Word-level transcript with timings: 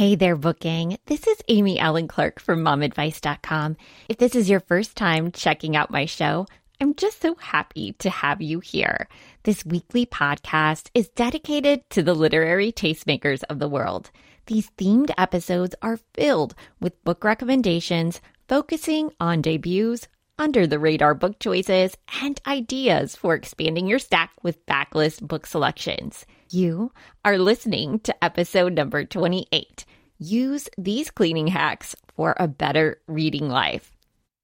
Hey 0.00 0.14
there, 0.14 0.34
book 0.34 0.60
gang. 0.60 0.96
This 1.04 1.26
is 1.26 1.42
Amy 1.48 1.78
Allen 1.78 2.08
Clark 2.08 2.40
from 2.40 2.64
momadvice.com. 2.64 3.76
If 4.08 4.16
this 4.16 4.34
is 4.34 4.48
your 4.48 4.60
first 4.60 4.96
time 4.96 5.30
checking 5.30 5.76
out 5.76 5.90
my 5.90 6.06
show, 6.06 6.46
I'm 6.80 6.94
just 6.94 7.20
so 7.20 7.34
happy 7.34 7.92
to 7.98 8.08
have 8.08 8.40
you 8.40 8.60
here. 8.60 9.08
This 9.42 9.62
weekly 9.66 10.06
podcast 10.06 10.88
is 10.94 11.10
dedicated 11.10 11.82
to 11.90 12.02
the 12.02 12.14
literary 12.14 12.72
tastemakers 12.72 13.42
of 13.50 13.58
the 13.58 13.68
world. 13.68 14.10
These 14.46 14.70
themed 14.78 15.10
episodes 15.18 15.74
are 15.82 16.00
filled 16.14 16.54
with 16.80 17.04
book 17.04 17.22
recommendations 17.22 18.22
focusing 18.48 19.12
on 19.20 19.42
debuts, 19.42 20.08
under 20.38 20.66
the 20.66 20.78
radar 20.78 21.12
book 21.12 21.38
choices, 21.40 21.94
and 22.22 22.40
ideas 22.46 23.16
for 23.16 23.34
expanding 23.34 23.86
your 23.86 23.98
stack 23.98 24.30
with 24.42 24.64
backlist 24.64 25.20
book 25.20 25.44
selections. 25.44 26.24
You 26.52 26.90
are 27.24 27.38
listening 27.38 28.00
to 28.00 28.24
episode 28.24 28.72
number 28.72 29.04
28. 29.04 29.84
Use 30.18 30.68
these 30.76 31.08
cleaning 31.08 31.46
hacks 31.46 31.94
for 32.16 32.34
a 32.40 32.48
better 32.48 33.00
reading 33.06 33.48
life. 33.48 33.92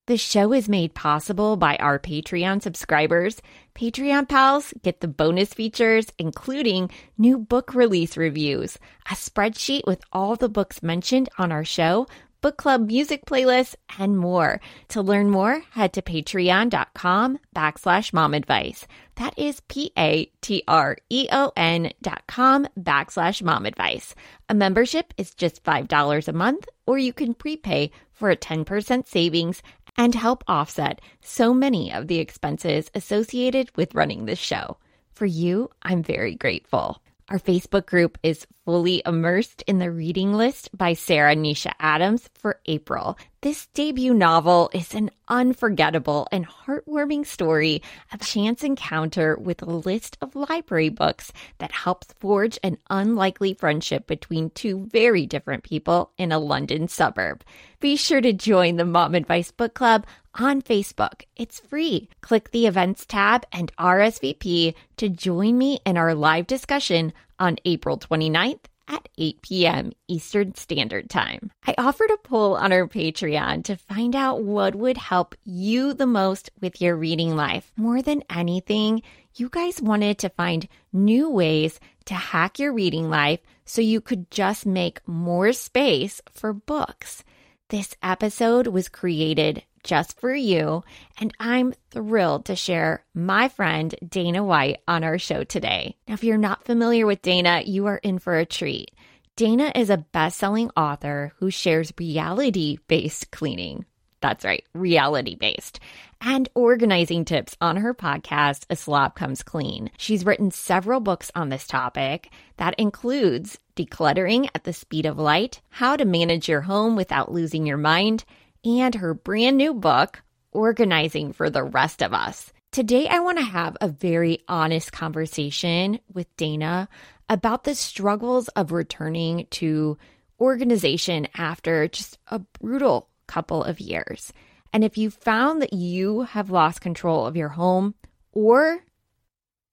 The 0.06 0.16
show 0.16 0.52
is 0.52 0.68
made 0.68 0.94
possible 0.94 1.56
by 1.56 1.74
our 1.78 1.98
Patreon 1.98 2.62
subscribers. 2.62 3.42
Patreon 3.74 4.28
pals 4.28 4.72
get 4.84 5.00
the 5.00 5.08
bonus 5.08 5.52
features, 5.52 6.06
including 6.16 6.92
new 7.18 7.38
book 7.38 7.74
release 7.74 8.16
reviews, 8.16 8.78
a 9.10 9.14
spreadsheet 9.14 9.84
with 9.84 10.00
all 10.12 10.36
the 10.36 10.48
books 10.48 10.84
mentioned 10.84 11.28
on 11.38 11.50
our 11.50 11.64
show, 11.64 12.06
book 12.40 12.56
club 12.56 12.86
music 12.86 13.24
playlists, 13.26 13.74
and 13.98 14.18
more. 14.18 14.60
To 14.88 15.02
learn 15.02 15.30
more, 15.30 15.62
head 15.70 15.92
to 15.94 16.02
patreon.com 16.02 17.38
backslash 17.54 18.12
mom 18.12 18.34
advice. 18.34 18.86
That 19.16 19.38
is 19.38 19.60
P 19.68 19.92
A 19.98 20.30
T 20.40 20.62
R 20.68 20.96
E 21.10 21.28
O 21.32 21.52
N 21.56 21.92
dot 22.02 22.22
com 22.26 22.66
backslash 22.78 23.42
mom 23.42 23.66
advice. 23.66 24.14
A 24.48 24.54
membership 24.54 25.14
is 25.16 25.34
just 25.34 25.64
$5 25.64 26.28
a 26.28 26.32
month, 26.32 26.68
or 26.86 26.98
you 26.98 27.12
can 27.12 27.34
prepay 27.34 27.90
for 28.12 28.30
a 28.30 28.36
10% 28.36 29.06
savings 29.06 29.62
and 29.96 30.14
help 30.14 30.44
offset 30.46 31.00
so 31.22 31.54
many 31.54 31.92
of 31.92 32.08
the 32.08 32.18
expenses 32.18 32.90
associated 32.94 33.70
with 33.76 33.94
running 33.94 34.26
this 34.26 34.38
show. 34.38 34.76
For 35.12 35.26
you, 35.26 35.70
I'm 35.82 36.02
very 36.02 36.34
grateful. 36.34 37.00
Our 37.28 37.40
Facebook 37.40 37.86
group 37.86 38.18
is 38.22 38.46
fully 38.64 39.02
immersed 39.04 39.64
in 39.66 39.80
the 39.80 39.90
reading 39.90 40.32
list 40.32 40.70
by 40.72 40.92
Sarah 40.92 41.34
Nisha 41.34 41.72
Adams 41.80 42.30
for 42.34 42.60
April. 42.66 43.18
This 43.40 43.66
debut 43.74 44.14
novel 44.14 44.70
is 44.72 44.94
an 44.94 45.10
unforgettable 45.26 46.28
and 46.30 46.46
heartwarming 46.46 47.26
story 47.26 47.82
of 48.12 48.20
chance 48.20 48.62
encounter 48.62 49.36
with 49.36 49.60
a 49.62 49.66
list 49.66 50.16
of 50.20 50.36
library 50.36 50.88
books 50.88 51.32
that 51.58 51.72
helps 51.72 52.12
forge 52.20 52.60
an 52.62 52.78
unlikely 52.90 53.54
friendship 53.54 54.06
between 54.06 54.50
two 54.50 54.86
very 54.86 55.26
different 55.26 55.64
people 55.64 56.12
in 56.18 56.30
a 56.30 56.38
London 56.38 56.86
suburb. 56.86 57.42
Be 57.80 57.96
sure 57.96 58.20
to 58.20 58.32
join 58.32 58.76
the 58.76 58.84
Mom 58.84 59.16
Advice 59.16 59.50
Book 59.50 59.74
Club 59.74 60.06
on 60.36 60.62
Facebook. 60.62 61.22
It's 61.34 61.60
free. 61.60 62.08
Click 62.20 62.50
the 62.50 62.66
events 62.66 63.04
tab 63.06 63.44
and 63.52 63.74
RSVP 63.76 64.74
to 64.98 65.08
join 65.08 65.58
me 65.58 65.80
in 65.84 65.96
our 65.96 66.14
live 66.14 66.46
discussion 66.46 67.12
on 67.38 67.56
April 67.64 67.98
29th 67.98 68.60
at 68.88 69.08
8 69.18 69.42
p.m. 69.42 69.92
Eastern 70.08 70.54
Standard 70.54 71.10
Time. 71.10 71.50
I 71.66 71.74
offered 71.78 72.10
a 72.10 72.16
poll 72.18 72.54
on 72.54 72.72
our 72.72 72.86
Patreon 72.86 73.64
to 73.64 73.76
find 73.76 74.14
out 74.14 74.42
what 74.42 74.74
would 74.74 74.96
help 74.96 75.34
you 75.44 75.92
the 75.92 76.06
most 76.06 76.50
with 76.60 76.80
your 76.80 76.96
reading 76.96 77.34
life. 77.34 77.72
More 77.76 78.02
than 78.02 78.22
anything, 78.30 79.02
you 79.34 79.48
guys 79.48 79.82
wanted 79.82 80.18
to 80.18 80.28
find 80.30 80.68
new 80.92 81.30
ways 81.30 81.80
to 82.06 82.14
hack 82.14 82.58
your 82.58 82.72
reading 82.72 83.10
life 83.10 83.40
so 83.64 83.80
you 83.80 84.00
could 84.00 84.30
just 84.30 84.64
make 84.64 85.06
more 85.06 85.52
space 85.52 86.20
for 86.30 86.52
books. 86.52 87.24
This 87.68 87.96
episode 88.02 88.68
was 88.68 88.88
created 88.88 89.64
just 89.86 90.20
for 90.20 90.34
you, 90.34 90.84
and 91.18 91.32
I'm 91.40 91.72
thrilled 91.90 92.44
to 92.46 92.56
share 92.56 93.04
my 93.14 93.48
friend 93.48 93.94
Dana 94.06 94.44
White 94.44 94.82
on 94.86 95.04
our 95.04 95.18
show 95.18 95.44
today. 95.44 95.96
Now, 96.06 96.14
if 96.14 96.24
you're 96.24 96.36
not 96.36 96.64
familiar 96.64 97.06
with 97.06 97.22
Dana, 97.22 97.62
you 97.64 97.86
are 97.86 97.96
in 97.96 98.18
for 98.18 98.36
a 98.36 98.44
treat. 98.44 98.90
Dana 99.36 99.72
is 99.74 99.88
a 99.88 99.98
best 99.98 100.38
selling 100.38 100.70
author 100.76 101.32
who 101.38 101.50
shares 101.50 101.92
reality 101.98 102.78
based 102.88 103.30
cleaning. 103.30 103.86
That's 104.20 104.44
right, 104.44 104.64
reality 104.74 105.36
based. 105.36 105.78
And 106.20 106.48
organizing 106.54 107.24
tips 107.24 107.56
on 107.60 107.76
her 107.76 107.94
podcast, 107.94 108.64
A 108.70 108.76
Slob 108.76 109.14
Comes 109.14 109.42
Clean. 109.42 109.90
She's 109.98 110.24
written 110.24 110.50
several 110.50 111.00
books 111.00 111.30
on 111.34 111.50
this 111.50 111.66
topic 111.66 112.30
that 112.56 112.74
includes 112.78 113.58
Decluttering 113.76 114.48
at 114.54 114.64
the 114.64 114.72
Speed 114.72 115.06
of 115.06 115.18
Life, 115.18 115.60
How 115.68 115.96
to 115.96 116.06
Manage 116.06 116.48
Your 116.48 116.62
Home 116.62 116.96
Without 116.96 117.30
Losing 117.30 117.66
Your 117.66 117.76
Mind, 117.76 118.24
and 118.66 118.96
her 118.96 119.14
brand 119.14 119.56
new 119.56 119.72
book, 119.72 120.22
Organizing 120.50 121.32
for 121.32 121.48
the 121.48 121.62
Rest 121.62 122.02
of 122.02 122.12
Us. 122.12 122.52
Today, 122.72 123.06
I 123.06 123.20
want 123.20 123.38
to 123.38 123.44
have 123.44 123.76
a 123.80 123.86
very 123.86 124.40
honest 124.48 124.90
conversation 124.90 126.00
with 126.12 126.26
Dana 126.36 126.88
about 127.28 127.62
the 127.62 127.76
struggles 127.76 128.48
of 128.48 128.72
returning 128.72 129.46
to 129.52 129.96
organization 130.40 131.28
after 131.36 131.86
just 131.86 132.18
a 132.26 132.40
brutal 132.60 133.08
couple 133.28 133.62
of 133.62 133.78
years. 133.78 134.32
And 134.72 134.82
if 134.82 134.98
you 134.98 135.10
found 135.10 135.62
that 135.62 135.72
you 135.72 136.22
have 136.22 136.50
lost 136.50 136.80
control 136.80 137.24
of 137.24 137.36
your 137.36 137.50
home 137.50 137.94
or 138.32 138.80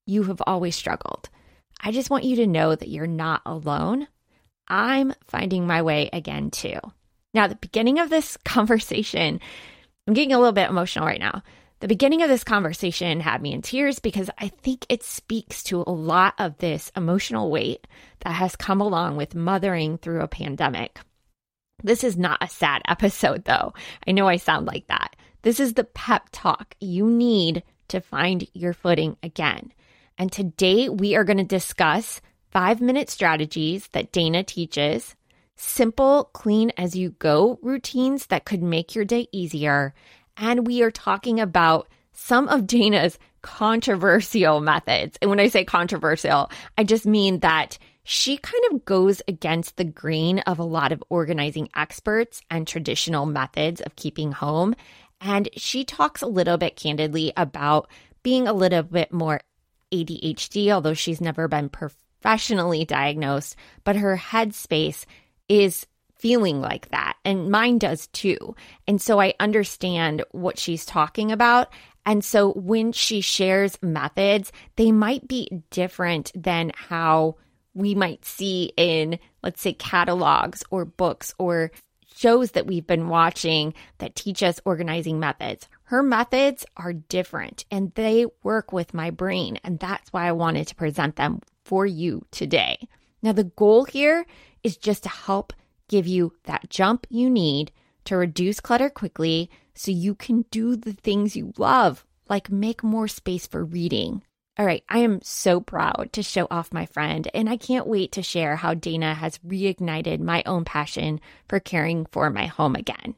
you 0.06 0.24
have 0.24 0.42
always 0.46 0.76
struggled, 0.76 1.30
I 1.82 1.92
just 1.92 2.12
want 2.12 2.26
you 2.26 2.36
to 2.38 2.48
know 2.48 2.76
that 2.76 2.90
you're 2.90 3.08
not 3.08 3.42
alone. 3.44 4.08
I'm 4.68 5.14
finding 5.26 5.66
my 5.66 5.82
way 5.82 6.12
again 6.14 6.52
too. 6.52 6.80
Now, 7.34 7.48
the 7.48 7.56
beginning 7.56 8.00
of 8.00 8.10
this 8.10 8.38
conversation, 8.46 9.40
I'm 10.08 10.14
getting 10.14 10.34
a 10.34 10.38
little 10.38 10.54
bit 10.54 10.70
emotional 10.70 11.06
right 11.06 11.20
now. 11.20 11.44
The 11.80 11.88
beginning 11.90 12.22
of 12.22 12.30
this 12.30 12.46
conversation 12.46 13.20
had 13.20 13.42
me 13.42 13.52
in 13.52 13.62
tears 13.62 14.00
because 14.00 14.30
I 14.38 14.48
think 14.48 14.86
it 14.88 15.04
speaks 15.04 15.64
to 15.64 15.84
a 15.86 15.92
lot 15.92 16.34
of 16.38 16.58
this 16.60 16.92
emotional 16.96 17.52
weight 17.52 17.88
that 18.22 18.32
has 18.32 18.56
come 18.56 18.80
along 18.80 19.18
with 19.18 19.36
mothering 19.36 19.98
through 19.98 20.22
a 20.22 20.28
pandemic. 20.30 21.00
This 21.84 22.06
is 22.06 22.16
not 22.16 22.42
a 22.42 22.48
sad 22.48 22.82
episode, 22.88 23.44
though. 23.44 23.74
I 24.08 24.12
know 24.12 24.28
I 24.28 24.38
sound 24.38 24.66
like 24.66 24.88
that. 24.88 25.16
This 25.42 25.60
is 25.60 25.74
the 25.74 25.84
pep 25.84 26.30
talk 26.32 26.76
you 26.80 27.06
need 27.06 27.64
to 27.90 28.00
find 28.00 28.48
your 28.54 28.74
footing 28.74 29.18
again. 29.22 29.74
And 30.18 30.32
today 30.32 30.88
we 30.88 31.16
are 31.16 31.26
going 31.26 31.38
to 31.38 31.44
discuss 31.44 32.22
five 32.50 32.80
minute 32.80 33.10
strategies 33.10 33.88
that 33.90 34.14
Dana 34.14 34.44
teaches, 34.44 35.16
simple, 35.64 36.26
clean 36.34 36.72
as 36.78 36.96
you 36.96 37.12
go 37.12 37.60
routines 37.62 38.28
that 38.28 38.46
could 38.46 38.62
make 38.62 38.96
your 38.96 39.06
day 39.06 39.28
easier. 39.32 39.94
And 40.38 40.68
we 40.68 40.84
are 40.84 40.92
talking 40.92 41.40
about 41.40 41.88
some 42.12 42.48
of 42.48 42.68
Dana's 42.68 43.18
controversial 43.42 44.62
methods. 44.62 45.18
And 45.22 45.30
when 45.30 45.40
I 45.40 45.48
say 45.48 45.66
controversial, 45.66 46.50
I 46.78 46.84
just 46.84 47.06
mean 47.06 47.40
that 47.40 47.78
she 48.04 48.38
kind 48.38 48.64
of 48.72 48.86
goes 48.86 49.22
against 49.28 49.78
the 49.78 49.86
grain 49.86 50.40
of 50.40 50.60
a 50.60 50.64
lot 50.64 50.92
of 50.92 51.04
organizing 51.10 51.70
experts 51.76 52.42
and 52.50 52.68
traditional 52.68 53.26
methods 53.26 53.82
of 53.82 53.96
keeping 53.96 54.32
home. 54.32 54.76
And 55.22 55.50
she 55.56 55.86
talks 55.86 56.22
a 56.22 56.28
little 56.28 56.58
bit 56.58 56.76
candidly 56.76 57.32
about 57.38 57.90
being 58.24 58.48
a 58.48 58.54
little 58.54 58.84
bit 58.84 59.14
more 59.14 59.42
ADHD, 59.92 60.70
although 60.72 60.94
she's 60.94 61.22
never 61.22 61.48
been 61.48 61.70
professionally 61.70 62.84
diagnosed, 62.84 63.56
but 63.84 63.96
her 63.96 64.18
headspace 64.18 65.06
is 65.54 65.86
feeling 66.18 66.62
like 66.62 66.90
that. 66.90 67.16
And 67.24 67.52
mine 67.52 67.78
does 67.78 68.08
too. 68.08 68.56
And 68.88 69.02
so 69.02 69.20
I 69.20 69.36
understand 69.40 70.24
what 70.32 70.58
she's 70.58 70.86
talking 70.86 71.32
about. 71.32 71.72
And 72.06 72.24
so 72.24 72.54
when 72.54 72.92
she 72.92 73.22
shares 73.22 73.78
methods, 73.82 74.52
they 74.76 74.92
might 74.92 75.28
be 75.28 75.64
different 75.70 76.32
than 76.36 76.72
how 76.76 77.36
we 77.74 77.94
might 77.94 78.26
see 78.26 78.72
in, 78.78 79.20
let's 79.44 79.62
say, 79.62 79.74
catalogs 79.74 80.64
or 80.72 80.86
books 80.86 81.34
or 81.38 81.72
shows 82.16 82.52
that 82.52 82.68
we've 82.68 82.88
been 82.88 83.10
watching 83.10 83.74
that 83.98 84.16
teach 84.16 84.44
us 84.44 84.62
organizing 84.66 85.20
methods. 85.20 85.68
Her 85.84 86.02
methods 86.02 86.66
are 86.78 86.94
different 86.94 87.66
and 87.70 87.94
they 87.94 88.26
work 88.44 88.72
with 88.72 88.94
my 88.94 89.10
brain. 89.12 89.60
And 89.64 89.80
that's 89.80 90.12
why 90.12 90.28
I 90.28 90.32
wanted 90.32 90.68
to 90.68 90.76
present 90.76 91.16
them 91.16 91.42
for 91.64 91.86
you 91.86 92.26
today. 92.32 92.88
Now, 93.22 93.32
the 93.32 93.46
goal 93.46 93.86
here 93.86 94.26
is 94.64 94.78
just 94.78 95.04
to 95.04 95.10
help 95.10 95.54
give 95.88 96.08
you 96.08 96.34
that 96.44 96.70
jump 96.70 97.06
you 97.10 97.30
need 97.30 97.72
to 98.06 98.18
reduce 98.18 98.60
clutter 98.60 98.90
quickly 98.90 99.50
so 99.74 99.92
you 99.92 100.16
can 100.16 100.46
do 100.52 100.76
the 100.76 100.94
things 100.94 101.36
you 101.36 101.54
love, 101.58 102.06
like 102.30 102.52
make 102.52 102.84
more 102.84 103.08
space 103.08 103.48
for 103.48 103.64
reading. 103.64 104.24
All 104.58 104.66
right, 104.66 104.84
I 104.88 105.00
am 105.00 105.20
so 105.24 105.60
proud 105.60 106.10
to 106.14 106.22
show 106.22 106.48
off 106.52 106.74
my 106.74 106.86
friend, 106.86 107.28
and 107.34 107.50
I 107.50 107.58
can't 107.58 107.88
wait 107.88 108.12
to 108.14 108.22
share 108.22 108.56
how 108.56 108.76
Dana 108.76 109.16
has 109.16 109.40
reignited 109.40 110.20
my 110.20 110.44
own 110.46 110.64
passion 110.64 111.20
for 111.50 111.60
caring 111.60 112.06
for 112.06 112.30
my 112.30 112.46
home 112.46 112.76
again. 112.76 113.16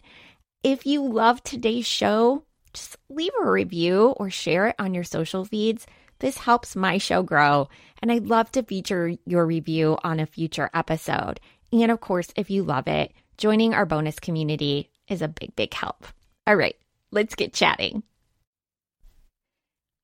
If 0.63 0.86
you 0.86 1.03
love 1.03 1.44
today's 1.44 1.86
show, 1.86 2.44
just 2.74 2.95
leave 3.09 3.33
a 3.41 3.50
review 3.50 4.13
or 4.18 4.30
share 4.30 4.68
it 4.68 4.75
on 4.80 4.94
your 4.94 5.03
social 5.03 5.44
feeds. 5.44 5.86
This 6.19 6.38
helps 6.38 6.75
my 6.75 6.97
show 6.97 7.23
grow, 7.23 7.69
and 8.01 8.12
I'd 8.12 8.27
love 8.27 8.51
to 8.53 8.63
feature 8.63 9.13
your 9.25 9.45
review 9.45 9.97
on 10.03 10.19
a 10.19 10.25
future 10.25 10.69
episode. 10.73 11.39
And 11.71 11.91
of 11.91 12.01
course, 12.01 12.29
if 12.35 12.50
you 12.50 12.63
love 12.63 12.88
it, 12.88 13.12
joining 13.38 13.73
our 13.73 13.85
bonus 13.85 14.19
community 14.19 14.89
is 15.07 15.21
a 15.21 15.27
big, 15.27 15.56
big 15.56 15.73
help. 15.73 16.06
All 16.47 16.56
right, 16.56 16.75
let's 17.12 17.35
get 17.35 17.53
chatting. 17.53 18.03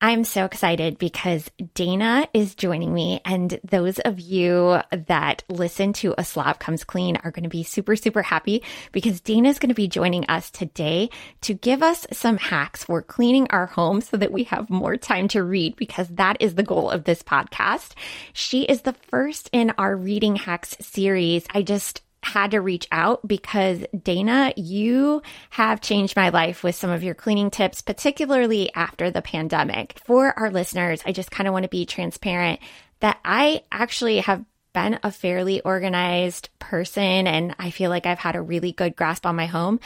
I'm 0.04 0.24
so 0.24 0.46
excited 0.46 0.98
because 0.98 1.52
Dana 1.76 2.28
is 2.34 2.56
joining 2.56 2.92
me, 2.92 3.22
and 3.24 3.60
those 3.64 4.00
of 4.00 4.20
you 4.20 4.80
that 4.90 5.44
listen 5.48 5.94
to 5.94 6.16
A 6.18 6.24
Slob 6.24 6.58
Comes 6.58 6.84
Clean 6.84 7.18
are 7.18 7.30
going 7.30 7.44
to 7.44 7.50
be 7.50 7.62
super, 7.62 7.96
super 7.96 8.24
happy 8.24 8.64
because 8.92 9.22
Dana 9.22 9.50
is 9.50 9.60
going 9.60 9.70
to 9.70 9.76
be 9.76 9.88
joining 9.88 10.26
us 10.26 10.50
today 10.50 11.12
to 11.42 11.54
give 11.54 11.84
us 11.84 12.08
some 12.12 12.38
hacks 12.38 12.84
for 12.84 13.04
cleaning 13.04 13.46
our 13.52 13.68
home 13.68 14.02
so 14.02 14.18
that 14.18 14.32
we 14.32 14.46
have 14.46 14.72
more 14.72 14.98
time 14.98 15.28
to 15.28 15.44
read 15.44 15.76
because 15.76 16.08
that 16.08 16.38
is 16.40 16.56
the 16.56 16.64
goal 16.64 16.90
of 16.90 17.04
this 17.04 17.22
podcast. 17.22 17.94
She 18.34 18.64
is 18.64 18.82
the 18.82 18.96
first 19.10 19.52
in 19.54 19.72
our 19.78 19.96
reading 19.96 20.36
hacks 20.36 20.76
series. 20.82 21.46
I 21.52 21.62
just 21.62 22.02
had 22.24 22.52
to 22.52 22.62
reach 22.62 22.88
out 22.92 23.28
because 23.28 23.84
Dana, 24.04 24.54
you 24.56 25.22
have 25.52 25.82
changed 25.82 26.16
my 26.16 26.30
life 26.30 26.64
with 26.64 26.76
some 26.76 26.90
of 26.90 27.04
your 27.04 27.16
cleaning 27.16 27.50
tips, 27.50 27.82
particularly 27.82 28.72
after 28.76 29.10
the 29.10 29.22
pandemic. 29.22 30.00
For 30.06 30.38
our 30.38 30.52
listeners, 30.52 31.02
I 31.06 31.12
just 31.12 31.32
kind 31.32 31.48
of 31.48 31.54
want 31.54 31.64
to 31.64 31.70
be 31.70 31.86
transparent 31.86 32.60
that 33.00 33.20
I 33.26 33.64
actually 33.72 34.20
have 34.20 34.46
been 34.74 35.00
a 35.04 35.12
fairly 35.12 35.62
organized 35.62 36.50
person 36.60 37.28
and 37.28 37.56
I 37.60 37.72
feel 37.72 37.90
like 37.90 38.06
I've 38.06 38.20
had 38.20 38.36
a 38.36 38.42
really 38.42 38.72
good 38.72 38.96
grasp 38.96 39.26
on 39.26 39.36
my 39.36 39.48
home. 39.48 39.80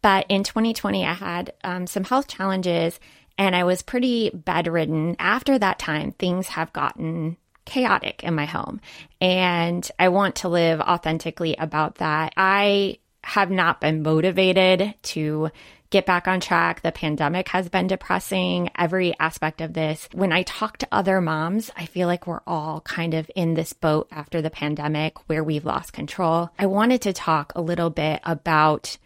But 0.00 0.26
in 0.28 0.42
2020, 0.42 1.06
I 1.06 1.12
had 1.12 1.52
um, 1.62 1.86
some 1.86 2.04
health 2.04 2.26
challenges 2.26 2.98
and 3.38 3.54
I 3.54 3.64
was 3.64 3.82
pretty 3.82 4.30
bedridden. 4.30 5.16
After 5.18 5.58
that 5.58 5.78
time, 5.78 6.12
things 6.12 6.48
have 6.48 6.72
gotten 6.72 7.36
chaotic 7.64 8.22
in 8.24 8.34
my 8.34 8.44
home. 8.44 8.80
And 9.20 9.88
I 9.98 10.08
want 10.08 10.36
to 10.36 10.48
live 10.48 10.80
authentically 10.80 11.56
about 11.56 11.96
that. 11.96 12.32
I 12.36 12.98
have 13.24 13.50
not 13.50 13.80
been 13.80 14.02
motivated 14.02 14.94
to 15.02 15.50
get 15.90 16.06
back 16.06 16.26
on 16.26 16.40
track. 16.40 16.80
The 16.80 16.90
pandemic 16.90 17.48
has 17.48 17.68
been 17.68 17.86
depressing, 17.86 18.70
every 18.76 19.14
aspect 19.20 19.60
of 19.60 19.74
this. 19.74 20.08
When 20.12 20.32
I 20.32 20.42
talk 20.42 20.78
to 20.78 20.88
other 20.90 21.20
moms, 21.20 21.70
I 21.76 21.86
feel 21.86 22.08
like 22.08 22.26
we're 22.26 22.40
all 22.46 22.80
kind 22.80 23.14
of 23.14 23.30
in 23.36 23.54
this 23.54 23.74
boat 23.74 24.08
after 24.10 24.40
the 24.40 24.50
pandemic 24.50 25.28
where 25.28 25.44
we've 25.44 25.66
lost 25.66 25.92
control. 25.92 26.50
I 26.58 26.66
wanted 26.66 27.02
to 27.02 27.12
talk 27.12 27.52
a 27.54 27.60
little 27.60 27.90
bit 27.90 28.20
about 28.24 28.96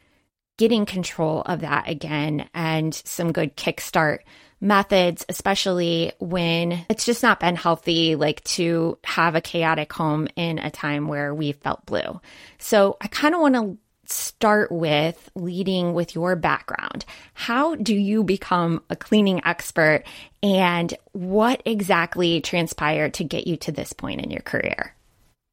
getting 0.56 0.86
control 0.86 1.42
of 1.42 1.60
that 1.60 1.88
again 1.88 2.48
and 2.54 2.94
some 2.94 3.32
good 3.32 3.56
kickstart 3.56 4.20
methods, 4.60 5.24
especially 5.28 6.12
when 6.18 6.84
it's 6.88 7.04
just 7.04 7.22
not 7.22 7.40
been 7.40 7.56
healthy, 7.56 8.16
like 8.16 8.42
to 8.44 8.98
have 9.04 9.34
a 9.34 9.40
chaotic 9.40 9.92
home 9.92 10.28
in 10.36 10.58
a 10.58 10.70
time 10.70 11.08
where 11.08 11.34
we 11.34 11.52
felt 11.52 11.86
blue. 11.86 12.20
So 12.58 12.96
I 13.00 13.08
kind 13.08 13.34
of 13.34 13.40
want 13.40 13.54
to 13.54 13.78
start 14.08 14.70
with 14.70 15.30
leading 15.34 15.92
with 15.92 16.14
your 16.14 16.36
background. 16.36 17.04
How 17.34 17.74
do 17.74 17.94
you 17.94 18.22
become 18.22 18.82
a 18.88 18.96
cleaning 18.96 19.44
expert 19.44 20.04
and 20.42 20.94
what 21.12 21.60
exactly 21.64 22.40
transpired 22.40 23.14
to 23.14 23.24
get 23.24 23.46
you 23.46 23.56
to 23.58 23.72
this 23.72 23.92
point 23.92 24.20
in 24.20 24.30
your 24.30 24.42
career? 24.42 24.94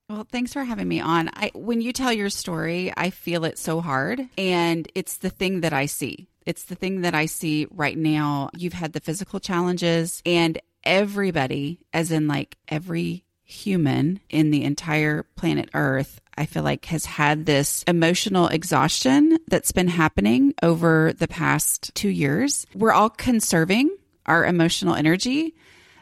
Well, 0.10 0.28
thanks 0.32 0.54
for 0.54 0.64
having 0.64 0.88
me 0.88 1.00
on. 1.00 1.30
I, 1.34 1.52
when 1.56 1.82
you 1.82 1.94
tell 1.94 2.14
your 2.14 2.30
story, 2.30 2.94
I 2.96 3.10
feel 3.10 3.46
it 3.46 3.58
so 3.58 3.82
hard, 3.82 4.28
and 4.38 4.88
it's 4.94 5.18
the 5.18 5.30
thing 5.30 5.62
that 5.62 5.74
I 5.74 5.86
see. 5.88 6.28
It's 6.46 6.64
the 6.64 6.76
thing 6.76 7.02
that 7.02 7.16
I 7.16 7.26
see 7.26 7.68
right 7.72 7.98
now. 7.98 8.50
You've 8.56 8.74
had 8.74 8.94
the 8.94 9.00
physical 9.00 9.40
challenges, 9.40 10.22
and 10.26 10.60
everybody, 10.84 11.80
as 11.94 12.12
in 12.12 12.28
like 12.28 12.58
every 12.68 13.26
human 13.44 14.20
in 14.30 14.52
the 14.52 14.64
entire 14.64 15.24
planet 15.36 15.70
Earth, 15.74 16.20
I 16.36 16.46
feel 16.46 16.64
like 16.64 16.86
has 16.86 17.06
had 17.06 17.46
this 17.46 17.84
emotional 17.88 18.48
exhaustion 18.48 19.38
that's 19.48 19.72
been 19.72 19.88
happening 19.88 20.54
over 20.64 21.14
the 21.14 21.28
past 21.28 21.94
two 21.94 22.10
years. 22.10 22.66
We're 22.74 22.92
all 22.92 23.10
conserving 23.10 23.96
our 24.26 24.46
emotional 24.46 24.96
energy 24.96 25.54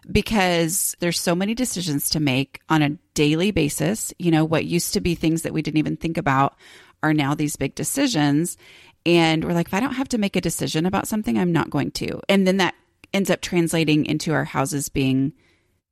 because 0.10 0.96
there's 1.00 1.20
so 1.20 1.36
many 1.36 1.54
decisions 1.54 2.10
to 2.12 2.20
make 2.20 2.62
on 2.70 2.82
a 2.82 2.98
daily 3.14 3.52
basis. 3.52 4.14
You 4.18 4.32
know, 4.32 4.46
what 4.46 4.66
used 4.66 4.94
to 4.94 5.02
be 5.02 5.16
things 5.16 5.42
that 5.42 5.54
we 5.54 5.62
didn't 5.62 5.78
even 5.78 5.98
think 5.98 6.18
about 6.18 6.56
are 7.04 7.14
now 7.14 7.34
these 7.34 7.56
big 7.56 7.76
decisions. 7.76 8.58
And 9.06 9.44
we're 9.44 9.53
like, 9.53 9.68
if 9.68 9.74
I 9.74 9.80
don't 9.80 9.94
have 9.94 10.09
to 10.09 10.18
make 10.18 10.36
a 10.36 10.42
decision 10.42 10.86
about 10.86 11.07
something, 11.07 11.38
I'm 11.38 11.51
not 11.51 11.69
going 11.69 11.92
to. 11.92 12.19
And 12.30 12.45
then 12.48 12.57
that 12.57 12.75
ends 13.13 13.30
up 13.30 13.42
translating 13.42 14.06
into 14.06 14.33
our 14.33 14.45
houses 14.45 14.89
being 14.89 15.33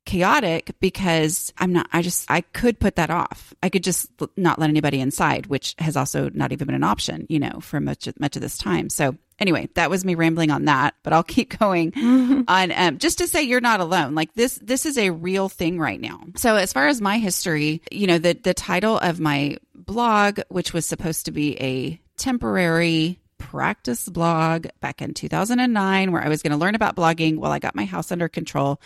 chaotic 0.06 0.74
because 0.80 1.52
I'm 1.58 1.72
not, 1.72 1.88
I 1.92 2.02
just, 2.02 2.30
I 2.30 2.40
could 2.40 2.80
put 2.80 2.96
that 2.96 3.10
off. 3.10 3.52
I 3.62 3.68
could 3.68 3.84
just 3.84 4.10
not 4.36 4.58
let 4.58 4.70
anybody 4.70 5.00
inside, 5.00 5.46
which 5.46 5.74
has 5.78 5.96
also 5.96 6.30
not 6.32 6.52
even 6.52 6.66
been 6.66 6.74
an 6.74 6.84
option, 6.84 7.26
you 7.28 7.38
know, 7.38 7.60
for 7.60 7.80
much, 7.80 8.08
much 8.18 8.36
of 8.36 8.42
this 8.42 8.56
time. 8.56 8.88
So 8.88 9.16
anyway, 9.38 9.68
that 9.74 9.90
was 9.90 10.04
me 10.04 10.14
rambling 10.14 10.50
on 10.50 10.64
that, 10.64 10.94
but 11.02 11.12
I'll 11.12 11.22
keep 11.22 11.58
going 11.58 11.92
on, 12.48 12.72
um, 12.72 12.98
just 12.98 13.18
to 13.18 13.28
say 13.28 13.42
you're 13.42 13.60
not 13.60 13.80
alone. 13.80 14.14
Like 14.14 14.32
this, 14.34 14.58
this 14.62 14.86
is 14.86 14.96
a 14.96 15.10
real 15.10 15.48
thing 15.48 15.78
right 15.78 16.00
now. 16.00 16.20
So 16.36 16.56
as 16.56 16.72
far 16.72 16.88
as 16.88 17.00
my 17.00 17.18
history, 17.18 17.82
you 17.90 18.06
know, 18.06 18.18
the, 18.18 18.32
the 18.32 18.54
title 18.54 18.98
of 18.98 19.20
my 19.20 19.58
blog, 19.74 20.40
which 20.48 20.72
was 20.72 20.86
supposed 20.86 21.26
to 21.26 21.32
be 21.32 21.60
a 21.60 22.00
temporary 22.20 23.18
practice 23.38 24.08
blog 24.08 24.66
back 24.80 25.00
in 25.00 25.14
2009 25.14 26.12
where 26.12 26.22
I 26.22 26.28
was 26.28 26.42
going 26.42 26.52
to 26.52 26.58
learn 26.58 26.74
about 26.74 26.94
blogging 26.94 27.38
while 27.38 27.50
I 27.50 27.58
got 27.58 27.74
my 27.74 27.86
house 27.86 28.12
under 28.12 28.28
control 28.28 28.80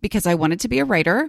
because 0.00 0.26
I 0.26 0.36
wanted 0.36 0.60
to 0.60 0.68
be 0.68 0.78
a 0.78 0.84
writer 0.84 1.28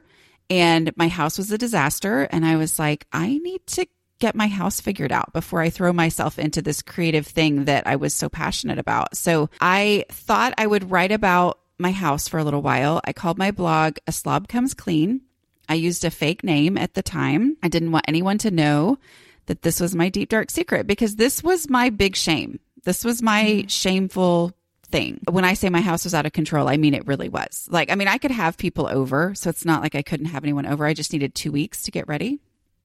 and 0.50 0.95
my 0.95 1.07
house 1.07 1.38
was 1.38 1.51
a 1.51 1.57
disaster. 1.57 2.24
And 2.24 2.45
I 2.45 2.56
was 2.56 2.80
like, 2.80 3.06
I 3.12 3.39
need 3.39 3.65
to 3.68 3.88
get 4.19 4.36
my 4.36 4.48
house 4.48 4.80
figured 4.80 5.12
out 5.12 5.33
before 5.33 5.62
I 5.62 5.69
throw 5.69 5.92
myself 5.92 6.39
into 6.39 6.62
this 6.62 6.81
creative 6.81 7.27
thing 7.27 7.65
that 7.65 7.86
I 7.86 7.98
was 7.98 8.13
so 8.13 8.30
passionate 8.30 8.80
about. 8.80 9.18
So 9.18 9.50
I 9.60 10.06
thought 10.10 10.53
I 10.57 10.68
would 10.68 10.89
write 10.89 11.12
about 11.12 11.60
my 11.77 11.92
house 11.92 12.27
for 12.27 12.38
a 12.38 12.44
little 12.44 12.62
while. 12.62 13.01
I 13.03 13.13
called 13.13 13.38
my 13.38 13.51
blog 13.51 13.98
A 14.07 14.12
Slob 14.12 14.48
Comes 14.48 14.74
Clean. 14.74 15.21
I 15.69 15.74
used 15.74 16.06
a 16.06 16.12
fake 16.12 16.44
name 16.44 16.77
at 16.77 16.94
the 16.94 17.03
time. 17.03 17.57
I 17.62 17.68
didn't 17.68 17.92
want 17.92 18.06
anyone 18.07 18.38
to 18.39 18.51
know 18.51 18.98
that 19.47 19.63
this 19.63 19.79
was 19.79 19.95
my 19.95 20.09
deep 20.09 20.29
dark 20.29 20.51
secret 20.51 20.88
because 20.88 21.15
this 21.15 21.44
was 21.44 21.69
my 21.69 21.89
big 21.89 22.15
shame. 22.15 22.59
This 22.83 23.03
was 23.03 23.21
my 23.21 23.44
mm. 23.44 23.69
shameful 23.69 24.53
thing. 24.89 25.19
When 25.29 25.44
I 25.44 25.53
say 25.53 25.69
my 25.69 25.81
house 25.81 26.03
was 26.03 26.13
out 26.13 26.25
of 26.25 26.33
control, 26.33 26.69
I 26.69 26.77
mean 26.77 26.93
it 26.93 27.07
really 27.07 27.29
was. 27.29 27.67
Like, 27.69 27.91
I 27.91 27.95
mean, 27.95 28.07
I 28.07 28.17
could 28.17 28.31
have 28.31 28.57
people 28.57 28.88
over, 28.88 29.33
so 29.36 29.50
it's 29.50 29.65
not 29.65 29.81
like 29.81 29.95
I 29.95 30.01
couldn't 30.01 30.27
have 30.27 30.43
anyone 30.43 30.65
over. 30.65 30.86
I 30.86 30.93
just 30.93 31.12
needed 31.12 31.36
two 31.36 31.51
weeks 31.51 31.83
to 31.83 31.91
get 31.91 32.07
ready. 32.07 32.39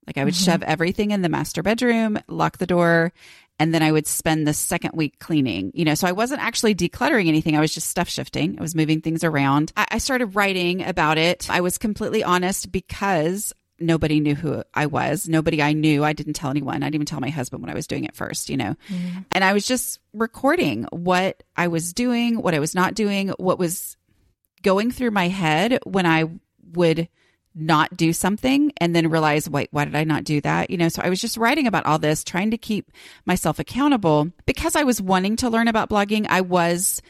Like, 0.07 0.19
I 0.19 0.25
would 0.25 0.35
mm-hmm. 0.35 0.51
shove 0.51 0.63
everything 0.65 1.13
in 1.13 1.23
the 1.23 1.29
master 1.29 1.63
bedroom, 1.63 2.19
lock 2.27 2.59
the 2.59 2.67
door, 2.67 3.13
and 3.61 3.73
then 3.73 3.83
I 3.83 3.93
would 3.93 4.09
spend 4.09 4.47
the 4.49 4.55
second 4.55 4.93
week 4.95 5.21
cleaning. 5.21 5.71
You 5.75 5.85
know, 5.85 5.95
so 5.95 6.09
I 6.09 6.13
wasn't 6.13 6.43
actually 6.43 6.75
decluttering 6.75 7.29
anything. 7.29 7.57
I 7.57 7.61
was 7.61 7.73
just 7.73 7.89
stuff 7.89 8.09
shifting. 8.09 8.59
I 8.59 8.63
was 8.63 8.75
moving 8.75 9.01
things 9.01 9.23
around. 9.23 9.73
I, 9.77 9.87
I 9.93 9.99
started 9.99 10.35
writing 10.35 10.83
about 10.83 11.19
it. 11.19 11.49
I 11.49 11.61
was 11.61 11.79
completely 11.79 12.25
honest 12.25 12.73
because 12.73 13.53
nobody 13.83 14.21
knew 14.21 14.35
who 14.35 14.63
I 14.75 14.87
was. 14.87 15.29
Nobody 15.29 15.63
I 15.63 15.73
knew. 15.73 16.05
I 16.05 16.13
didn't 16.13 16.35
tell 16.35 16.51
anyone. 16.51 16.77
I 16.77 16.87
didn't 16.87 16.97
even 16.97 17.07
tell 17.07 17.21
my 17.21 17.31
husband 17.31 17.63
when 17.63 17.71
I 17.71 17.75
was 17.75 17.87
doing 17.87 18.05
it 18.05 18.17
first, 18.17 18.49
you 18.49 18.57
know. 18.57 18.77
Mm-hmm. 18.89 19.21
And 19.33 19.45
I 19.45 19.53
was 19.53 19.67
just 19.67 20.01
recording 20.13 20.87
what 20.91 21.43
I 21.57 21.69
was 21.69 21.93
doing, 21.93 22.41
what 22.41 22.55
I 22.55 22.59
was 22.59 22.75
not 22.75 22.95
doing, 22.95 23.29
what 23.39 23.59
was 23.59 23.97
going 24.63 24.91
through 24.91 25.11
my 25.11 25.29
head 25.29 25.79
when 25.85 26.07
I 26.07 26.25
would 26.73 27.09
not 27.55 27.97
do 27.97 28.13
something 28.13 28.73
and 28.79 28.97
then 28.97 29.11
realize, 29.11 29.49
wait, 29.49 29.69
why 29.73 29.85
did 29.85 29.95
I 29.95 30.05
not 30.05 30.25
do 30.25 30.41
that? 30.41 30.71
You 30.71 30.79
know, 30.79 30.89
so 30.89 31.03
I 31.03 31.11
was 31.11 31.21
just 31.21 31.37
writing 31.37 31.67
about 31.67 31.85
all 31.85 31.99
this, 31.99 32.25
trying 32.25 32.51
to 32.53 32.59
keep 32.59 32.91
myself 33.27 33.59
accountable 33.59 34.31
because 34.47 34.75
I 34.75 34.85
was 34.85 35.03
wanting 35.03 35.37
to 35.37 35.51
learn 35.51 35.69
about 35.69 35.91
blogging. 35.91 36.27
I 36.29 36.41
was, 36.41 37.03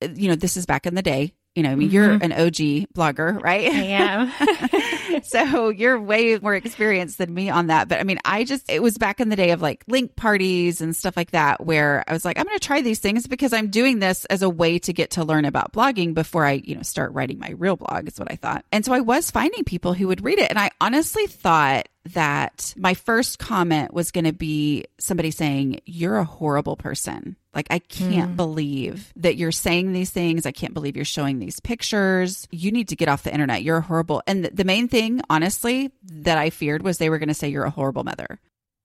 you 0.00 0.28
know, 0.28 0.36
this 0.36 0.56
is 0.56 0.66
back 0.66 0.86
in 0.86 0.94
the 0.94 1.02
day 1.02 1.34
you 1.58 1.64
know, 1.64 1.70
I 1.70 1.74
mean, 1.74 1.88
mm-hmm. 1.88 1.94
you're 1.96 2.12
an 2.12 2.32
OG 2.32 2.94
blogger, 2.94 3.42
right? 3.42 3.68
I 3.68 4.30
am. 5.18 5.22
so 5.24 5.70
you're 5.70 6.00
way 6.00 6.38
more 6.38 6.54
experienced 6.54 7.18
than 7.18 7.34
me 7.34 7.50
on 7.50 7.66
that. 7.66 7.88
But 7.88 7.98
I 7.98 8.04
mean, 8.04 8.20
I 8.24 8.44
just, 8.44 8.70
it 8.70 8.80
was 8.80 8.96
back 8.96 9.18
in 9.18 9.28
the 9.28 9.34
day 9.34 9.50
of 9.50 9.60
like 9.60 9.82
link 9.88 10.14
parties 10.14 10.80
and 10.80 10.94
stuff 10.94 11.16
like 11.16 11.32
that, 11.32 11.66
where 11.66 12.04
I 12.06 12.12
was 12.12 12.24
like, 12.24 12.38
I'm 12.38 12.44
going 12.44 12.56
to 12.56 12.64
try 12.64 12.80
these 12.80 13.00
things 13.00 13.26
because 13.26 13.52
I'm 13.52 13.70
doing 13.70 13.98
this 13.98 14.24
as 14.26 14.42
a 14.42 14.48
way 14.48 14.78
to 14.78 14.92
get 14.92 15.10
to 15.12 15.24
learn 15.24 15.46
about 15.46 15.72
blogging 15.72 16.14
before 16.14 16.46
I, 16.46 16.62
you 16.64 16.76
know, 16.76 16.82
start 16.82 17.12
writing 17.12 17.40
my 17.40 17.50
real 17.58 17.74
blog, 17.74 18.06
is 18.06 18.20
what 18.20 18.30
I 18.30 18.36
thought. 18.36 18.64
And 18.70 18.84
so 18.84 18.92
I 18.92 19.00
was 19.00 19.32
finding 19.32 19.64
people 19.64 19.94
who 19.94 20.06
would 20.06 20.22
read 20.22 20.38
it. 20.38 20.50
And 20.50 20.60
I 20.60 20.70
honestly 20.80 21.26
thought 21.26 21.88
that 22.14 22.74
my 22.76 22.94
first 22.94 23.38
comment 23.38 23.92
was 23.92 24.10
going 24.10 24.24
to 24.24 24.32
be 24.32 24.84
somebody 24.98 25.30
saying, 25.30 25.80
You're 25.84 26.16
a 26.16 26.24
horrible 26.24 26.76
person. 26.76 27.36
Like, 27.54 27.68
I 27.70 27.78
can't 27.80 28.32
mm. 28.32 28.36
believe 28.36 29.12
that 29.16 29.36
you're 29.36 29.52
saying 29.52 29.92
these 29.92 30.10
things. 30.10 30.46
I 30.46 30.52
can't 30.52 30.74
believe 30.74 30.94
you're 30.96 31.04
showing 31.04 31.38
these 31.38 31.60
pictures. 31.60 32.46
You 32.50 32.70
need 32.70 32.88
to 32.88 32.96
get 32.96 33.08
off 33.08 33.24
the 33.24 33.32
internet. 33.32 33.62
You're 33.62 33.80
horrible. 33.80 34.22
And 34.26 34.44
the 34.44 34.64
main 34.64 34.88
thing, 34.88 35.20
honestly, 35.28 35.90
that 36.04 36.38
I 36.38 36.50
feared 36.50 36.82
was 36.82 36.98
they 36.98 37.10
were 37.10 37.18
going 37.18 37.28
to 37.28 37.34
say, 37.34 37.48
You're 37.48 37.64
a 37.64 37.70
horrible 37.70 38.04
mother. 38.04 38.38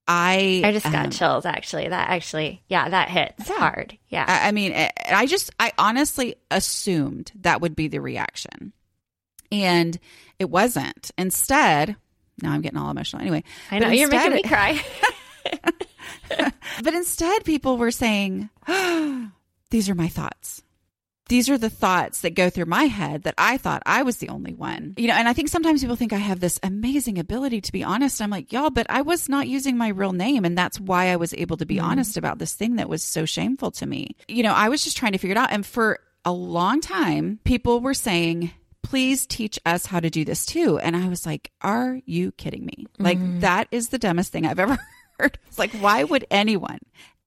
I 0.07 0.61
I 0.65 0.71
just 0.73 0.85
got 0.85 1.05
um, 1.05 1.11
chills 1.11 1.45
actually. 1.45 1.87
That 1.87 2.09
actually, 2.09 2.61
yeah, 2.67 2.89
that 2.89 3.09
hits 3.09 3.47
yeah. 3.47 3.57
hard. 3.57 3.97
Yeah. 4.09 4.25
I, 4.27 4.49
I 4.49 4.51
mean, 4.51 4.73
I 5.09 5.25
just, 5.27 5.49
I 5.59 5.71
honestly 5.77 6.35
assumed 6.51 7.31
that 7.35 7.61
would 7.61 7.75
be 7.75 7.87
the 7.87 7.99
reaction. 7.99 8.73
And 9.51 9.97
it 10.39 10.49
wasn't. 10.49 11.11
Instead, 11.17 11.95
now 12.43 12.51
I'm 12.51 12.61
getting 12.61 12.77
all 12.77 12.91
emotional. 12.91 13.21
Anyway, 13.21 13.43
I 13.71 13.79
know 13.79 13.89
you're 13.89 14.09
making 14.09 14.33
me 14.33 14.43
cry. 14.43 14.79
but 16.83 16.93
instead, 16.93 17.43
people 17.43 17.77
were 17.77 17.91
saying, 17.91 18.49
oh, 18.67 19.31
These 19.73 19.89
are 19.89 19.95
my 19.95 20.07
thoughts. 20.07 20.61
These 21.29 21.49
are 21.49 21.57
the 21.57 21.67
thoughts 21.67 22.21
that 22.21 22.35
go 22.35 22.51
through 22.51 22.65
my 22.65 22.83
head 22.83 23.23
that 23.23 23.33
I 23.39 23.57
thought 23.57 23.81
I 23.87 24.03
was 24.03 24.17
the 24.17 24.29
only 24.29 24.53
one. 24.53 24.93
You 24.97 25.07
know, 25.07 25.15
and 25.15 25.27
I 25.27 25.33
think 25.33 25.49
sometimes 25.49 25.81
people 25.81 25.95
think 25.95 26.13
I 26.13 26.17
have 26.17 26.39
this 26.39 26.59
amazing 26.61 27.17
ability 27.17 27.61
to 27.61 27.71
be 27.71 27.83
honest. 27.83 28.21
I'm 28.21 28.29
like, 28.29 28.53
y'all, 28.53 28.69
but 28.69 28.85
I 28.87 29.01
was 29.01 29.29
not 29.29 29.47
using 29.47 29.75
my 29.75 29.87
real 29.87 30.13
name. 30.13 30.45
And 30.45 30.55
that's 30.55 30.79
why 30.79 31.07
I 31.07 31.15
was 31.15 31.33
able 31.33 31.57
to 31.57 31.65
be 31.65 31.77
mm-hmm. 31.77 31.87
honest 31.87 32.17
about 32.17 32.37
this 32.37 32.53
thing 32.53 32.75
that 32.75 32.87
was 32.87 33.01
so 33.01 33.25
shameful 33.25 33.71
to 33.71 33.87
me. 33.87 34.15
You 34.27 34.43
know, 34.43 34.53
I 34.53 34.69
was 34.69 34.83
just 34.83 34.95
trying 34.95 35.13
to 35.13 35.17
figure 35.17 35.33
it 35.33 35.39
out. 35.39 35.51
And 35.51 35.65
for 35.65 35.97
a 36.23 36.31
long 36.31 36.81
time, 36.81 37.39
people 37.45 37.79
were 37.79 37.95
saying, 37.95 38.51
please 38.83 39.25
teach 39.25 39.57
us 39.65 39.85
how 39.85 39.99
to 39.99 40.09
do 40.09 40.23
this 40.23 40.45
too. 40.45 40.77
And 40.77 40.95
I 40.95 41.07
was 41.07 41.25
like, 41.25 41.51
are 41.61 41.99
you 42.05 42.31
kidding 42.33 42.65
me? 42.65 42.85
Mm-hmm. 42.93 43.03
Like, 43.03 43.39
that 43.39 43.67
is 43.71 43.89
the 43.89 43.97
dumbest 43.97 44.31
thing 44.31 44.45
I've 44.45 44.59
ever 44.59 44.77
heard. 45.19 45.39
It's 45.47 45.57
like, 45.57 45.71
why 45.71 46.03
would 46.03 46.27
anyone 46.29 46.79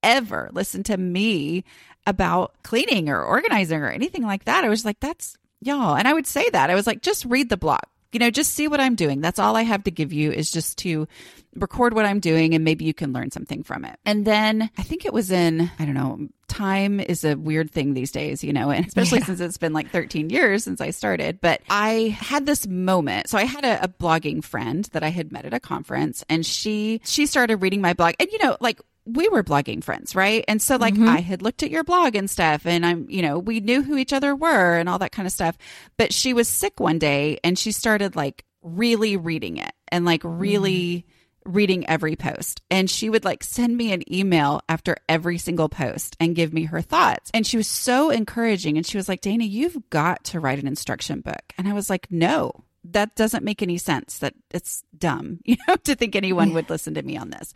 ever 0.03 0.51
listen 0.53 0.83
to 0.85 0.97
me 0.97 1.65
about 2.07 2.55
cleaning 2.63 3.09
or 3.09 3.23
organizing 3.23 3.81
or 3.81 3.89
anything 3.89 4.23
like 4.23 4.45
that? 4.45 4.65
I 4.65 4.69
was 4.69 4.85
like, 4.85 5.01
that's 5.01 5.37
y'all. 5.61 5.97
And 5.97 6.07
I 6.07 6.13
would 6.13 6.27
say 6.27 6.49
that. 6.51 6.71
I 6.71 6.75
was 6.75 6.87
like, 6.87 7.03
just 7.03 7.25
read 7.25 7.49
the 7.49 7.57
blog. 7.57 7.81
You 8.17 8.21
know, 8.21 8.31
just 8.31 8.55
see 8.55 8.67
what 8.67 8.81
I'm 8.81 8.95
doing. 8.95 9.21
That's 9.21 9.39
all 9.39 9.57
I 9.57 9.63
have 9.65 9.85
to 9.85 9.91
give 9.91 10.11
you 10.11 10.33
is 10.33 10.51
just 10.51 10.79
to 10.79 11.07
record 11.55 11.93
what 11.93 12.07
I'm 12.07 12.19
doing 12.19 12.55
and 12.55 12.65
maybe 12.65 12.87
you 12.87 12.95
can 12.95 13.13
learn 13.13 13.31
something 13.31 13.63
from 13.63 13.85
it. 13.85 13.99
And 14.07 14.25
then 14.25 14.71
I 14.79 14.83
think 14.85 15.05
it 15.05 15.13
was 15.13 15.31
in, 15.31 15.71
I 15.79 15.85
don't 15.85 15.93
know, 15.93 16.29
time 16.49 16.99
is 16.99 17.25
a 17.25 17.35
weird 17.35 17.71
thing 17.71 17.93
these 17.93 18.11
days, 18.11 18.43
you 18.43 18.55
know, 18.55 18.71
and 18.71 18.87
especially 18.87 19.19
yeah. 19.19 19.27
since 19.27 19.41
it's 19.41 19.59
been 19.59 19.75
like 19.75 19.91
13 19.91 20.31
years 20.31 20.65
since 20.65 20.81
I 20.81 20.93
started. 20.93 21.43
But 21.43 21.61
I 21.69 22.17
had 22.19 22.47
this 22.47 22.67
moment. 22.67 23.29
So 23.29 23.37
I 23.37 23.45
had 23.45 23.67
a, 23.67 23.85
a 23.85 23.89
blogging 23.89 24.43
friend 24.43 24.89
that 24.93 25.03
I 25.03 25.09
had 25.09 25.31
met 25.31 25.45
at 25.45 25.53
a 25.53 25.61
conference 25.61 26.25
and 26.31 26.47
she, 26.47 27.03
she 27.05 27.27
started 27.27 27.57
reading 27.57 27.83
my 27.83 27.93
blog 27.93 28.15
and, 28.19 28.31
you 28.33 28.39
know, 28.39 28.57
like 28.61 28.81
we 29.07 29.29
were 29.29 29.45
blogging 29.45 29.83
friends, 29.83 30.15
right? 30.15 30.45
And 30.49 30.61
so 30.61 30.77
like 30.77 30.95
mm-hmm. 30.95 31.09
I 31.09 31.21
had 31.21 31.41
looked 31.41 31.63
at 31.63 31.71
your 31.71 31.85
blog 31.85 32.17
and 32.17 32.29
stuff 32.29 32.67
and 32.67 32.85
I'm, 32.85 33.07
you 33.09 33.23
know, 33.23 33.39
we 33.39 33.61
knew 33.61 33.83
who 33.83 33.97
each 33.97 34.13
other 34.13 34.35
were 34.35 34.77
and 34.77 34.89
all 34.89 34.99
that 34.99 35.13
kind 35.13 35.27
of 35.27 35.33
stuff. 35.33 35.57
But 35.97 36.13
she 36.13 36.35
was 36.35 36.49
sick 36.49 36.81
one 36.81 36.99
day 36.99 37.39
and 37.45 37.59
she 37.59 37.73
started 37.73 38.17
like 38.17 38.45
really 38.63 39.17
reading 39.17 39.59
it 39.59 39.73
and 39.93 40.05
like 40.05 40.23
really 40.25 41.07
mm-hmm. 41.47 41.53
reading 41.53 41.89
every 41.89 42.17
post. 42.17 42.63
And 42.69 42.91
she 42.91 43.09
would 43.09 43.25
like 43.25 43.45
send 43.45 43.77
me 43.77 43.93
an 43.93 44.13
email 44.13 44.61
after 44.69 44.97
every 45.09 45.39
single 45.39 45.69
post 45.69 46.17
and 46.19 46.35
give 46.35 46.53
me 46.53 46.65
her 46.65 46.83
thoughts. 46.83 47.31
And 47.33 47.47
she 47.47 47.57
was 47.57 47.69
so 47.69 48.11
encouraging 48.11 48.77
and 48.77 48.85
she 48.85 48.97
was 48.97 49.09
like, 49.09 49.21
"Dana, 49.21 49.45
you've 49.45 49.89
got 49.89 50.25
to 50.25 50.41
write 50.41 50.59
an 50.59 50.67
instruction 50.67 51.21
book." 51.21 51.53
And 51.57 51.69
I 51.69 51.75
was 51.75 51.89
like, 51.89 52.11
"No." 52.11 52.66
That 52.93 53.15
doesn't 53.15 53.45
make 53.45 53.63
any 53.63 53.79
sense 53.79 54.19
that 54.19 54.35
it's 54.53 54.83
dumb 54.97 55.41
you 55.45 55.57
know 55.67 55.77
to 55.77 55.95
think 55.95 56.17
anyone 56.17 56.53
would 56.53 56.71
listen 56.71 56.95
to 56.95 57.03
me 57.03 57.17
on 57.17 57.31
this. 57.31 57.53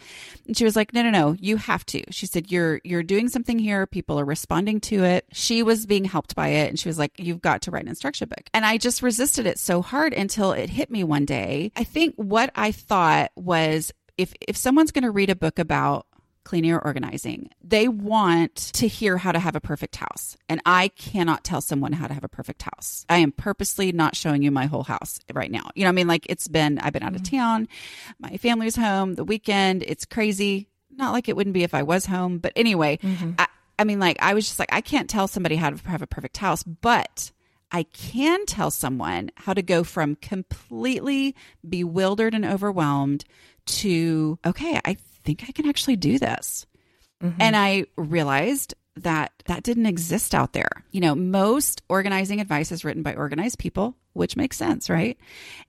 And 0.47 0.57
she 0.57 0.65
was 0.65 0.77
like 0.77 0.93
no 0.93 1.03
no 1.03 1.11
no 1.11 1.37
you 1.39 1.57
have 1.57 1.85
to. 1.87 2.03
She 2.11 2.27
said 2.27 2.51
you're 2.51 2.81
you're 2.85 3.03
doing 3.03 3.29
something 3.29 3.59
here. 3.59 3.87
People 3.87 4.19
are 4.19 4.25
responding 4.25 4.81
to 4.83 5.05
it. 5.05 5.27
She 5.33 5.63
was 5.63 5.87
being 5.87 6.05
helped 6.05 6.35
by 6.35 6.49
it. 6.49 6.69
And 6.69 6.79
she 6.79 6.89
was 6.89 6.99
like 6.99 7.13
you've 7.19 7.43
got 7.43 7.63
to 7.63 7.71
write 7.71 7.85
an 7.85 7.89
instruction 7.89 8.29
book. 8.29 8.49
And 8.55 8.65
i 8.65 8.77
just 8.77 9.03
resisted 9.03 9.47
it 9.47 9.59
so 9.59 9.83
hard 9.83 10.13
until 10.13 10.53
it 10.53 10.71
hit 10.71 10.91
me 10.91 11.05
one 11.05 11.25
day. 11.25 11.73
I 11.77 11.85
think 11.85 12.15
what 12.17 12.51
i 12.55 12.73
thought 12.73 13.31
was 13.37 13.93
if 14.19 14.35
if 14.47 14.57
someone's 14.57 14.93
going 14.93 15.05
to 15.05 15.11
read 15.11 15.31
a 15.31 15.37
book 15.37 15.59
about 15.59 16.07
cleaning 16.45 16.73
or 16.73 16.79
organizing. 16.79 17.51
They 17.63 17.89
want 17.89 18.57
to 18.57 18.89
hear 18.89 19.19
how 19.19 19.33
to 19.33 19.39
have 19.39 19.55
a 19.55 19.61
perfect 19.61 19.97
house. 19.97 20.37
And 20.49 20.61
I 20.65 20.89
cannot 20.89 21.45
tell 21.45 21.61
someone 21.61 21.93
how 21.93 22.07
to 22.07 22.15
have 22.15 22.25
a 22.25 22.29
perfect 22.29 22.63
house. 22.63 23.05
I 23.09 23.19
am 23.19 23.33
purposely 23.33 23.93
not 23.93 24.17
showing 24.17 24.43
you 24.43 24.51
my 24.51 24.67
whole 24.67 24.83
house 24.83 25.21
right 25.33 25.51
now. 25.51 25.71
You 25.75 25.85
know, 25.85 25.91
I 25.91 25.93
mean, 25.93 26.09
like 26.09 26.27
it's 26.29 26.49
been, 26.49 26.79
I've 26.79 26.93
been 26.93 27.03
out 27.03 27.15
of 27.15 27.23
mm-hmm. 27.23 27.37
town. 27.37 27.69
My 28.19 28.37
family's 28.37 28.77
home 28.77 29.15
the 29.15 29.25
weekend. 29.25 29.83
It's 29.87 30.05
crazy. 30.05 30.69
Not 30.91 31.13
like 31.13 31.29
it 31.29 31.37
wouldn't 31.37 31.55
be 31.55 31.63
if 31.63 31.75
I 31.75 31.83
was 31.83 32.07
home. 32.07 32.39
But 32.39 32.53
anyway, 32.57 32.99
mm-hmm. 33.03 33.33
I, 33.39 33.47
I 33.79 33.85
mean, 33.85 33.99
like 33.99 34.19
I 34.21 34.35
was 34.35 34.47
just 34.47 34.59
like, 34.59 34.73
I 34.73 34.81
can't 34.81 35.09
tell 35.09 35.29
somebody 35.29 35.57
how 35.57 35.71
to 35.71 35.89
have 35.89 36.03
a 36.03 36.07
perfect 36.07 36.37
house, 36.37 36.63
but 36.63 37.33
I 37.73 37.85
can 37.85 38.47
tell 38.47 38.71
someone 38.71 39.31
how 39.37 39.55
to 39.55 39.63
go 39.63 39.85
from 39.85 40.17
completely 40.17 41.37
bewildered 41.67 42.35
and 42.35 42.45
overwhelmed 42.45 43.25
to, 43.67 44.39
okay, 44.45 44.81
I 44.85 44.97
think 45.25 45.45
I 45.49 45.53
can 45.53 45.69
actually 45.69 45.97
do 45.97 46.19
this. 46.19 46.67
Mm-hmm. 47.23 47.41
And 47.41 47.57
I 47.57 47.85
realized 47.97 48.75
that 48.97 49.33
that 49.47 49.63
didn't 49.63 49.87
exist 49.87 50.35
out 50.35 50.53
there. 50.53 50.71
You 50.91 51.01
know, 51.01 51.15
most 51.15 51.83
organizing 51.89 52.41
advice 52.41 52.73
is 52.73 52.85
written 52.85 53.03
by 53.03 53.15
organized 53.15 53.59
people, 53.59 53.97
which 54.13 54.37
makes 54.37 54.57
sense, 54.57 54.91
right? 54.91 55.19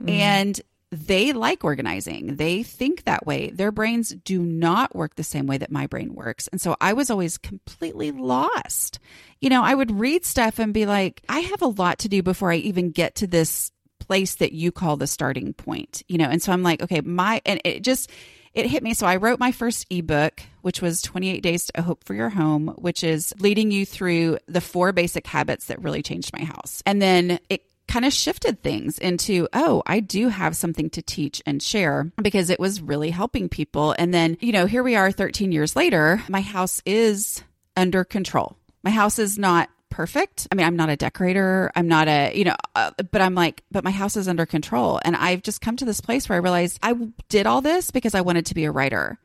Mm-hmm. 0.01 0.10
And 0.10 0.62
they 0.91 1.31
like 1.31 1.63
organizing. 1.63 2.36
They 2.36 2.63
think 2.63 3.05
that 3.05 3.25
way. 3.25 3.50
Their 3.51 3.72
brains 3.72 4.10
do 4.10 4.41
not 4.41 4.93
work 4.93 5.15
the 5.15 5.24
same 5.24 5.48
way 5.48 5.58
that 5.58 5.72
my 5.72 5.88
brain 5.88 6.13
works. 6.13 6.50
And 6.50 6.60
so 6.60 6.75
I 6.81 6.93
was 6.93 7.10
always 7.10 7.38
completely 7.38 8.12
lost. 8.12 9.00
You 9.39 9.50
know, 9.50 9.63
I 9.63 9.74
would 9.74 9.91
read 9.91 10.25
stuff 10.25 10.60
and 10.60 10.74
be 10.74 10.86
like, 10.86 11.22
I 11.29 11.39
have 11.39 11.62
a 11.62 11.67
lot 11.67 12.00
to 12.00 12.10
do 12.10 12.22
before 12.22 12.51
I 12.51 12.58
even 12.58 12.91
get 12.91 13.15
to 13.15 13.27
this 13.27 13.72
place 14.00 14.36
that 14.36 14.51
you 14.51 14.74
call 14.74 14.98
the 14.98 15.08
starting 15.08 15.53
point, 15.53 16.03
you 16.10 16.17
know? 16.17 16.27
And 16.27 16.41
so 16.41 16.51
I'm 16.51 16.63
like, 16.63 16.81
okay, 16.81 17.00
my, 17.00 17.41
and 17.46 17.62
it 17.63 17.84
just, 17.84 18.10
it 18.53 18.65
hit 18.65 18.84
me. 18.84 18.93
So 18.93 19.08
I 19.08 19.15
wrote 19.15 19.39
my 19.39 19.51
first 19.51 19.86
ebook, 19.89 20.41
which 20.62 20.81
was 20.81 21.01
28 21.01 21.41
Days 21.41 21.72
to 21.74 21.81
Hope 21.81 22.03
for 22.03 22.13
Your 22.13 22.29
Home, 22.29 22.67
which 22.77 23.03
is 23.03 23.34
leading 23.39 23.72
you 23.72 23.86
through 23.86 24.39
the 24.48 24.62
four 24.62 24.91
basic 24.91 25.27
habits 25.27 25.65
that 25.67 25.81
really 25.81 26.01
changed 26.01 26.34
my 26.34 26.43
house. 26.43 26.84
And 26.86 27.01
then 27.01 27.39
it 27.50 27.63
kind 27.88 28.05
of 28.05 28.13
shifted 28.13 28.62
things 28.62 28.98
into, 28.98 29.48
oh, 29.53 29.84
I 29.86 30.00
do 30.00 30.29
have 30.29 30.55
something 30.55 30.89
to 30.91 31.01
teach 31.01 31.41
and 31.46 31.62
share 31.62 32.12
because 32.22 32.50
it 32.50 32.60
was 32.60 32.81
really 32.81 33.10
helping 33.10 33.50
people. 33.50 33.96
And 33.98 34.13
then, 34.13 34.38
you 34.39 34.53
know, 34.53 34.65
here 34.65 34.84
we 34.84 34.96
are 34.96 35.12
13 35.12 35.51
years 35.51 35.75
later, 35.75 36.24
my 36.29 36.41
house 36.41 36.81
is 36.86 37.43
under 37.75 38.03
control. 38.03 38.55
My 38.84 38.91
house 38.91 39.20
is 39.20 39.38
not 39.38 39.70
perfect. 39.91 40.48
I 40.51 40.55
mean, 40.55 40.65
I'm 40.65 40.75
not 40.75 40.89
a 40.89 40.95
decorator. 40.95 41.71
I'm 41.75 41.88
not 41.88 42.07
a, 42.07 42.33
you 42.33 42.45
know, 42.45 42.55
uh, 42.75 42.91
but 43.12 43.21
I'm 43.21 43.36
like, 43.36 43.63
but 43.69 43.83
my 43.83 43.91
house 43.91 44.17
is 44.17 44.27
under 44.27 44.48
control. 44.48 45.00
And 45.05 45.15
I've 45.15 45.43
just 45.43 45.62
come 45.62 45.77
to 45.77 45.86
this 45.86 46.01
place 46.01 46.27
where 46.27 46.38
I 46.38 46.39
realized 46.39 46.79
I 46.81 46.95
did 47.29 47.45
all 47.45 47.62
this 47.62 47.91
because 47.91 48.15
I 48.15 48.21
wanted 48.21 48.48
to 48.48 48.55
be 48.55 48.65
a 48.65 48.71
writer. 48.71 49.19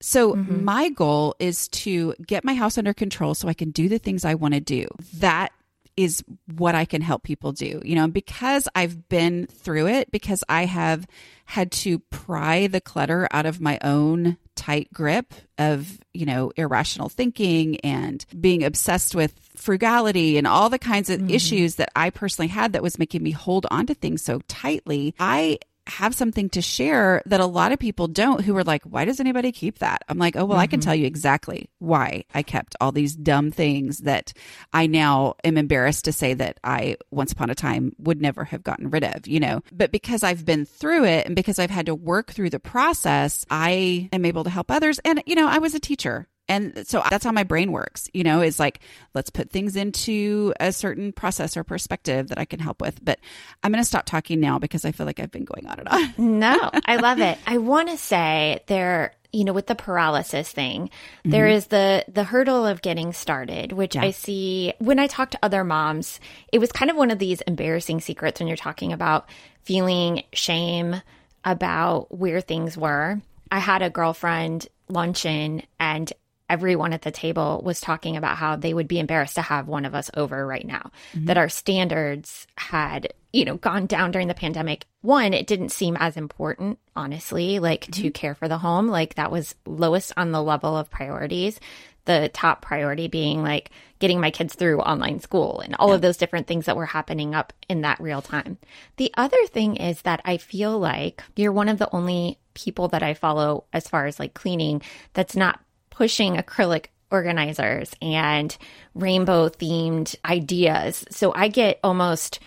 So 0.00 0.34
mm-hmm. 0.34 0.64
my 0.64 0.88
goal 0.88 1.34
is 1.38 1.68
to 1.68 2.14
get 2.26 2.44
my 2.44 2.54
house 2.54 2.78
under 2.78 2.94
control 2.94 3.34
so 3.34 3.48
I 3.48 3.54
can 3.54 3.70
do 3.70 3.88
the 3.88 3.98
things 3.98 4.24
I 4.24 4.34
want 4.34 4.54
to 4.54 4.60
do. 4.60 4.86
That 5.18 5.52
is 5.96 6.24
what 6.56 6.74
I 6.74 6.86
can 6.86 7.02
help 7.02 7.22
people 7.22 7.52
do. 7.52 7.82
You 7.84 7.94
know, 7.94 8.08
because 8.08 8.66
I've 8.74 9.08
been 9.08 9.46
through 9.46 9.88
it, 9.88 10.10
because 10.10 10.42
I 10.48 10.64
have 10.64 11.06
had 11.44 11.70
to 11.72 11.98
pry 11.98 12.66
the 12.66 12.80
clutter 12.80 13.28
out 13.30 13.44
of 13.44 13.60
my 13.60 13.78
own 13.82 14.38
tight 14.54 14.92
grip 14.92 15.34
of, 15.58 15.98
you 16.14 16.26
know, 16.26 16.52
irrational 16.56 17.08
thinking 17.08 17.78
and 17.80 18.24
being 18.40 18.64
obsessed 18.64 19.14
with 19.14 19.38
frugality 19.62 20.38
and 20.38 20.46
all 20.46 20.68
the 20.68 20.78
kinds 20.78 21.08
of 21.10 21.20
mm-hmm. 21.20 21.30
issues 21.30 21.76
that 21.76 21.90
I 21.96 22.10
personally 22.10 22.48
had 22.48 22.72
that 22.72 22.82
was 22.82 22.98
making 22.98 23.22
me 23.22 23.30
hold 23.30 23.66
on 23.70 23.86
to 23.86 23.94
things 23.94 24.22
so 24.22 24.40
tightly. 24.48 25.14
I 25.18 25.58
have 25.86 26.14
something 26.14 26.48
to 26.50 26.62
share 26.62 27.22
that 27.26 27.40
a 27.40 27.46
lot 27.46 27.72
of 27.72 27.78
people 27.78 28.06
don't 28.06 28.42
who 28.42 28.56
are 28.56 28.64
like, 28.64 28.82
why 28.84 29.04
does 29.04 29.20
anybody 29.20 29.50
keep 29.52 29.78
that? 29.78 30.02
I'm 30.08 30.18
like, 30.18 30.36
oh, 30.36 30.44
well, 30.44 30.56
mm-hmm. 30.56 30.62
I 30.62 30.66
can 30.66 30.80
mm-hmm. 30.80 30.86
tell 30.86 30.94
you 30.94 31.06
exactly 31.06 31.68
why 31.78 32.24
I 32.34 32.42
kept 32.42 32.76
all 32.80 32.92
these 32.92 33.16
dumb 33.16 33.50
things 33.50 33.98
that 33.98 34.32
I 34.72 34.86
now 34.86 35.34
am 35.44 35.58
embarrassed 35.58 36.04
to 36.04 36.12
say 36.12 36.34
that 36.34 36.58
I 36.62 36.96
once 37.10 37.32
upon 37.32 37.50
a 37.50 37.54
time 37.54 37.94
would 37.98 38.20
never 38.20 38.44
have 38.44 38.62
gotten 38.62 38.90
rid 38.90 39.04
of, 39.04 39.26
you 39.26 39.40
know, 39.40 39.62
but 39.72 39.90
because 39.90 40.22
I've 40.22 40.44
been 40.44 40.64
through 40.64 41.04
it 41.04 41.26
and 41.26 41.34
because 41.34 41.58
I've 41.58 41.70
had 41.70 41.86
to 41.86 41.94
work 41.94 42.32
through 42.32 42.50
the 42.50 42.60
process, 42.60 43.44
I 43.50 44.08
am 44.12 44.24
able 44.24 44.44
to 44.44 44.50
help 44.50 44.70
others. 44.70 45.00
And, 45.04 45.22
you 45.26 45.34
know, 45.34 45.48
I 45.48 45.58
was 45.58 45.74
a 45.74 45.80
teacher 45.80 46.28
and 46.48 46.86
so 46.86 47.02
that's 47.08 47.24
how 47.24 47.32
my 47.32 47.44
brain 47.44 47.72
works, 47.72 48.08
you 48.12 48.24
know, 48.24 48.42
is 48.42 48.58
like, 48.58 48.80
let's 49.14 49.30
put 49.30 49.50
things 49.50 49.76
into 49.76 50.52
a 50.58 50.72
certain 50.72 51.12
process 51.12 51.56
or 51.56 51.64
perspective 51.64 52.28
that 52.28 52.38
I 52.38 52.44
can 52.44 52.58
help 52.58 52.80
with. 52.80 53.02
But 53.02 53.20
I'm 53.62 53.72
going 53.72 53.82
to 53.82 53.88
stop 53.88 54.06
talking 54.06 54.40
now 54.40 54.58
because 54.58 54.84
I 54.84 54.92
feel 54.92 55.06
like 55.06 55.20
I've 55.20 55.30
been 55.30 55.44
going 55.44 55.66
on 55.66 55.78
and 55.78 55.88
on. 55.88 56.14
no, 56.40 56.70
I 56.84 56.96
love 56.96 57.20
it. 57.20 57.38
I 57.46 57.58
want 57.58 57.90
to 57.90 57.96
say 57.96 58.60
there, 58.66 59.14
you 59.32 59.44
know, 59.44 59.52
with 59.52 59.66
the 59.66 59.74
paralysis 59.74 60.50
thing, 60.50 60.88
mm-hmm. 60.88 61.30
there 61.30 61.46
is 61.46 61.68
the 61.68 62.04
the 62.08 62.24
hurdle 62.24 62.66
of 62.66 62.82
getting 62.82 63.12
started, 63.12 63.72
which 63.72 63.94
yeah. 63.94 64.02
I 64.02 64.10
see 64.10 64.74
when 64.78 64.98
I 64.98 65.06
talk 65.06 65.30
to 65.30 65.38
other 65.42 65.64
moms. 65.64 66.20
It 66.52 66.58
was 66.58 66.72
kind 66.72 66.90
of 66.90 66.96
one 66.96 67.10
of 67.10 67.18
these 67.18 67.40
embarrassing 67.42 68.00
secrets 68.00 68.40
when 68.40 68.48
you're 68.48 68.56
talking 68.56 68.92
about 68.92 69.28
feeling 69.62 70.24
shame 70.32 71.00
about 71.44 72.14
where 72.16 72.40
things 72.40 72.76
were. 72.76 73.20
I 73.50 73.58
had 73.58 73.82
a 73.82 73.90
girlfriend 73.90 74.66
luncheon 74.88 75.62
and 75.78 76.12
everyone 76.52 76.92
at 76.92 77.00
the 77.00 77.10
table 77.10 77.62
was 77.64 77.80
talking 77.80 78.16
about 78.16 78.36
how 78.36 78.56
they 78.56 78.74
would 78.74 78.88
be 78.88 79.00
embarrassed 79.00 79.36
to 79.36 79.42
have 79.42 79.66
one 79.66 79.86
of 79.86 79.94
us 79.94 80.10
over 80.14 80.46
right 80.46 80.66
now, 80.66 80.90
mm-hmm. 81.14 81.24
that 81.24 81.38
our 81.38 81.48
standards 81.48 82.46
had, 82.58 83.08
you 83.32 83.46
know, 83.46 83.56
gone 83.56 83.86
down 83.86 84.10
during 84.10 84.28
the 84.28 84.42
pandemic. 84.44 84.84
One, 85.00 85.32
it 85.32 85.46
didn't 85.46 85.70
seem 85.70 85.96
as 85.96 86.18
important, 86.18 86.78
honestly, 86.94 87.58
like 87.58 87.86
mm-hmm. 87.86 88.02
to 88.02 88.10
care 88.10 88.34
for 88.34 88.48
the 88.48 88.58
home. 88.58 88.88
Like 88.88 89.14
that 89.14 89.32
was 89.32 89.54
lowest 89.64 90.12
on 90.18 90.32
the 90.32 90.42
level 90.42 90.76
of 90.76 90.90
priorities. 90.90 91.58
the 92.04 92.30
top 92.32 92.62
priority 92.62 93.08
being 93.08 93.42
like 93.42 93.70
getting 93.98 94.20
my 94.20 94.30
kids 94.30 94.54
through 94.54 94.80
online 94.80 95.20
school 95.20 95.60
and 95.60 95.76
all 95.76 95.90
yeah. 95.90 95.94
of 95.94 96.00
those 96.02 96.16
different 96.16 96.46
things 96.46 96.66
that 96.66 96.76
were 96.76 96.86
happening 96.86 97.34
up 97.34 97.52
in 97.68 97.82
that 97.82 98.00
real 98.00 98.20
time. 98.20 98.58
The 98.96 99.12
other 99.16 99.46
thing 99.46 99.76
is 99.76 100.02
that 100.02 100.20
I 100.24 100.38
feel 100.38 100.78
like 100.78 101.22
you're 101.36 101.52
one 101.52 101.68
of 101.68 101.78
the 101.78 101.92
only 101.94 102.38
people 102.54 102.88
that 102.88 103.02
I 103.02 103.14
follow 103.14 103.64
as 103.72 103.88
far 103.88 104.06
as 104.06 104.18
like 104.18 104.34
cleaning 104.34 104.82
that's 105.14 105.36
not 105.36 105.60
pushing 105.92 106.36
acrylic 106.36 106.86
organizers 107.10 107.92
and 108.00 108.56
rainbow 108.94 109.48
themed 109.50 110.16
ideas. 110.24 111.04
So 111.10 111.32
I 111.34 111.48
get 111.48 111.78
almost 111.84 112.40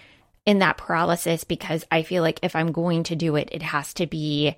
in 0.45 0.59
that 0.59 0.77
paralysis 0.77 1.43
because 1.43 1.85
I 1.91 2.01
feel 2.01 2.23
like 2.23 2.39
if 2.41 2.55
I'm 2.55 2.71
going 2.71 3.03
to 3.03 3.15
do 3.15 3.35
it, 3.35 3.49
it 3.51 3.61
has 3.61 3.93
to 3.95 4.07
be 4.07 4.55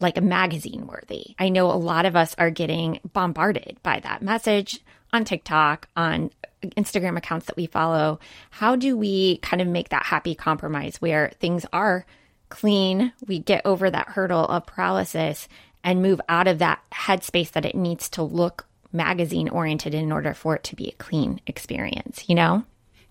like 0.00 0.16
a 0.16 0.22
magazine 0.22 0.86
worthy. 0.86 1.34
I 1.38 1.48
know 1.48 1.66
a 1.66 1.74
lot 1.74 2.06
of 2.06 2.14
us 2.14 2.34
are 2.38 2.50
getting 2.50 3.00
bombarded 3.12 3.78
by 3.82 3.98
that 4.00 4.22
message 4.22 4.80
on 5.12 5.24
TikTok, 5.24 5.88
on 5.96 6.30
Instagram 6.62 7.16
accounts 7.16 7.46
that 7.46 7.56
we 7.56 7.66
follow. 7.66 8.20
How 8.50 8.76
do 8.76 8.96
we 8.96 9.38
kind 9.38 9.60
of 9.60 9.66
make 9.66 9.88
that 9.88 10.06
happy 10.06 10.36
compromise 10.36 11.00
where 11.00 11.32
things 11.40 11.66
are 11.72 12.06
clean, 12.48 13.12
we 13.26 13.38
get 13.38 13.62
over 13.64 13.90
that 13.90 14.08
hurdle 14.08 14.46
of 14.46 14.66
paralysis 14.66 15.48
and 15.84 16.02
move 16.02 16.20
out 16.28 16.48
of 16.48 16.58
that 16.58 16.82
headspace 16.92 17.52
that 17.52 17.64
it 17.64 17.74
needs 17.74 18.08
to 18.10 18.22
look 18.22 18.66
magazine 18.92 19.48
oriented 19.48 19.94
in 19.94 20.12
order 20.12 20.34
for 20.34 20.56
it 20.56 20.64
to 20.64 20.76
be 20.76 20.88
a 20.88 20.92
clean 20.92 21.40
experience, 21.46 22.24
you 22.28 22.34
know? 22.34 22.64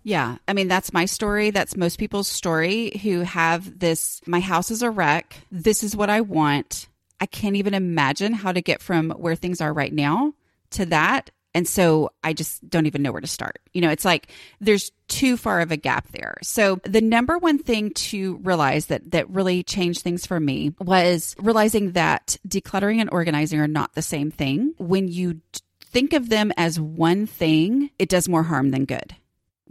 Yeah. 0.03 0.37
I 0.47 0.53
mean, 0.53 0.67
that's 0.67 0.93
my 0.93 1.05
story. 1.05 1.51
That's 1.51 1.75
most 1.75 1.99
people's 1.99 2.27
story 2.27 2.97
who 3.03 3.21
have 3.21 3.77
this 3.79 4.21
my 4.25 4.39
house 4.39 4.71
is 4.71 4.81
a 4.81 4.89
wreck. 4.89 5.37
This 5.51 5.83
is 5.83 5.95
what 5.95 6.09
I 6.09 6.21
want. 6.21 6.87
I 7.19 7.25
can't 7.25 7.55
even 7.55 7.73
imagine 7.73 8.33
how 8.33 8.51
to 8.51 8.61
get 8.61 8.81
from 8.81 9.09
where 9.11 9.35
things 9.35 9.59
are 9.59 9.73
right 9.73 9.91
now 9.91 10.33
to 10.71 10.85
that. 10.87 11.29
And 11.57 11.67
so 11.67 12.11
I 12.23 12.33
just 12.33 12.69
don't 12.69 12.85
even 12.85 13.01
know 13.01 13.11
where 13.11 13.19
to 13.19 13.25
start. 13.25 13.57
You 13.73 13.81
know, 13.81 13.89
it's 13.89 14.05
like 14.05 14.31
there's 14.61 14.91
too 15.07 15.37
far 15.37 15.59
of 15.59 15.71
a 15.71 15.75
gap 15.75 16.07
there. 16.09 16.35
So 16.43 16.79
the 16.83 17.01
number 17.01 17.39
one 17.39 17.57
thing 17.57 17.89
to 17.93 18.35
realize 18.43 18.85
that 18.85 19.09
that 19.09 19.27
really 19.31 19.63
changed 19.63 20.03
things 20.03 20.27
for 20.27 20.39
me 20.39 20.75
was 20.79 21.35
realizing 21.39 21.93
that 21.93 22.37
decluttering 22.47 23.01
and 23.01 23.09
organizing 23.11 23.59
are 23.59 23.67
not 23.67 23.95
the 23.95 24.03
same 24.03 24.29
thing. 24.29 24.75
When 24.77 25.07
you 25.07 25.41
think 25.81 26.13
of 26.13 26.29
them 26.29 26.51
as 26.57 26.79
one 26.79 27.25
thing, 27.25 27.89
it 27.97 28.07
does 28.07 28.29
more 28.29 28.43
harm 28.43 28.69
than 28.69 28.85
good. 28.85 29.15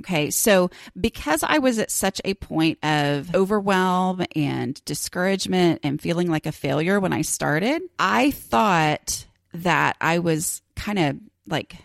Okay. 0.00 0.30
So 0.30 0.70
because 1.00 1.44
I 1.44 1.58
was 1.58 1.78
at 1.78 1.92
such 1.92 2.20
a 2.24 2.34
point 2.34 2.84
of 2.84 3.32
overwhelm 3.32 4.24
and 4.34 4.84
discouragement 4.84 5.82
and 5.84 6.02
feeling 6.02 6.28
like 6.28 6.46
a 6.46 6.52
failure 6.52 6.98
when 6.98 7.12
I 7.12 7.22
started, 7.22 7.80
I 7.96 8.32
thought 8.32 9.24
that 9.54 9.96
I 10.00 10.18
was 10.18 10.62
kind 10.74 10.98
of 10.98 11.16
like 11.46 11.76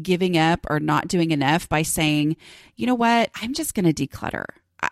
giving 0.00 0.38
up 0.38 0.66
or 0.70 0.80
not 0.80 1.08
doing 1.08 1.30
enough 1.30 1.68
by 1.68 1.82
saying, 1.82 2.36
you 2.76 2.86
know 2.86 2.94
what? 2.94 3.30
I'm 3.34 3.54
just 3.54 3.74
going 3.74 3.92
to 3.92 4.06
declutter. 4.06 4.44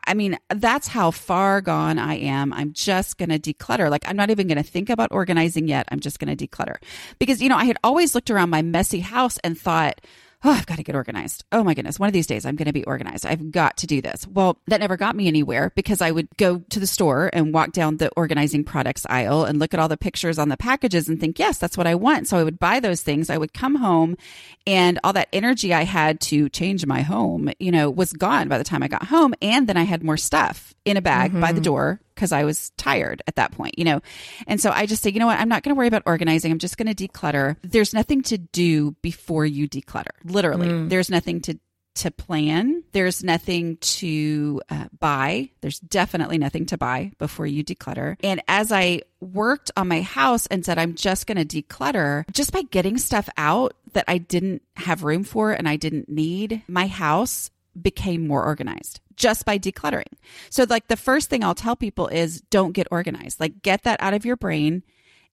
I 0.06 0.12
mean, 0.14 0.38
that's 0.50 0.88
how 0.88 1.10
far 1.10 1.60
gone 1.60 1.98
I 1.98 2.16
am. 2.16 2.52
I'm 2.52 2.72
just 2.72 3.16
going 3.16 3.30
to 3.30 3.38
declutter. 3.38 3.90
Like, 3.90 4.06
I'm 4.06 4.16
not 4.16 4.28
even 4.28 4.46
going 4.46 4.58
to 4.58 4.62
think 4.62 4.90
about 4.90 5.12
organizing 5.12 5.66
yet. 5.66 5.88
I'm 5.90 6.00
just 6.00 6.18
going 6.18 6.36
to 6.36 6.46
declutter. 6.46 6.76
Because, 7.18 7.40
you 7.40 7.48
know, 7.48 7.56
I 7.56 7.64
had 7.64 7.78
always 7.82 8.14
looked 8.14 8.30
around 8.30 8.50
my 8.50 8.60
messy 8.60 9.00
house 9.00 9.38
and 9.38 9.58
thought, 9.58 10.00
oh, 10.44 10.50
I've 10.50 10.66
got 10.66 10.76
to 10.76 10.84
get 10.84 10.94
organized. 10.94 11.44
Oh 11.50 11.64
my 11.64 11.74
goodness, 11.74 11.98
one 11.98 12.06
of 12.06 12.12
these 12.12 12.26
days 12.26 12.46
I'm 12.46 12.56
going 12.56 12.66
to 12.66 12.72
be 12.72 12.84
organized. 12.84 13.26
I've 13.26 13.50
got 13.50 13.78
to 13.78 13.86
do 13.86 14.00
this. 14.00 14.26
Well, 14.26 14.58
that 14.68 14.80
never 14.80 14.96
got 14.96 15.16
me 15.16 15.26
anywhere 15.26 15.72
because 15.74 16.00
I 16.00 16.10
would 16.10 16.28
go 16.36 16.58
to 16.70 16.80
the 16.80 16.86
store 16.86 17.30
and 17.32 17.52
walk 17.52 17.72
down 17.72 17.96
the 17.96 18.10
organizing 18.16 18.64
products 18.64 19.04
aisle 19.08 19.44
and 19.44 19.58
look 19.58 19.74
at 19.74 19.80
all 19.80 19.88
the 19.88 19.96
pictures 19.96 20.38
on 20.38 20.48
the 20.48 20.56
packages 20.56 21.08
and 21.08 21.18
think, 21.20 21.38
yes, 21.38 21.58
that's 21.58 21.76
what 21.76 21.86
I 21.86 21.96
want. 21.96 22.28
So 22.28 22.38
I 22.38 22.44
would 22.44 22.58
buy 22.58 22.78
those 22.80 23.02
things. 23.02 23.30
I 23.30 23.38
would 23.38 23.52
come 23.52 23.74
home 23.74 24.16
and 24.66 25.00
all 25.02 25.12
that 25.14 25.28
energy 25.32 25.74
I 25.74 25.82
had 25.82 26.20
to 26.22 26.48
change 26.50 26.86
my 26.86 27.02
home, 27.02 27.50
you 27.58 27.72
know, 27.72 27.90
was 27.90 28.12
gone 28.12 28.48
by 28.48 28.58
the 28.58 28.64
time 28.64 28.82
I 28.82 28.88
got 28.88 29.04
home. 29.04 29.34
And 29.42 29.68
then 29.68 29.76
I 29.76 29.82
had 29.82 30.04
more 30.04 30.16
stuff 30.16 30.74
in 30.84 30.96
a 30.96 31.02
bag 31.02 31.32
mm-hmm. 31.32 31.40
by 31.40 31.52
the 31.52 31.54
mm-hmm. 31.54 31.64
door 31.64 32.00
because 32.18 32.32
I 32.32 32.42
was 32.42 32.70
tired 32.70 33.22
at 33.28 33.36
that 33.36 33.52
point, 33.52 33.78
you 33.78 33.84
know. 33.84 34.00
And 34.48 34.60
so 34.60 34.72
I 34.72 34.86
just 34.86 35.04
say, 35.04 35.10
you 35.10 35.20
know 35.20 35.26
what, 35.26 35.38
I'm 35.38 35.48
not 35.48 35.62
going 35.62 35.72
to 35.72 35.78
worry 35.78 35.86
about 35.86 36.02
organizing. 36.04 36.50
I'm 36.50 36.58
just 36.58 36.76
going 36.76 36.92
to 36.92 37.08
declutter. 37.08 37.56
There's 37.62 37.94
nothing 37.94 38.22
to 38.22 38.38
do 38.38 38.96
before 39.02 39.46
you 39.46 39.68
declutter. 39.68 40.10
Literally, 40.24 40.66
mm. 40.66 40.88
there's 40.88 41.10
nothing 41.10 41.40
to 41.42 41.58
to 41.94 42.10
plan. 42.12 42.84
There's 42.92 43.24
nothing 43.24 43.76
to 43.78 44.62
uh, 44.68 44.84
buy. 45.00 45.50
There's 45.62 45.80
definitely 45.80 46.38
nothing 46.38 46.66
to 46.66 46.78
buy 46.78 47.10
before 47.18 47.46
you 47.46 47.64
declutter. 47.64 48.16
And 48.22 48.40
as 48.46 48.70
I 48.70 49.02
worked 49.20 49.72
on 49.76 49.88
my 49.88 50.02
house 50.02 50.46
and 50.46 50.64
said, 50.64 50.78
I'm 50.78 50.94
just 50.94 51.26
going 51.26 51.44
to 51.44 51.62
declutter, 51.62 52.24
just 52.30 52.52
by 52.52 52.62
getting 52.62 52.98
stuff 52.98 53.28
out 53.36 53.74
that 53.94 54.04
I 54.06 54.18
didn't 54.18 54.62
have 54.76 55.02
room 55.02 55.24
for 55.24 55.50
and 55.50 55.68
I 55.68 55.74
didn't 55.74 56.08
need, 56.08 56.62
my 56.68 56.86
house 56.86 57.50
became 57.80 58.28
more 58.28 58.44
organized 58.44 59.00
just 59.18 59.44
by 59.44 59.58
decluttering. 59.58 60.12
So, 60.48 60.64
like, 60.68 60.88
the 60.88 60.96
first 60.96 61.28
thing 61.28 61.44
I'll 61.44 61.54
tell 61.54 61.76
people 61.76 62.06
is 62.08 62.40
don't 62.50 62.72
get 62.72 62.86
organized. 62.90 63.40
Like, 63.40 63.62
get 63.62 63.82
that 63.82 64.00
out 64.00 64.14
of 64.14 64.24
your 64.24 64.36
brain 64.36 64.82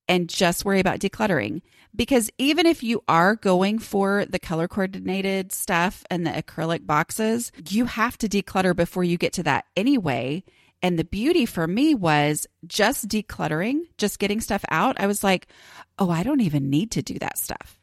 and 0.08 0.28
just 0.28 0.64
worry 0.64 0.80
about 0.80 0.98
decluttering. 0.98 1.62
Because 1.94 2.30
even 2.36 2.66
if 2.66 2.82
you 2.82 3.02
are 3.08 3.36
going 3.36 3.78
for 3.78 4.26
the 4.26 4.38
color 4.38 4.68
coordinated 4.68 5.52
stuff 5.52 6.04
and 6.10 6.26
the 6.26 6.30
acrylic 6.30 6.84
boxes, 6.84 7.50
you 7.68 7.86
have 7.86 8.18
to 8.18 8.28
declutter 8.28 8.76
before 8.76 9.04
you 9.04 9.16
get 9.16 9.32
to 9.34 9.42
that 9.44 9.64
anyway. 9.76 10.44
And 10.82 10.98
the 10.98 11.04
beauty 11.04 11.46
for 11.46 11.66
me 11.66 11.94
was 11.94 12.46
just 12.66 13.08
decluttering, 13.08 13.84
just 13.96 14.18
getting 14.18 14.42
stuff 14.42 14.64
out. 14.70 15.00
I 15.00 15.06
was 15.06 15.24
like, 15.24 15.48
oh, 15.98 16.10
I 16.10 16.22
don't 16.22 16.42
even 16.42 16.68
need 16.68 16.90
to 16.92 17.02
do 17.02 17.18
that 17.18 17.38
stuff 17.38 17.78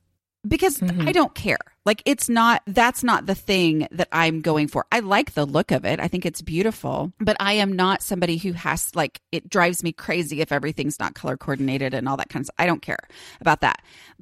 because 0.47 0.77
mm-hmm. 0.77 1.07
I 1.07 1.11
don't 1.11 1.33
care. 1.33 1.59
Like 1.85 2.01
it's 2.05 2.29
not 2.29 2.61
that's 2.65 3.03
not 3.03 3.25
the 3.25 3.35
thing 3.35 3.87
that 3.91 4.07
I'm 4.11 4.41
going 4.41 4.67
for. 4.67 4.85
I 4.91 4.99
like 4.99 5.33
the 5.33 5.45
look 5.45 5.71
of 5.71 5.83
it. 5.83 5.99
I 5.99 6.07
think 6.07 6.25
it's 6.25 6.41
beautiful, 6.41 7.11
but 7.19 7.35
I 7.39 7.53
am 7.53 7.73
not 7.73 8.01
somebody 8.01 8.37
who 8.37 8.53
has 8.53 8.95
like 8.95 9.19
it 9.31 9.49
drives 9.49 9.83
me 9.83 9.91
crazy 9.91 10.39
if 10.39 10.51
everything's 10.51 10.99
not 10.99 11.13
color 11.13 11.35
coordinated 11.35 11.93
and 11.93 12.07
all 12.07 12.17
that 12.17 12.29
kind 12.29 12.41
of 12.41 12.47
stuff. 12.47 12.55
I 12.57 12.65
don't 12.65 12.81
care 12.81 12.99
about 13.41 13.61
that. 13.61 13.81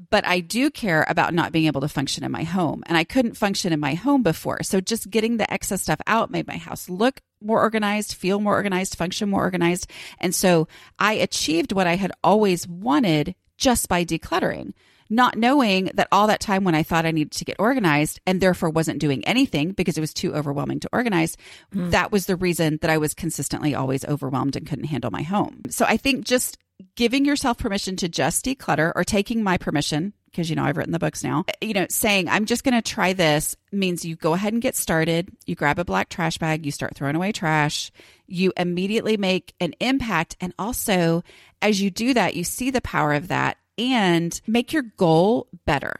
But 0.09 0.25
I 0.25 0.39
do 0.39 0.71
care 0.71 1.05
about 1.07 1.33
not 1.33 1.51
being 1.51 1.67
able 1.67 1.81
to 1.81 1.87
function 1.87 2.23
in 2.23 2.31
my 2.31 2.43
home. 2.43 2.83
And 2.87 2.97
I 2.97 3.03
couldn't 3.03 3.37
function 3.37 3.73
in 3.73 3.79
my 3.79 3.93
home 3.93 4.23
before. 4.23 4.63
So 4.63 4.81
just 4.81 5.09
getting 5.09 5.37
the 5.37 5.51
excess 5.51 5.83
stuff 5.83 6.01
out 6.07 6.31
made 6.31 6.47
my 6.47 6.57
house 6.57 6.89
look 6.89 7.21
more 7.43 7.61
organized, 7.61 8.15
feel 8.15 8.39
more 8.39 8.53
organized, 8.53 8.95
function 8.95 9.29
more 9.29 9.41
organized. 9.41 9.89
And 10.19 10.33
so 10.33 10.67
I 10.97 11.13
achieved 11.13 11.73
what 11.73 11.87
I 11.87 11.95
had 11.95 12.11
always 12.23 12.67
wanted 12.67 13.35
just 13.57 13.87
by 13.87 14.03
decluttering 14.03 14.73
not 15.11 15.37
knowing 15.37 15.91
that 15.93 16.07
all 16.11 16.27
that 16.27 16.39
time 16.39 16.63
when 16.63 16.73
I 16.73 16.83
thought 16.83 17.05
I 17.05 17.11
needed 17.11 17.33
to 17.33 17.45
get 17.45 17.57
organized 17.59 18.19
and 18.25 18.39
therefore 18.39 18.69
wasn't 18.69 18.99
doing 18.99 19.23
anything 19.25 19.71
because 19.71 19.97
it 19.97 20.01
was 20.01 20.13
too 20.13 20.33
overwhelming 20.33 20.79
to 20.79 20.89
organize, 20.93 21.37
mm. 21.75 21.91
that 21.91 22.11
was 22.11 22.25
the 22.25 22.35
reason 22.35 22.79
that 22.81 22.89
I 22.89 22.97
was 22.97 23.13
consistently 23.13 23.75
always 23.75 24.05
overwhelmed 24.05 24.55
and 24.55 24.65
couldn't 24.65 24.85
handle 24.85 25.11
my 25.11 25.21
home. 25.21 25.61
So 25.69 25.85
I 25.85 25.97
think 25.97 26.25
just 26.25 26.57
giving 26.95 27.25
yourself 27.25 27.57
permission 27.57 27.95
to 27.97 28.09
just 28.09 28.45
declutter 28.45 28.91
or 28.95 29.03
taking 29.03 29.43
my 29.43 29.57
permission 29.57 30.13
because 30.31 30.49
you 30.49 30.55
know 30.55 30.63
I've 30.63 30.77
written 30.77 30.93
the 30.93 30.99
books 30.99 31.23
now. 31.23 31.43
You 31.59 31.73
know, 31.73 31.85
saying 31.89 32.29
I'm 32.29 32.45
just 32.45 32.63
going 32.63 32.73
to 32.73 32.81
try 32.81 33.13
this 33.13 33.55
means 33.71 34.05
you 34.05 34.15
go 34.15 34.33
ahead 34.33 34.53
and 34.53 34.61
get 34.61 34.75
started. 34.75 35.29
You 35.45 35.55
grab 35.55 35.77
a 35.77 35.85
black 35.85 36.09
trash 36.09 36.37
bag, 36.37 36.65
you 36.65 36.71
start 36.71 36.95
throwing 36.95 37.15
away 37.15 37.33
trash. 37.33 37.91
You 38.27 38.53
immediately 38.55 39.17
make 39.17 39.53
an 39.59 39.73
impact 39.79 40.37
and 40.39 40.53
also 40.57 41.23
as 41.61 41.81
you 41.81 41.91
do 41.91 42.13
that, 42.13 42.35
you 42.35 42.43
see 42.43 42.71
the 42.71 42.81
power 42.81 43.13
of 43.13 43.27
that 43.27 43.57
and 43.77 44.39
make 44.47 44.73
your 44.73 44.83
goal 44.97 45.47
better. 45.65 45.99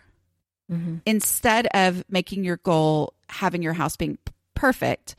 Mm-hmm. 0.71 0.97
Instead 1.05 1.67
of 1.73 2.03
making 2.09 2.43
your 2.43 2.57
goal 2.57 3.13
having 3.27 3.61
your 3.61 3.73
house 3.73 3.95
being 3.95 4.17
perfect, 4.55 5.15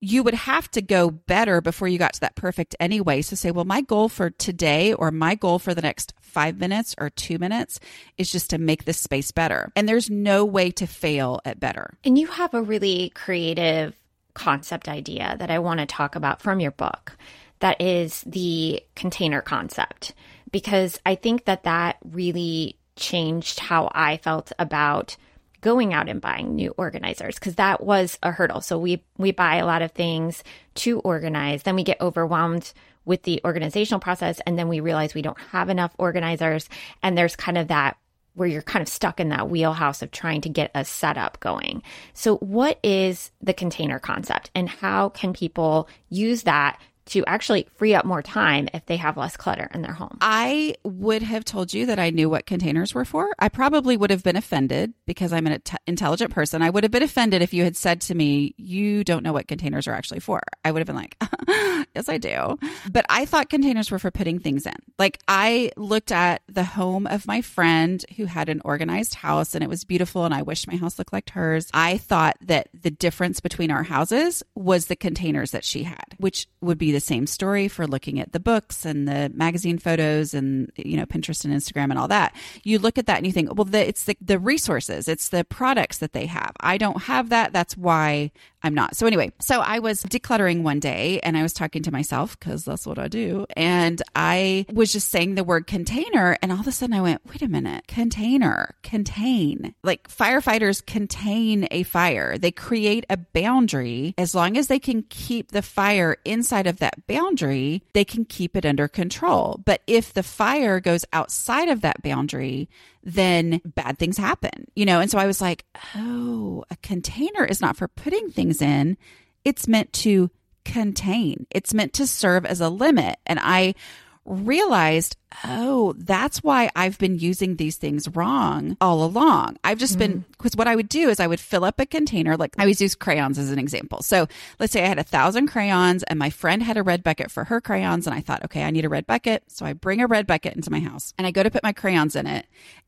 you 0.00 0.22
would 0.22 0.34
have 0.34 0.70
to 0.72 0.82
go 0.82 1.10
better 1.10 1.60
before 1.60 1.88
you 1.88 1.98
got 1.98 2.12
to 2.14 2.20
that 2.20 2.34
perfect 2.34 2.76
anyway. 2.78 3.22
So 3.22 3.36
say, 3.36 3.50
well, 3.50 3.64
my 3.64 3.80
goal 3.80 4.08
for 4.08 4.30
today 4.30 4.92
or 4.92 5.10
my 5.10 5.34
goal 5.34 5.58
for 5.58 5.72
the 5.72 5.80
next 5.80 6.12
five 6.20 6.58
minutes 6.58 6.94
or 6.98 7.08
two 7.10 7.38
minutes 7.38 7.80
is 8.18 8.30
just 8.30 8.50
to 8.50 8.58
make 8.58 8.84
this 8.84 8.98
space 8.98 9.30
better. 9.30 9.72
And 9.74 9.88
there's 9.88 10.10
no 10.10 10.44
way 10.44 10.70
to 10.72 10.86
fail 10.86 11.40
at 11.44 11.58
better. 11.58 11.96
And 12.04 12.18
you 12.18 12.26
have 12.26 12.52
a 12.52 12.62
really 12.62 13.10
creative 13.10 13.94
concept 14.34 14.88
idea 14.88 15.36
that 15.38 15.50
I 15.50 15.58
want 15.60 15.80
to 15.80 15.86
talk 15.86 16.16
about 16.16 16.42
from 16.42 16.60
your 16.60 16.72
book. 16.72 17.16
That 17.60 17.80
is 17.80 18.22
the 18.26 18.82
container 18.94 19.40
concept 19.40 20.12
because 20.54 21.00
I 21.04 21.16
think 21.16 21.46
that 21.46 21.64
that 21.64 21.96
really 22.04 22.78
changed 22.94 23.58
how 23.58 23.90
I 23.92 24.18
felt 24.18 24.52
about 24.56 25.16
going 25.62 25.92
out 25.92 26.08
and 26.08 26.20
buying 26.20 26.54
new 26.54 26.72
organizers 26.78 27.34
because 27.34 27.56
that 27.56 27.82
was 27.82 28.20
a 28.22 28.30
hurdle. 28.30 28.60
So 28.60 28.78
we 28.78 29.02
we 29.18 29.32
buy 29.32 29.56
a 29.56 29.66
lot 29.66 29.82
of 29.82 29.90
things 29.90 30.44
to 30.76 31.00
organize, 31.00 31.64
then 31.64 31.74
we 31.74 31.82
get 31.82 32.00
overwhelmed 32.00 32.72
with 33.04 33.24
the 33.24 33.40
organizational 33.44 33.98
process 33.98 34.38
and 34.46 34.56
then 34.56 34.68
we 34.68 34.78
realize 34.78 35.12
we 35.12 35.22
don't 35.22 35.40
have 35.50 35.70
enough 35.70 35.92
organizers 35.98 36.68
and 37.02 37.18
there's 37.18 37.34
kind 37.34 37.58
of 37.58 37.66
that 37.66 37.96
where 38.34 38.46
you're 38.46 38.62
kind 38.62 38.82
of 38.82 38.88
stuck 38.88 39.18
in 39.18 39.30
that 39.30 39.50
wheelhouse 39.50 40.02
of 40.02 40.12
trying 40.12 40.42
to 40.42 40.48
get 40.48 40.70
a 40.76 40.84
setup 40.84 41.40
going. 41.40 41.82
So 42.12 42.36
what 42.36 42.78
is 42.84 43.32
the 43.42 43.54
container 43.54 43.98
concept 43.98 44.52
and 44.54 44.68
how 44.68 45.08
can 45.08 45.32
people 45.32 45.88
use 46.10 46.44
that 46.44 46.78
to 47.06 47.24
actually 47.26 47.68
free 47.76 47.94
up 47.94 48.04
more 48.04 48.22
time 48.22 48.68
if 48.72 48.86
they 48.86 48.96
have 48.96 49.16
less 49.16 49.36
clutter 49.36 49.70
in 49.74 49.82
their 49.82 49.92
home. 49.92 50.18
I 50.20 50.74
would 50.84 51.22
have 51.22 51.44
told 51.44 51.74
you 51.74 51.86
that 51.86 51.98
I 51.98 52.10
knew 52.10 52.30
what 52.30 52.46
containers 52.46 52.94
were 52.94 53.04
for. 53.04 53.30
I 53.38 53.48
probably 53.48 53.96
would 53.96 54.10
have 54.10 54.22
been 54.22 54.36
offended 54.36 54.94
because 55.06 55.32
I'm 55.32 55.46
an 55.46 55.60
intelligent 55.86 56.30
person. 56.30 56.62
I 56.62 56.70
would 56.70 56.84
have 56.84 56.90
been 56.90 57.02
offended 57.02 57.42
if 57.42 57.52
you 57.52 57.64
had 57.64 57.76
said 57.76 58.00
to 58.02 58.14
me, 58.14 58.54
You 58.56 59.04
don't 59.04 59.22
know 59.22 59.32
what 59.32 59.48
containers 59.48 59.86
are 59.86 59.92
actually 59.92 60.20
for. 60.20 60.42
I 60.64 60.72
would 60.72 60.80
have 60.80 60.86
been 60.86 60.96
like, 60.96 61.16
Yes, 61.94 62.08
I 62.08 62.18
do. 62.18 62.58
But 62.90 63.06
I 63.08 63.26
thought 63.26 63.50
containers 63.50 63.90
were 63.90 63.98
for 63.98 64.10
putting 64.10 64.38
things 64.38 64.66
in. 64.66 64.74
Like 64.98 65.18
I 65.28 65.70
looked 65.76 66.12
at 66.12 66.42
the 66.48 66.64
home 66.64 67.06
of 67.06 67.26
my 67.26 67.42
friend 67.42 68.04
who 68.16 68.24
had 68.24 68.48
an 68.48 68.62
organized 68.64 69.14
house 69.14 69.54
and 69.54 69.62
it 69.62 69.68
was 69.68 69.84
beautiful 69.84 70.24
and 70.24 70.34
I 70.34 70.42
wish 70.42 70.66
my 70.66 70.76
house 70.76 70.98
looked 70.98 71.12
like 71.12 71.30
hers. 71.30 71.68
I 71.74 71.98
thought 71.98 72.36
that 72.42 72.68
the 72.72 72.90
difference 72.90 73.40
between 73.40 73.70
our 73.70 73.82
houses 73.82 74.42
was 74.54 74.86
the 74.86 74.96
containers 74.96 75.50
that 75.50 75.64
she 75.64 75.82
had, 75.82 76.04
which 76.18 76.46
would 76.60 76.78
be 76.78 76.93
the 76.94 77.00
same 77.00 77.26
story 77.26 77.68
for 77.68 77.86
looking 77.86 78.20
at 78.20 78.32
the 78.32 78.40
books 78.40 78.84
and 78.84 79.06
the 79.06 79.30
magazine 79.34 79.78
photos 79.78 80.32
and 80.34 80.70
you 80.76 80.96
know 80.96 81.04
Pinterest 81.06 81.44
and 81.44 81.52
Instagram 81.52 81.90
and 81.90 81.98
all 81.98 82.08
that. 82.08 82.34
You 82.62 82.78
look 82.78 82.96
at 82.98 83.06
that 83.06 83.18
and 83.18 83.26
you 83.26 83.32
think, 83.32 83.54
well, 83.54 83.64
the, 83.64 83.86
it's 83.86 84.04
the 84.04 84.16
the 84.20 84.38
resources, 84.38 85.08
it's 85.08 85.28
the 85.28 85.44
products 85.44 85.98
that 85.98 86.12
they 86.12 86.26
have. 86.26 86.52
I 86.60 86.78
don't 86.78 87.02
have 87.02 87.28
that. 87.28 87.52
That's 87.52 87.76
why 87.76 88.32
I'm 88.64 88.74
not. 88.74 88.96
So 88.96 89.06
anyway, 89.06 89.30
so 89.40 89.60
I 89.60 89.78
was 89.78 90.02
decluttering 90.02 90.62
one 90.62 90.80
day 90.80 91.20
and 91.20 91.36
I 91.36 91.42
was 91.42 91.52
talking 91.52 91.82
to 91.82 91.92
myself 91.92 92.38
because 92.38 92.64
that's 92.64 92.86
what 92.86 92.98
I 92.98 93.08
do, 93.08 93.46
and 93.56 94.02
I 94.16 94.66
was 94.72 94.92
just 94.92 95.10
saying 95.10 95.34
the 95.34 95.44
word 95.44 95.66
container, 95.66 96.36
and 96.42 96.50
all 96.50 96.60
of 96.60 96.66
a 96.66 96.72
sudden 96.72 96.96
I 96.96 97.02
went, 97.02 97.20
wait 97.26 97.42
a 97.42 97.48
minute, 97.48 97.86
container, 97.86 98.74
contain. 98.82 99.74
Like 99.82 100.08
firefighters 100.08 100.84
contain 100.84 101.68
a 101.70 101.82
fire. 101.82 102.38
They 102.38 102.50
create 102.50 103.04
a 103.10 103.18
boundary 103.18 104.14
as 104.16 104.34
long 104.34 104.56
as 104.56 104.68
they 104.68 104.78
can 104.78 105.02
keep 105.10 105.52
the 105.52 105.62
fire 105.62 106.16
inside 106.24 106.66
of 106.66 106.78
that 106.78 107.06
boundary, 107.06 107.82
they 107.92 108.04
can 108.04 108.24
keep 108.24 108.56
it 108.56 108.64
under 108.64 108.88
control. 108.88 109.60
But 109.64 109.82
if 109.86 110.14
the 110.14 110.22
fire 110.22 110.80
goes 110.80 111.04
outside 111.12 111.68
of 111.68 111.82
that 111.82 112.02
boundary, 112.02 112.70
then 113.04 113.60
bad 113.64 113.98
things 113.98 114.16
happen, 114.16 114.66
you 114.74 114.84
know? 114.86 115.00
And 115.00 115.10
so 115.10 115.18
I 115.18 115.26
was 115.26 115.40
like, 115.40 115.64
oh, 115.94 116.64
a 116.70 116.76
container 116.76 117.44
is 117.44 117.60
not 117.60 117.76
for 117.76 117.88
putting 117.88 118.30
things 118.30 118.60
in, 118.60 118.96
it's 119.44 119.68
meant 119.68 119.92
to 119.92 120.30
contain, 120.64 121.46
it's 121.50 121.74
meant 121.74 121.92
to 121.94 122.06
serve 122.06 122.46
as 122.46 122.60
a 122.60 122.70
limit. 122.70 123.18
And 123.26 123.38
I 123.40 123.74
realized, 124.24 125.16
oh, 125.44 125.94
that's 125.98 126.42
why 126.42 126.70
I've 126.74 126.98
been 126.98 127.18
using 127.18 127.56
these 127.56 127.76
things 127.76 128.08
wrong 128.08 128.76
all 128.80 129.04
along. 129.04 129.58
I've 129.64 129.78
just 129.78 129.96
mm 129.96 129.98
been, 129.98 130.24
because 130.32 130.56
what 130.56 130.66
I 130.66 130.76
would 130.76 130.88
do 130.88 131.08
is 131.08 131.20
I 131.20 131.26
would 131.26 131.40
fill 131.40 131.64
up 131.64 131.80
a 131.80 131.86
container, 131.86 132.36
like 132.36 132.54
I 132.58 132.62
always 132.62 132.80
use 132.80 132.94
crayons 132.94 133.38
as 133.38 133.50
an 133.50 133.58
example. 133.58 134.02
So 134.02 134.26
let's 134.58 134.72
say 134.72 134.84
I 134.84 134.88
had 134.88 134.98
a 134.98 135.04
thousand 135.04 135.48
crayons 135.48 136.02
and 136.04 136.18
my 136.18 136.30
friend 136.30 136.62
had 136.62 136.76
a 136.76 136.82
red 136.82 137.02
bucket 137.02 137.30
for 137.30 137.44
her 137.44 137.60
crayons. 137.60 138.06
And 138.06 138.14
I 138.14 138.20
thought, 138.20 138.44
okay, 138.44 138.64
I 138.64 138.70
need 138.70 138.84
a 138.84 138.88
red 138.88 139.06
bucket. 139.06 139.44
So 139.48 139.66
I 139.66 139.72
bring 139.72 140.00
a 140.00 140.06
red 140.06 140.26
bucket 140.26 140.54
into 140.54 140.70
my 140.70 140.80
house 140.80 141.14
and 141.18 141.26
I 141.26 141.30
go 141.30 141.42
to 141.42 141.50
put 141.50 141.62
my 141.62 141.72
crayons 141.72 142.16
in 142.16 142.26
it 142.26 142.46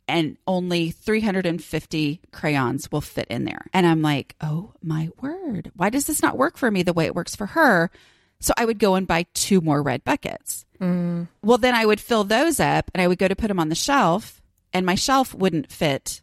and 0.08 0.36
only 0.46 0.90
350 0.90 2.20
crayons 2.32 2.90
will 2.92 3.00
fit 3.00 3.26
in 3.28 3.44
there. 3.44 3.66
And 3.72 3.86
I'm 3.86 4.02
like, 4.02 4.36
oh 4.40 4.72
my 4.82 5.10
word, 5.20 5.72
why 5.74 5.90
does 5.90 6.06
this 6.06 6.22
not 6.22 6.38
work 6.38 6.56
for 6.56 6.70
me 6.70 6.82
the 6.82 6.92
way 6.92 7.06
it 7.06 7.14
works 7.14 7.34
for 7.34 7.46
her? 7.46 7.90
So 8.40 8.52
I 8.56 8.64
would 8.64 8.78
go 8.78 8.94
and 8.94 9.06
buy 9.06 9.26
two 9.34 9.60
more 9.60 9.82
red 9.82 10.04
buckets. 10.04 10.64
Mm. 10.80 11.28
Well, 11.42 11.58
then 11.58 11.74
I 11.74 11.86
would 11.86 12.00
fill 12.00 12.24
those 12.24 12.60
up 12.60 12.90
and 12.94 13.00
I 13.00 13.08
would 13.08 13.18
go 13.18 13.28
to 13.28 13.36
put 13.36 13.48
them 13.48 13.58
on 13.58 13.68
the 13.68 13.74
shelf, 13.74 14.42
and 14.72 14.84
my 14.84 14.94
shelf 14.94 15.34
wouldn't 15.34 15.72
fit 15.72 16.20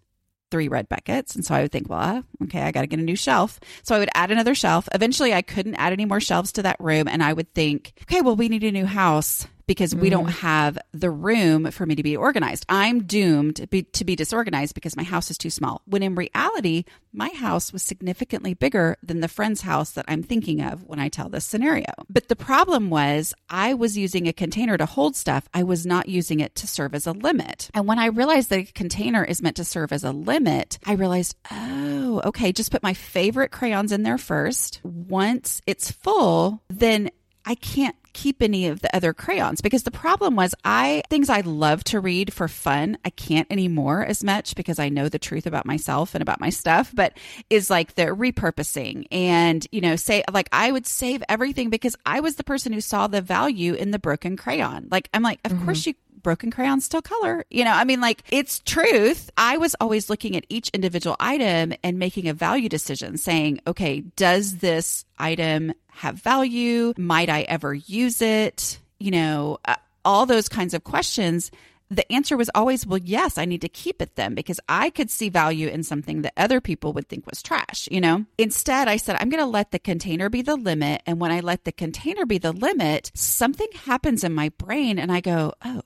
three 0.52 0.68
red 0.68 0.88
buckets. 0.88 1.36
And 1.36 1.44
so 1.44 1.56
I 1.56 1.64
would 1.64 1.72
think, 1.72 1.90
well, 1.90 2.24
okay, 2.44 2.62
I 2.62 2.72
got 2.72 2.82
to 2.82 2.88
get 2.88 3.00
a 3.00 3.04
new 3.04 3.16
shelf. 3.16 3.60
So 3.82 3.96
I 3.96 4.00
would 4.00 4.10
add 4.14 4.30
another 4.30 4.54
shelf. 4.54 4.88
Eventually, 4.94 5.34
I 5.34 5.42
couldn't 5.42 5.74
add 5.76 5.94
any 5.94 6.06
more 6.06 6.20
shelves 6.20 6.52
to 6.52 6.62
that 6.62 6.80
room. 6.80 7.08
And 7.08 7.24
I 7.24 7.34
would 7.34 7.52
think, 7.56 7.94
okay, 8.04 8.22
well, 8.22 8.36
we 8.36 8.50
need 8.50 8.64
a 8.64 8.72
new 8.72 8.86
house 8.86 9.48
because 9.66 9.96
we 9.96 10.10
don't 10.10 10.28
mm. 10.28 10.40
have 10.40 10.78
the 10.92 11.10
room 11.10 11.72
for 11.72 11.86
me 11.86 11.96
to 11.96 12.04
be 12.04 12.18
organized. 12.18 12.66
I'm 12.70 13.04
doomed 13.04 13.58
to 13.58 13.68
be, 13.68 13.84
to 13.84 14.06
be, 14.06 14.16
disorganized 14.16 14.76
because 14.76 14.96
my 14.96 15.04
house 15.04 15.32
is 15.32 15.38
too 15.38 15.50
small. 15.50 15.82
When 15.86 16.04
in 16.04 16.16
reality, 16.16 16.86
my 17.12 17.30
house 17.30 17.74
was 17.74 17.82
significantly 17.82 18.54
bigger 18.54 18.98
than 19.02 19.22
the 19.22 19.28
friend's 19.28 19.62
house 19.62 19.92
that 19.92 20.06
I'm 20.08 20.24
thinking 20.24 20.62
of 20.62 20.84
when 20.84 21.00
I 21.00 21.10
tell 21.10 21.30
this 21.30 21.46
scenario. 21.46 21.94
But 22.10 22.28
the 22.28 22.36
problem 22.36 22.90
was 22.90 23.34
I 23.50 23.74
was 23.74 23.98
using 23.98 24.28
a 24.28 24.34
container 24.34 24.78
to 24.78 24.86
hold 24.86 25.16
stuff. 25.16 25.50
I 25.54 25.64
was 25.64 25.86
not 25.86 26.10
using 26.10 26.40
it 26.40 26.56
to 26.56 26.68
serve 26.68 26.94
as 26.94 27.08
a 27.08 27.12
limit. 27.12 27.70
And 27.74 27.88
when 27.88 28.00
I 28.00 28.08
realized 28.08 28.50
that 28.50 28.60
a 28.60 28.64
container 28.66 29.24
is 29.24 29.42
meant 29.42 29.56
to 29.58 29.66
serve 29.66 29.92
as 29.92 30.04
a 30.04 30.12
limit, 30.12 30.80
I 30.86 30.94
realized, 30.94 31.36
oh, 31.52 32.22
okay, 32.26 32.52
just 32.52 32.72
put 32.72 32.84
my 32.84 32.94
favorite 32.94 33.52
crayons 33.52 33.92
in 33.92 34.04
there 34.04 34.18
first. 34.18 34.80
Once 34.84 35.62
it's 35.66 35.92
full, 35.92 36.62
then 36.70 37.10
I 37.46 37.56
can't 37.56 37.96
keep 38.14 38.42
any 38.42 38.68
of 38.68 38.82
the 38.82 38.96
other 38.96 39.14
crayons 39.14 39.60
because 39.60 39.84
the 39.84 39.92
problem 39.92 40.36
was 40.36 40.54
I 40.64 41.04
things 41.10 41.30
I 41.30 41.42
love 41.42 41.84
to 41.86 42.00
read 42.00 42.32
for 42.32 42.48
fun, 42.48 42.98
I 43.04 43.10
can't 43.10 43.48
anymore 43.52 44.06
as 44.06 44.24
much 44.24 44.56
because 44.56 44.80
I 44.80 44.90
know 44.90 45.10
the 45.10 45.20
truth 45.20 45.46
about 45.46 45.66
myself 45.66 46.14
and 46.14 46.22
about 46.22 46.40
my 46.40 46.50
stuff, 46.50 46.92
but 46.94 47.18
is 47.50 47.70
like 47.70 47.96
the 47.96 48.04
repurposing 48.04 49.08
and, 49.12 49.66
you 49.72 49.82
know, 49.82 49.96
say 49.96 50.24
like 50.32 50.48
I 50.52 50.72
would 50.72 50.86
save 50.86 51.24
everything 51.28 51.70
because 51.70 51.96
I 52.06 52.20
was 52.20 52.36
the 52.36 52.44
person 52.44 52.72
who 52.72 52.82
saw 52.82 53.08
the 53.08 53.22
value 53.22 53.74
in 53.74 53.92
the 53.92 54.00
broken 54.00 54.38
crayon. 54.38 54.88
Like 54.92 55.10
I'm 55.14 55.24
like, 55.24 55.40
of 55.44 55.52
mm-hmm. 55.52 55.66
course 55.66 55.86
you 55.86 55.96
broken 56.24 56.50
crayons 56.50 56.86
still 56.86 57.02
color. 57.02 57.46
You 57.50 57.66
know, 57.66 57.72
I 57.72 57.84
mean, 57.84 58.02
like 58.02 58.24
it's 58.32 58.60
truth. 58.60 59.30
I 59.38 59.58
was 59.58 59.76
always 59.80 60.10
looking 60.10 60.36
at 60.36 60.46
each 60.50 60.70
individual 60.70 61.16
item 61.20 61.74
and 61.84 62.00
making 62.00 62.28
a 62.28 62.34
value 62.34 62.70
decision 62.70 63.18
saying, 63.18 63.60
okay, 63.68 64.02
does 64.16 64.58
this 64.58 65.06
item 65.20 65.74
have 65.90 66.16
value? 66.16 66.94
Might 66.98 67.30
I 67.30 67.42
ever 67.42 67.74
use 67.74 68.22
it? 68.22 68.80
You 69.00 69.12
know, 69.12 69.60
uh, 69.66 69.76
all 70.06 70.26
those 70.26 70.50
kinds 70.50 70.74
of 70.74 70.84
questions 70.84 71.52
the 71.96 72.12
answer 72.12 72.36
was 72.36 72.50
always, 72.56 72.86
well, 72.86 73.00
yes, 73.00 73.38
I 73.38 73.46
need 73.46 73.62
to 73.62 73.70
keep 73.70 74.02
it 74.02 74.16
then 74.16 74.34
because 74.36 74.60
I 74.68 74.90
could 74.90 75.10
see 75.10 75.30
value 75.30 75.68
in 75.68 75.84
something 75.84 76.24
that 76.24 76.34
other 76.38 76.60
people 76.60 76.94
would 76.94 77.08
think 77.08 77.26
was 77.28 77.42
trash, 77.42 77.88
you 77.92 78.02
know? 78.02 78.26
Instead, 78.38 78.88
I 78.88 78.98
said, 78.98 79.18
I'm 79.20 79.30
going 79.30 79.44
to 79.44 79.50
let 79.50 79.72
the 79.72 79.80
container 79.80 80.30
be 80.30 80.42
the 80.42 80.56
limit. 80.56 81.02
And 81.06 81.20
when 81.20 81.32
I 81.32 81.42
let 81.42 81.66
the 81.66 81.72
container 81.72 82.26
be 82.26 82.38
the 82.38 82.52
limit, 82.52 83.12
something 83.14 83.68
happens 83.86 84.24
in 84.24 84.34
my 84.34 84.50
brain 84.50 84.98
and 84.98 85.12
I 85.12 85.22
go, 85.22 85.54
oh, 85.64 85.82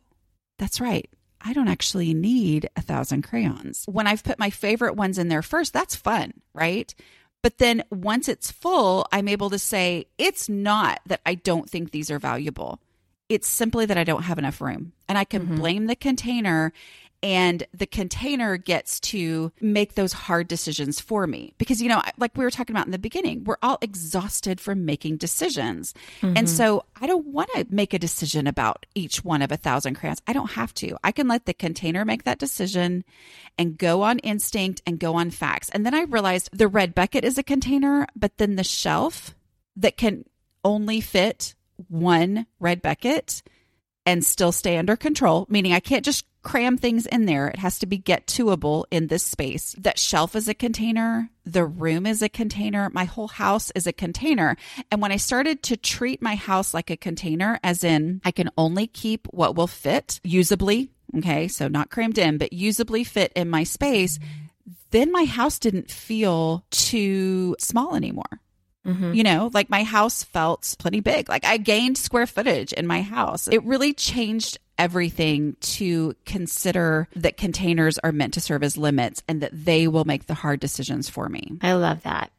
that's 0.58 0.82
right. 0.82 1.10
I 1.42 1.54
don't 1.54 1.68
actually 1.68 2.14
need 2.14 2.70
a 2.76 2.82
thousand 2.82 3.22
crayons. 3.22 3.86
When 3.88 4.08
I've 4.08 4.24
put 4.24 4.40
my 4.40 4.50
favorite 4.50 4.96
ones 4.96 5.18
in 5.18 5.28
there 5.28 5.42
first, 5.42 5.72
that's 5.72 5.96
fun, 5.96 6.34
right? 6.54 6.94
But 7.44 7.60
then 7.60 7.84
once 7.92 8.28
it's 8.28 8.52
full, 8.52 9.08
I'm 9.12 9.28
able 9.28 9.50
to 9.52 9.60
say, 9.60 10.08
it's 10.18 10.50
not 10.50 11.00
that 11.06 11.22
I 11.26 11.36
don't 11.36 11.70
think 11.70 11.92
these 11.92 12.10
are 12.10 12.20
valuable. 12.20 12.82
It's 13.30 13.48
simply 13.48 13.86
that 13.86 13.98
I 13.98 14.04
don't 14.04 14.24
have 14.24 14.40
enough 14.40 14.62
room. 14.62 14.94
And 15.08 15.18
I 15.18 15.24
can 15.24 15.44
mm-hmm. 15.44 15.58
blame 15.58 15.86
the 15.86 15.96
container 15.96 16.74
and 17.28 17.68
the 17.74 17.86
container 17.86 18.56
gets 18.56 19.02
to 19.02 19.52
make 19.60 19.96
those 19.96 20.14
hard 20.14 20.48
decisions 20.48 21.02
for 21.02 21.28
me. 21.28 21.54
Because 21.58 21.82
you 21.82 21.90
know 21.90 22.02
like 22.18 22.38
we 22.38 22.44
were 22.46 22.52
talking 22.52 22.74
about 22.74 22.86
in 22.86 22.94
the 22.94 22.98
beginning 22.98 23.44
we're 23.44 23.58
all 23.62 23.78
exhausted 23.82 24.62
from 24.62 24.86
making 24.86 25.18
decisions. 25.18 25.94
Mm-hmm. 26.22 26.38
and 26.38 26.50
so 26.50 26.86
i 27.02 27.06
don't 27.06 27.28
want 27.28 27.50
to 27.54 27.68
make 27.70 27.94
a 27.94 28.00
decision 28.00 28.48
about 28.48 28.86
each 28.96 29.26
one 29.26 29.42
of 29.42 29.52
a 29.52 29.58
thousand 29.58 29.96
crayons. 29.96 30.22
I 30.26 30.34
don't 30.34 30.52
have 30.52 30.74
to. 30.76 30.98
I 31.04 31.12
can 31.12 31.28
let 31.28 31.46
the 31.46 31.54
container 31.54 32.06
make 32.06 32.24
that 32.24 32.40
decision 32.40 33.04
and 33.58 33.78
go 33.78 34.04
on 34.04 34.20
instinct 34.20 34.82
and 34.86 34.98
go 34.98 35.16
on 35.16 35.30
facts. 35.30 35.70
And 35.70 35.86
then 35.86 35.94
i 35.94 36.04
realized 36.04 36.50
the 36.54 36.70
red 36.70 36.96
bucket 36.96 37.26
is 37.26 37.38
a 37.38 37.44
container 37.44 38.08
but 38.16 38.38
then 38.38 38.56
the 38.56 38.64
shelf 38.64 39.36
that 39.76 39.98
can 39.98 40.24
only 40.64 41.02
fit 41.02 41.56
one 41.90 42.46
red 42.60 42.82
bucket 42.82 43.44
and 44.08 44.26
still 44.26 44.54
stay 44.54 44.78
under 44.78 44.96
control, 44.96 45.46
meaning 45.50 45.74
I 45.74 45.82
can't 45.82 46.06
just 46.06 46.26
cram 46.48 46.78
things 46.78 47.06
in 47.06 47.26
there. 47.26 47.50
It 47.50 47.60
has 47.60 47.78
to 47.80 47.86
be 47.86 47.98
get 47.98 48.26
toable 48.26 48.88
in 48.90 49.08
this 49.08 49.24
space. 49.24 49.76
That 49.80 50.00
shelf 50.00 50.34
is 50.34 50.48
a 50.48 50.54
container. 50.54 51.30
The 51.46 51.66
room 51.66 52.06
is 52.06 52.22
a 52.22 52.30
container. 52.30 52.90
My 52.94 53.04
whole 53.04 53.28
house 53.28 53.70
is 53.76 53.86
a 53.86 53.92
container. 53.92 54.56
And 54.90 55.02
when 55.02 55.12
I 55.12 55.18
started 55.18 55.62
to 55.64 55.76
treat 55.76 56.22
my 56.22 56.36
house 56.36 56.74
like 56.74 56.90
a 56.90 56.96
container, 56.96 57.60
as 57.64 57.84
in 57.84 58.22
I 58.24 58.32
can 58.32 58.50
only 58.58 58.88
keep 58.88 59.28
what 59.32 59.56
will 59.58 59.68
fit 59.68 60.22
usably, 60.24 60.88
okay, 61.18 61.50
so 61.50 61.68
not 61.68 61.90
crammed 61.90 62.18
in, 62.18 62.38
but 62.38 62.54
usably 62.54 63.04
fit 63.04 63.34
in 63.36 63.50
my 63.50 63.66
space, 63.66 64.18
then 64.92 65.12
my 65.12 65.26
house 65.26 65.60
didn't 65.60 65.92
feel 65.92 66.64
too 66.72 67.58
small 67.60 67.94
anymore. 67.94 68.40
Mm-hmm. 68.88 69.14
You 69.14 69.24
know, 69.24 69.52
like 69.54 69.70
my 69.70 69.84
house 69.84 70.24
felt 70.24 70.76
plenty 70.80 71.02
big. 71.02 71.30
Like 71.30 71.46
I 71.46 71.58
gained 71.58 71.98
square 71.98 72.26
footage 72.26 72.74
in 72.74 72.88
my 72.88 73.02
house. 73.02 73.48
It 73.48 73.64
really 73.64 73.94
changed 73.94 74.58
everything 74.78 75.56
to 75.60 76.16
consider 76.26 77.08
that 77.16 77.36
containers 77.36 77.98
are 78.00 78.12
meant 78.12 78.36
to 78.36 78.42
serve 78.42 78.64
as 78.64 78.78
limits 78.78 79.24
and 79.28 79.42
that 79.42 79.52
they 79.54 79.88
will 79.88 80.06
make 80.06 80.28
the 80.28 80.34
hard 80.34 80.60
decisions 80.60 81.10
for 81.10 81.28
me. 81.28 81.58
I 81.62 81.74
love 81.74 82.04
that. 82.04 82.32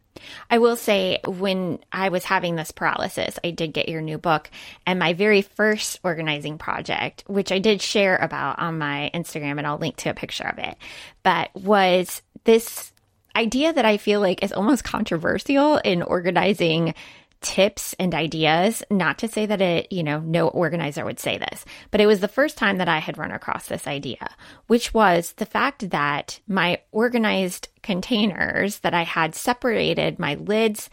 I 0.51 0.59
will 0.59 0.77
say, 0.77 1.21
when 1.27 1.79
I 1.93 2.09
was 2.09 2.25
having 2.25 2.57
this 2.57 2.73
paralysis, 2.73 3.39
I 3.45 3.51
did 3.51 3.73
get 3.73 3.89
your 3.89 4.01
new 4.01 4.19
book. 4.19 4.51
And 4.87 4.99
my 4.99 5.13
very 5.13 5.43
first 5.43 6.01
organizing 6.03 6.59
project, 6.59 7.25
which 7.27 7.53
I 7.53 7.59
did 7.59 7.81
share 7.81 8.17
about 8.17 8.59
on 8.59 8.79
my 8.79 9.11
Instagram, 9.15 9.59
and 9.59 9.67
I'll 9.67 9.79
link 9.79 9.97
to 9.99 10.11
a 10.11 10.15
picture 10.15 10.49
of 10.49 10.59
it, 10.59 10.77
but 11.23 11.55
was 11.55 12.23
this 12.45 12.93
idea 13.37 13.73
that 13.73 13.85
I 13.85 13.97
feel 13.97 14.21
like 14.21 14.43
is 14.43 14.53
almost 14.53 14.85
controversial 14.85 15.79
in 15.79 16.03
organizing 16.03 16.95
tips 17.41 17.95
and 17.99 18.15
ideas. 18.15 18.83
Not 18.91 19.19
to 19.19 19.29
say 19.29 19.47
that 19.47 19.61
it, 19.61 19.93
you 19.93 20.03
know, 20.03 20.21
no 20.21 20.49
organizer 20.49 21.05
would 21.05 21.21
say 21.21 21.39
this, 21.39 21.65
but 21.91 22.01
it 22.01 22.07
was 22.07 22.21
the 22.21 22.29
first 22.29 22.59
time 22.59 22.79
that 22.79 22.89
I 22.89 22.99
had 22.99 23.19
run 23.19 23.31
across 23.31 23.69
this 23.69 23.87
idea, 23.87 24.29
which 24.67 24.93
was 24.93 25.33
the 25.35 25.47
fact 25.47 25.91
that 25.91 26.41
my 26.49 26.81
organized 26.91 27.69
containers 27.83 28.81
that 28.81 28.95
I 28.95 29.03
had 29.03 29.35
separated 29.35 30.19
my 30.19 30.35
lids 30.35 30.91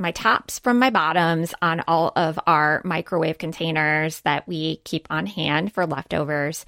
my 0.00 0.12
tops 0.12 0.60
from 0.60 0.78
my 0.78 0.90
bottoms 0.90 1.52
on 1.60 1.82
all 1.88 2.12
of 2.14 2.38
our 2.46 2.80
microwave 2.84 3.36
containers 3.36 4.20
that 4.20 4.46
we 4.46 4.76
keep 4.84 5.08
on 5.10 5.26
hand 5.26 5.72
for 5.72 5.86
leftovers 5.86 6.64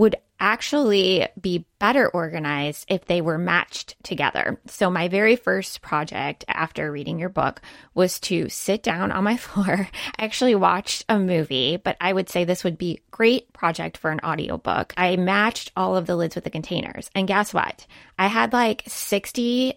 would 0.00 0.16
actually 0.40 1.28
be 1.38 1.66
better 1.78 2.08
organized 2.08 2.86
if 2.88 3.04
they 3.04 3.20
were 3.20 3.36
matched 3.36 4.02
together. 4.02 4.58
So, 4.66 4.88
my 4.88 5.08
very 5.08 5.36
first 5.36 5.82
project 5.82 6.42
after 6.48 6.90
reading 6.90 7.18
your 7.18 7.28
book 7.28 7.60
was 7.92 8.18
to 8.20 8.48
sit 8.48 8.82
down 8.82 9.12
on 9.12 9.24
my 9.24 9.36
floor. 9.46 9.86
I 10.18 10.24
actually 10.24 10.54
watched 10.54 11.04
a 11.10 11.18
movie, 11.18 11.76
but 11.76 11.98
I 12.00 12.14
would 12.14 12.30
say 12.30 12.44
this 12.44 12.64
would 12.64 12.78
be 12.78 13.02
great 13.10 13.52
project 13.52 13.98
for 13.98 14.10
an 14.10 14.20
audiobook. 14.24 14.94
I 14.96 15.16
matched 15.16 15.70
all 15.76 15.98
of 15.98 16.06
the 16.06 16.16
lids 16.16 16.34
with 16.34 16.44
the 16.44 16.50
containers. 16.50 17.10
And 17.14 17.28
guess 17.28 17.52
what? 17.52 17.86
I 18.18 18.28
had 18.28 18.54
like 18.54 18.84
60 18.86 19.74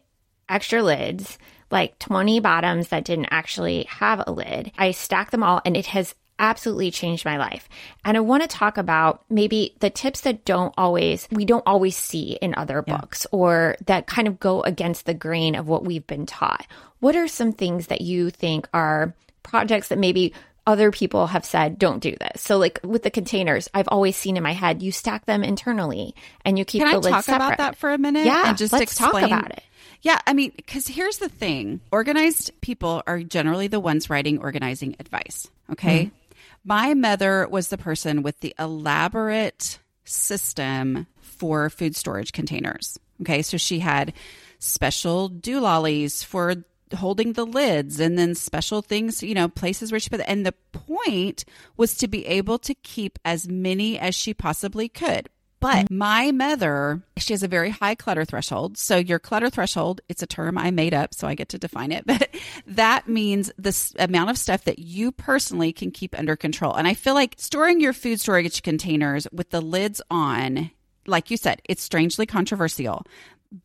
extra 0.48 0.82
lids 0.82 1.38
like 1.74 1.98
20 1.98 2.40
bottoms 2.40 2.90
that 2.90 3.04
didn't 3.04 3.30
actually 3.32 3.86
have 3.90 4.24
a 4.26 4.32
lid. 4.32 4.72
I 4.78 4.92
stacked 4.92 5.32
them 5.32 5.44
all 5.44 5.60
and 5.66 5.76
it 5.76 5.88
has 5.88 6.14
absolutely 6.40 6.92
changed 6.92 7.26
my 7.26 7.38
life. 7.38 7.70
And 8.04 8.18
I 8.18 8.22
want 8.22 8.44
to 8.44 8.48
talk 8.48 8.78
about 8.78 9.24
maybe 9.30 9.76
the 9.80 9.90
tips 9.90 10.22
that 10.22 10.46
don't 10.46 10.74
always, 10.78 11.28
we 11.32 11.46
don't 11.46 11.64
always 11.66 11.96
see 11.96 12.38
in 12.42 12.56
other 12.56 12.84
yeah. 12.86 12.98
books 12.98 13.26
or 13.32 13.76
that 13.86 14.08
kind 14.08 14.28
of 14.28 14.40
go 14.40 14.62
against 14.62 15.06
the 15.06 15.14
grain 15.14 15.56
of 15.56 15.68
what 15.68 15.86
we've 15.86 16.08
been 16.08 16.26
taught. 16.26 16.66
What 17.00 17.16
are 17.16 17.28
some 17.28 17.54
things 17.54 17.88
that 17.88 18.02
you 18.02 18.30
think 18.30 18.68
are 18.74 19.14
projects 19.44 19.90
that 19.90 20.00
maybe 20.00 20.34
other 20.66 20.92
people 20.92 21.28
have 21.28 21.46
said 21.46 21.78
don't 21.78 22.00
do 22.00 22.16
this. 22.16 22.42
So 22.42 22.58
like 22.58 22.80
with 22.84 23.04
the 23.04 23.12
containers, 23.12 23.70
I've 23.74 23.90
always 23.90 24.16
seen 24.16 24.38
in 24.38 24.44
my 24.44 24.54
head 24.54 24.82
you 24.82 24.92
stack 24.92 25.26
them 25.26 25.44
internally 25.44 26.16
and 26.46 26.58
you 26.58 26.66
keep 26.66 26.82
Can 26.82 27.02
the 27.02 27.08
I 27.08 27.12
talk 27.12 27.26
separate. 27.26 27.46
about 27.46 27.58
that 27.58 27.76
for 27.76 27.92
a 27.92 27.98
minute? 27.98 28.26
Yeah, 28.26 28.50
and 28.50 28.58
just 28.58 28.72
let's 28.72 28.84
explain. 28.84 29.30
talk 29.30 29.40
about 29.40 29.52
it. 29.52 29.64
Yeah, 30.02 30.20
I 30.28 30.34
mean, 30.34 30.52
because 30.56 30.88
here's 30.88 31.18
the 31.18 31.30
thing: 31.30 31.80
organized 31.92 32.52
people 32.62 33.04
are 33.08 33.24
generally 33.24 33.68
the 33.68 33.80
ones 33.80 34.10
writing 34.10 34.40
organizing 34.40 34.96
advice. 35.00 35.48
Okay, 35.72 36.06
mm-hmm. 36.06 36.16
My 36.64 36.94
mother 36.94 37.48
was 37.50 37.68
the 37.68 37.78
person 37.78 38.24
with 38.24 38.40
the 38.40 38.56
elaborate 38.58 39.80
system 40.06 41.08
for 41.20 41.70
food 41.70 41.96
storage 41.96 42.32
containers. 42.32 42.98
Okay, 43.22 43.42
so 43.42 43.58
she 43.58 43.80
had 43.80 44.14
special 44.60 45.28
doolollies 45.28 46.24
for 46.24 46.56
holding 46.96 47.34
the 47.34 47.46
lids 47.46 48.00
and 48.00 48.18
then 48.18 48.36
special 48.36 48.82
things, 48.82 49.22
you 49.22 49.34
know, 49.34 49.48
places 49.50 49.92
where 49.92 50.00
she 50.00 50.10
put. 50.10 50.22
And 50.26 50.46
the 50.46 50.54
point 50.72 51.44
was 51.76 51.96
to 51.96 52.08
be 52.08 52.26
able 52.26 52.60
to 52.60 52.74
keep 52.76 53.20
as 53.26 53.48
many 53.48 54.00
as 54.00 54.16
she 54.16 54.34
possibly 54.34 54.88
could. 54.88 55.30
But 55.64 55.86
mm-hmm. 55.86 55.98
my 55.98 56.32
mother, 56.34 57.02
she 57.16 57.32
has 57.32 57.42
a 57.42 57.48
very 57.48 57.70
high 57.70 57.96
clutter 57.96 58.26
threshold. 58.26 58.78
So 58.78 58.98
your 58.98 59.18
clutter 59.18 59.50
threshold, 59.50 60.02
it's 60.10 60.22
a 60.22 60.28
term 60.28 60.58
I 60.58 60.72
made 60.72 60.94
up, 60.94 61.14
so 61.14 61.26
I 61.26 61.36
get 61.36 61.48
to 61.50 61.58
define 61.58 61.94
it. 61.94 62.06
But 62.14 62.36
that 62.68 63.08
means 63.08 63.50
the 63.58 63.74
amount 63.98 64.30
of 64.30 64.38
stuff 64.38 64.66
that 64.66 64.78
you 64.78 65.14
personally 65.14 65.72
can 65.72 65.90
keep 65.90 66.20
under 66.20 66.36
control. 66.36 66.74
And 66.74 66.86
I 66.86 66.94
feel 66.94 67.14
like 67.14 67.36
storing 67.38 67.80
your 67.80 67.94
food 67.94 68.20
storage 68.20 68.62
containers 68.62 69.26
with 69.32 69.52
the 69.52 69.62
lids 69.62 70.02
on, 70.12 70.70
like 71.08 71.32
you 71.32 71.38
said, 71.38 71.62
it's 71.64 71.82
strangely 71.82 72.26
controversial 72.26 73.08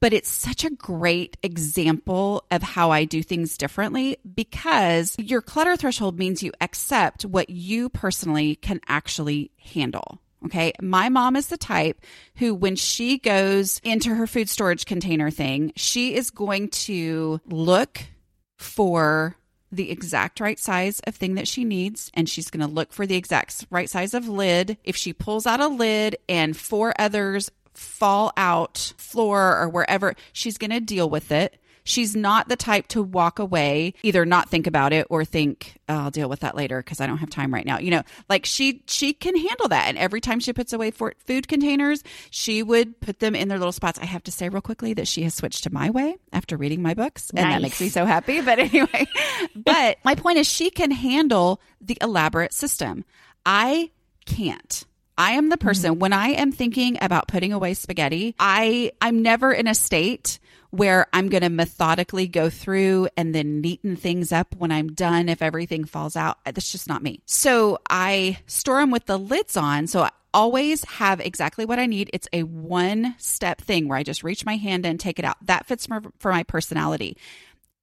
but 0.01 0.13
it's 0.13 0.29
such 0.29 0.65
a 0.65 0.71
great 0.71 1.39
example 1.43 2.45
of 2.51 2.63
how 2.63 2.91
I 2.91 3.07
do 3.07 3.23
things 3.23 3.57
differently 3.57 4.19
because 4.35 5.17
your 5.19 5.41
clutter 5.41 5.77
threshold 5.77 6.19
means 6.19 6.43
you 6.43 6.53
accept 6.61 7.25
what 7.25 7.49
you 7.49 7.89
personally 7.89 8.57
can 8.57 8.81
actually 8.87 9.51
handle. 9.57 10.21
Okay. 10.45 10.73
My 10.81 11.09
mom 11.09 11.37
is 11.37 11.49
the 11.49 11.57
type 11.57 12.01
who, 12.37 12.55
when 12.55 12.77
she 12.77 13.19
goes 13.19 13.81
into 13.83 14.15
her 14.15 14.27
food 14.27 14.49
storage 14.49 14.87
container 14.87 15.31
thing, 15.31 15.73
she 15.77 16.15
is 16.15 16.31
going 16.31 16.69
to 16.69 17.41
look 17.47 18.01
for 18.57 19.37
the 19.71 19.91
exact 19.91 20.41
right 20.41 20.59
size 20.59 21.01
of 21.01 21.15
thing 21.15 21.35
that 21.35 21.49
she 21.49 21.65
needs. 21.65 22.11
And 22.15 22.29
she's 22.29 22.51
going 22.51 22.67
to 22.67 22.73
look 22.73 22.93
for 22.93 23.07
the 23.07 23.17
exact 23.17 23.67
right 23.71 23.91
size 23.91 24.15
of 24.15 24.29
lid. 24.29 24.79
If 24.85 24.97
she 24.97 25.13
pulls 25.13 25.47
out 25.47 25.61
a 25.61 25.69
lid 25.69 26.17
and 26.29 26.57
four 26.57 26.95
others 26.99 27.51
fall 27.75 28.33
out 28.37 28.93
floor 28.97 29.57
or 29.59 29.69
wherever, 29.69 30.15
she's 30.33 30.59
going 30.59 30.71
to 30.71 30.81
deal 30.81 31.09
with 31.11 31.31
it. 31.31 31.58
She's 31.89 32.15
not 32.15 32.51
the 32.51 32.57
type 32.57 32.87
to 32.89 33.03
walk 33.03 33.39
away, 33.39 33.95
either 34.03 34.27
not 34.27 34.51
think 34.51 34.67
about 34.67 34.93
it 34.93 35.07
or 35.09 35.25
think, 35.25 35.79
oh, 35.89 35.95
I'll 35.95 36.11
deal 36.11 36.29
with 36.29 36.41
that 36.41 36.55
later 36.55 36.83
because 36.83 37.01
I 37.01 37.07
don't 37.07 37.17
have 37.17 37.31
time 37.31 37.53
right 37.53 37.65
now. 37.65 37.79
You 37.79 37.91
know, 37.91 38.03
like 38.29 38.45
she 38.45 38.83
she 38.87 39.15
can 39.15 39.35
handle 39.35 39.69
that. 39.69 39.89
And 39.89 39.97
every 39.97 40.21
time 40.21 40.39
she 40.39 40.53
puts 40.53 40.75
away 40.75 40.91
for 40.91 41.15
food 41.25 41.49
containers, 41.49 42.05
she 42.29 42.63
would 42.63 43.01
put 43.01 43.21
them 43.21 43.35
in 43.35 43.49
their 43.49 43.59
little 43.59 43.73
spots. 43.73 43.99
I 43.99 44.05
have 44.05 44.23
to 44.25 44.31
say 44.31 44.51
real 44.51 44.61
quickly 44.61 44.93
that 44.95 45.09
she 45.09 45.23
has 45.23 45.35
switched 45.35 45.65
to 45.65 45.73
my 45.73 45.89
way 45.89 46.17
after 46.31 46.59
reading 46.59 46.83
my 46.83 46.93
books, 46.93 47.31
and 47.31 47.41
nice. 47.41 47.55
that 47.55 47.63
makes 47.63 47.81
me 47.81 47.89
so 47.89 48.05
happy. 48.05 48.43
But 48.43 48.59
anyway, 48.59 49.07
but 49.57 49.97
my 50.05 50.15
point 50.15 50.37
is 50.37 50.47
she 50.47 50.69
can 50.69 50.91
handle 50.91 51.59
the 51.81 51.97
elaborate 52.03 52.53
system. 52.53 53.07
I 53.47 53.93
can't. 54.27 54.85
I 55.17 55.33
am 55.33 55.49
the 55.49 55.57
person 55.57 55.93
mm-hmm. 55.93 56.01
when 56.01 56.13
I 56.13 56.29
am 56.29 56.53
thinking 56.53 56.99
about 57.01 57.29
putting 57.29 57.53
away 57.53 57.73
spaghetti, 57.73 58.35
I 58.39 58.93
I'm 59.01 59.23
never 59.23 59.53
in 59.53 59.67
a 59.67 59.75
state 59.75 60.39
where 60.71 61.07
I'm 61.13 61.29
going 61.29 61.43
to 61.43 61.49
methodically 61.49 62.29
go 62.29 62.51
through 62.51 63.09
and 63.17 63.35
then 63.35 63.63
neaten 63.63 63.99
things 63.99 64.33
up 64.33 64.55
when 64.57 64.71
I'm 64.71 64.89
done 64.89 65.29
if 65.29 65.43
everything 65.43 65.85
falls 65.85 66.17
out. 66.17 66.39
That's 66.45 66.71
just 66.71 66.89
not 66.89 67.03
me. 67.03 67.23
So 67.27 67.79
I 67.89 68.39
store 68.47 68.81
them 68.81 68.91
with 68.91 69.07
the 69.07 69.19
lids 69.19 69.57
on. 69.57 69.87
So 69.87 70.03
I 70.03 70.11
always 70.35 70.85
have 70.85 71.21
exactly 71.21 71.65
what 71.65 71.79
I 71.79 71.87
need. 71.87 72.11
It's 72.13 72.29
a 72.33 72.43
one 72.43 73.15
step 73.19 73.61
thing 73.61 73.89
where 73.89 73.99
I 73.99 74.03
just 74.03 74.23
reach 74.23 74.45
my 74.45 74.57
hand 74.57 74.85
and 74.85 75.01
take 75.01 75.19
it 75.19 75.25
out. 75.25 75.37
That 75.47 75.67
fits 75.67 75.87
for, 75.87 76.03
for 76.19 76.31
my 76.31 76.43
personality 76.43 77.17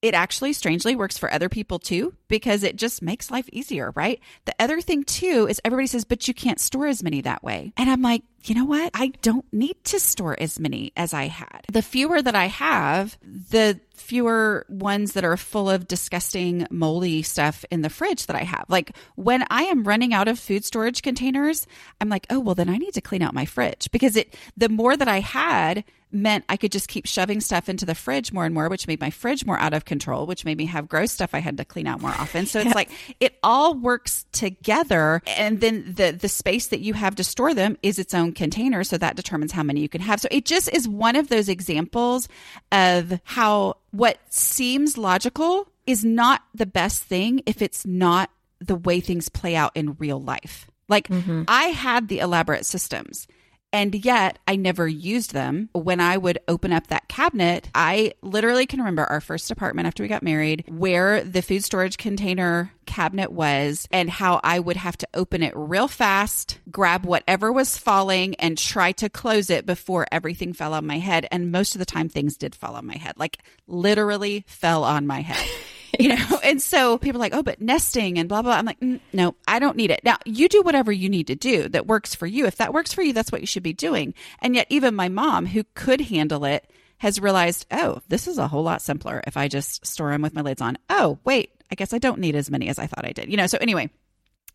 it 0.05 0.13
actually 0.13 0.53
strangely 0.53 0.95
works 0.95 1.17
for 1.17 1.33
other 1.33 1.49
people 1.49 1.79
too 1.79 2.13
because 2.27 2.61
it 2.61 2.75
just 2.75 3.01
makes 3.01 3.31
life 3.31 3.49
easier, 3.51 3.91
right? 3.95 4.19
The 4.45 4.53
other 4.59 4.79
thing 4.79 5.03
too 5.03 5.47
is 5.49 5.59
everybody 5.65 5.87
says, 5.87 6.05
but 6.05 6.27
you 6.27 6.33
can't 6.35 6.59
store 6.59 6.85
as 6.85 7.01
many 7.01 7.21
that 7.21 7.43
way. 7.43 7.73
And 7.75 7.89
I'm 7.89 8.03
like, 8.03 8.21
you 8.43 8.53
know 8.53 8.65
what? 8.65 8.91
I 8.93 9.07
don't 9.23 9.51
need 9.51 9.83
to 9.85 9.99
store 9.99 10.37
as 10.39 10.59
many 10.59 10.93
as 10.95 11.11
I 11.11 11.23
had. 11.25 11.65
The 11.73 11.81
fewer 11.81 12.21
that 12.21 12.35
I 12.35 12.45
have, 12.45 13.17
the 13.23 13.79
fewer 13.95 14.67
ones 14.69 15.13
that 15.13 15.25
are 15.25 15.37
full 15.37 15.71
of 15.71 15.87
disgusting, 15.87 16.67
moldy 16.69 17.23
stuff 17.23 17.65
in 17.71 17.81
the 17.81 17.89
fridge 17.89 18.27
that 18.27 18.35
I 18.35 18.43
have. 18.43 18.65
Like 18.67 18.95
when 19.15 19.43
I 19.49 19.63
am 19.63 19.85
running 19.85 20.13
out 20.13 20.27
of 20.27 20.37
food 20.37 20.63
storage 20.63 21.01
containers, 21.01 21.65
I'm 21.99 22.09
like, 22.09 22.27
oh, 22.29 22.39
well, 22.39 22.53
then 22.53 22.69
I 22.69 22.77
need 22.77 22.93
to 22.93 23.01
clean 23.01 23.23
out 23.23 23.33
my 23.33 23.45
fridge 23.45 23.89
because 23.91 24.15
it, 24.15 24.37
the 24.55 24.69
more 24.69 24.95
that 24.95 25.07
I 25.07 25.21
had, 25.21 25.83
meant 26.15 26.45
I 26.49 26.57
could 26.57 26.71
just 26.71 26.87
keep 26.87 27.05
shoving 27.05 27.41
stuff 27.41 27.69
into 27.69 27.85
the 27.85 27.93
fridge 27.93 28.31
more 28.31 28.45
and 28.45 28.53
more, 28.53 28.69
which 28.69 28.87
made 28.87 28.99
my 28.99 29.09
fridge 29.09 29.45
more 29.45 29.59
out 29.59 29.73
of 29.73 29.85
control, 29.85 30.25
which 30.25 30.45
made 30.45 30.57
me 30.57 30.65
have 30.65 30.87
gross 30.87 31.11
stuff 31.11 31.31
I 31.33 31.39
had 31.39 31.57
to 31.57 31.65
clean 31.65 31.85
out 31.85 32.01
more 32.01 32.11
often. 32.11 32.45
So 32.45 32.59
it's 32.59 32.73
like 32.73 32.89
it 33.19 33.37
all 33.43 33.75
works 33.75 34.25
together. 34.31 35.21
And 35.37 35.61
then 35.61 35.93
the 35.95 36.11
the 36.11 36.29
space 36.29 36.67
that 36.67 36.79
you 36.79 36.93
have 36.93 37.15
to 37.15 37.23
store 37.23 37.53
them 37.53 37.77
is 37.83 37.99
its 37.99 38.13
own 38.13 38.31
container. 38.31 38.83
So 38.83 38.97
that 38.97 39.15
determines 39.15 39.51
how 39.51 39.63
many 39.63 39.81
you 39.81 39.89
can 39.89 40.01
have. 40.01 40.21
So 40.21 40.27
it 40.31 40.45
just 40.45 40.71
is 40.73 40.87
one 40.87 41.15
of 41.15 41.27
those 41.27 41.49
examples 41.49 42.27
of 42.71 43.19
how 43.23 43.77
what 43.91 44.17
seems 44.29 44.97
logical 44.97 45.67
is 45.85 46.03
not 46.03 46.41
the 46.53 46.65
best 46.65 47.03
thing 47.03 47.41
if 47.45 47.61
it's 47.61 47.85
not 47.85 48.29
the 48.59 48.75
way 48.75 48.99
things 48.99 49.29
play 49.29 49.55
out 49.55 49.71
in 49.75 49.95
real 49.99 50.21
life. 50.21 50.67
Like 50.87 51.07
mm-hmm. 51.07 51.43
I 51.47 51.65
had 51.65 52.07
the 52.07 52.19
elaborate 52.19 52.65
systems 52.65 53.27
and 53.75 53.93
yet 54.05 54.39
I 54.47 54.55
never 54.55 54.87
used 54.87 55.33
them. 55.33 55.67
When 55.73 55.99
I 55.99 56.15
would 56.15 56.39
open 56.47 56.71
up 56.71 56.87
that 56.87 57.09
cabinet, 57.09 57.69
I 57.75 58.13
literally 58.21 58.65
can 58.65 58.79
remember 58.79 59.03
our 59.03 59.19
first 59.19 59.51
apartment 59.51 59.85
after 59.85 60.01
we 60.01 60.07
got 60.07 60.23
married, 60.23 60.63
where 60.69 61.21
the 61.21 61.41
food 61.41 61.61
storage 61.61 61.97
container 61.97 62.71
cabinet 62.85 63.33
was 63.33 63.85
and 63.91 64.09
how 64.09 64.39
I 64.45 64.59
would 64.59 64.77
have 64.77 64.97
to 64.99 65.07
open 65.13 65.43
it 65.43 65.51
real 65.57 65.89
fast, 65.89 66.57
grab 66.71 67.05
whatever 67.05 67.51
was 67.51 67.77
falling 67.77 68.35
and 68.35 68.57
try 68.57 68.93
to 68.93 69.09
close 69.09 69.49
it 69.49 69.65
before 69.65 70.07
everything 70.09 70.53
fell 70.53 70.73
on 70.73 70.87
my 70.87 70.99
head. 70.99 71.27
And 71.29 71.51
most 71.51 71.75
of 71.75 71.79
the 71.79 71.85
time 71.85 72.07
things 72.07 72.37
did 72.37 72.55
fall 72.55 72.75
on 72.75 72.85
my 72.85 72.95
head, 72.95 73.15
like 73.17 73.39
literally 73.67 74.45
fell 74.47 74.85
on 74.85 75.05
my 75.05 75.19
head. 75.19 75.45
you 75.99 76.09
know 76.09 76.39
and 76.43 76.61
so 76.61 76.97
people 76.97 77.19
are 77.19 77.25
like 77.25 77.35
oh 77.35 77.43
but 77.43 77.61
nesting 77.61 78.17
and 78.17 78.29
blah 78.29 78.41
blah. 78.41 78.53
I'm 78.53 78.65
like 78.65 78.81
no 79.13 79.35
i 79.47 79.59
don't 79.59 79.77
need 79.77 79.91
it. 79.91 80.01
Now 80.03 80.17
you 80.25 80.49
do 80.49 80.61
whatever 80.61 80.91
you 80.91 81.09
need 81.09 81.27
to 81.27 81.35
do 81.35 81.69
that 81.69 81.87
works 81.87 82.15
for 82.15 82.25
you. 82.25 82.45
If 82.45 82.57
that 82.57 82.73
works 82.73 82.93
for 82.93 83.01
you 83.01 83.13
that's 83.13 83.31
what 83.31 83.41
you 83.41 83.47
should 83.47 83.63
be 83.63 83.73
doing. 83.73 84.13
And 84.39 84.55
yet 84.55 84.67
even 84.69 84.95
my 84.95 85.09
mom 85.09 85.45
who 85.45 85.63
could 85.73 86.01
handle 86.01 86.45
it 86.45 86.69
has 86.99 87.19
realized 87.19 87.65
oh 87.71 88.01
this 88.07 88.27
is 88.27 88.37
a 88.37 88.47
whole 88.47 88.63
lot 88.63 88.81
simpler 88.81 89.21
if 89.27 89.35
i 89.37 89.47
just 89.47 89.85
store 89.85 90.11
them 90.11 90.21
with 90.21 90.33
my 90.33 90.41
lids 90.41 90.61
on. 90.61 90.77
Oh 90.89 91.19
wait 91.23 91.51
i 91.71 91.75
guess 91.75 91.93
i 91.93 91.97
don't 91.97 92.19
need 92.19 92.35
as 92.35 92.51
many 92.51 92.67
as 92.67 92.79
i 92.79 92.87
thought 92.87 93.05
i 93.05 93.11
did. 93.11 93.29
You 93.29 93.37
know 93.37 93.47
so 93.47 93.57
anyway 93.59 93.89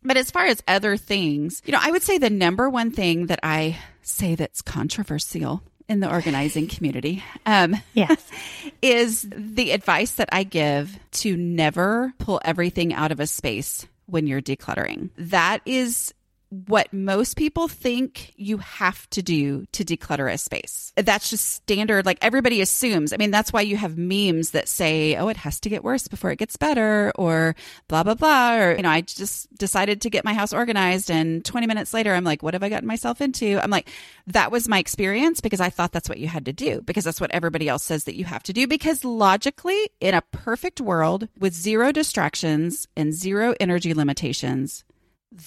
but 0.03 0.17
as 0.17 0.31
far 0.31 0.47
as 0.47 0.63
other 0.67 0.97
things, 0.97 1.61
you 1.65 1.71
know, 1.71 1.79
I 1.79 1.91
would 1.91 2.01
say 2.01 2.17
the 2.17 2.29
number 2.29 2.67
one 2.69 2.89
thing 2.89 3.27
that 3.27 3.39
I 3.43 3.77
say 4.01 4.33
that's 4.35 4.61
controversial 4.63 5.61
in 5.87 5.99
the 5.99 6.11
organizing 6.11 6.67
community. 6.67 7.23
Um, 7.45 7.75
yes. 7.93 8.21
is 8.81 9.27
the 9.29 9.71
advice 9.71 10.13
that 10.15 10.29
I 10.31 10.43
give 10.43 10.97
to 11.11 11.35
never 11.35 12.13
pull 12.17 12.41
everything 12.43 12.93
out 12.93 13.11
of 13.11 13.19
a 13.19 13.27
space 13.27 13.85
when 14.05 14.27
you're 14.27 14.41
decluttering. 14.41 15.09
That 15.17 15.59
is 15.65 16.13
what 16.51 16.91
most 16.91 17.37
people 17.37 17.69
think 17.69 18.33
you 18.35 18.57
have 18.57 19.09
to 19.11 19.21
do 19.21 19.65
to 19.71 19.85
declutter 19.85 20.31
a 20.31 20.37
space. 20.37 20.91
That's 20.97 21.29
just 21.29 21.45
standard. 21.45 22.05
Like 22.05 22.17
everybody 22.21 22.59
assumes. 22.59 23.13
I 23.13 23.17
mean, 23.17 23.31
that's 23.31 23.53
why 23.53 23.61
you 23.61 23.77
have 23.77 23.97
memes 23.97 24.51
that 24.51 24.67
say, 24.67 25.15
oh, 25.15 25.29
it 25.29 25.37
has 25.37 25.61
to 25.61 25.69
get 25.69 25.81
worse 25.81 26.09
before 26.09 26.29
it 26.29 26.39
gets 26.39 26.57
better, 26.57 27.13
or 27.15 27.55
blah, 27.87 28.03
blah, 28.03 28.15
blah. 28.15 28.57
Or, 28.57 28.75
you 28.75 28.83
know, 28.83 28.89
I 28.89 28.99
just 28.99 29.53
decided 29.55 30.01
to 30.01 30.09
get 30.09 30.25
my 30.25 30.33
house 30.33 30.51
organized. 30.51 31.09
And 31.09 31.43
20 31.45 31.67
minutes 31.67 31.93
later, 31.93 32.13
I'm 32.13 32.25
like, 32.25 32.43
what 32.43 32.53
have 32.53 32.63
I 32.63 32.69
gotten 32.69 32.87
myself 32.87 33.21
into? 33.21 33.57
I'm 33.63 33.71
like, 33.71 33.89
that 34.27 34.51
was 34.51 34.67
my 34.67 34.79
experience 34.79 35.39
because 35.39 35.61
I 35.61 35.69
thought 35.69 35.93
that's 35.93 36.09
what 36.09 36.19
you 36.19 36.27
had 36.27 36.45
to 36.45 36.53
do 36.53 36.81
because 36.81 37.05
that's 37.05 37.21
what 37.21 37.31
everybody 37.31 37.69
else 37.69 37.83
says 37.83 38.03
that 38.03 38.17
you 38.17 38.25
have 38.25 38.43
to 38.43 38.53
do. 38.53 38.67
Because 38.67 39.05
logically, 39.05 39.89
in 40.01 40.13
a 40.13 40.21
perfect 40.21 40.81
world 40.81 41.29
with 41.39 41.53
zero 41.53 41.93
distractions 41.93 42.89
and 42.97 43.13
zero 43.13 43.55
energy 43.61 43.93
limitations, 43.93 44.83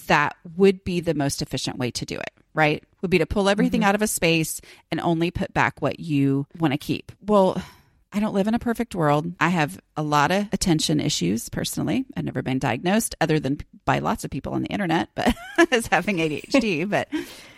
that 0.07 0.37
would 0.57 0.85
be 0.85 1.01
the 1.01 1.15
most 1.15 1.43
efficient 1.43 1.79
way 1.79 1.91
to 1.93 2.05
do 2.05 2.17
it, 2.17 2.31
right? 2.55 2.83
Would 3.03 3.11
be 3.11 3.19
to 3.19 3.27
pull 3.27 3.49
everything 3.49 3.81
mm-hmm. 3.81 3.89
out 3.89 3.95
of 3.95 4.03
a 4.03 4.07
space 4.07 4.61
and 4.91 5.01
only 5.01 5.31
put 5.31 5.53
back 5.53 5.83
what 5.83 6.01
you 6.01 6.47
want 6.59 6.73
to 6.73 6.79
keep. 6.79 7.13
Well, 7.25 7.63
I 8.13 8.21
don't 8.21 8.33
live 8.33 8.47
in 8.47 8.55
a 8.55 8.61
perfect 8.61 8.95
world. 8.95 9.33
I 9.41 9.49
have 9.49 9.81
a 9.97 10.03
lot 10.03 10.31
of 10.31 10.47
attention 10.53 11.01
issues 11.01 11.49
personally. 11.49 12.05
I've 12.17 12.25
never 12.25 12.43
been 12.43 12.61
diagnosed 12.61 13.17
other 13.21 13.41
than 13.41 13.59
by 13.85 13.99
lots 13.99 14.25
of 14.25 14.31
people 14.31 14.55
on 14.55 14.63
the 14.63 14.69
internet, 14.69 15.09
but 15.15 15.35
as 15.73 15.89
having 15.89 16.19
ADHD, 16.19 16.89
but 16.89 17.09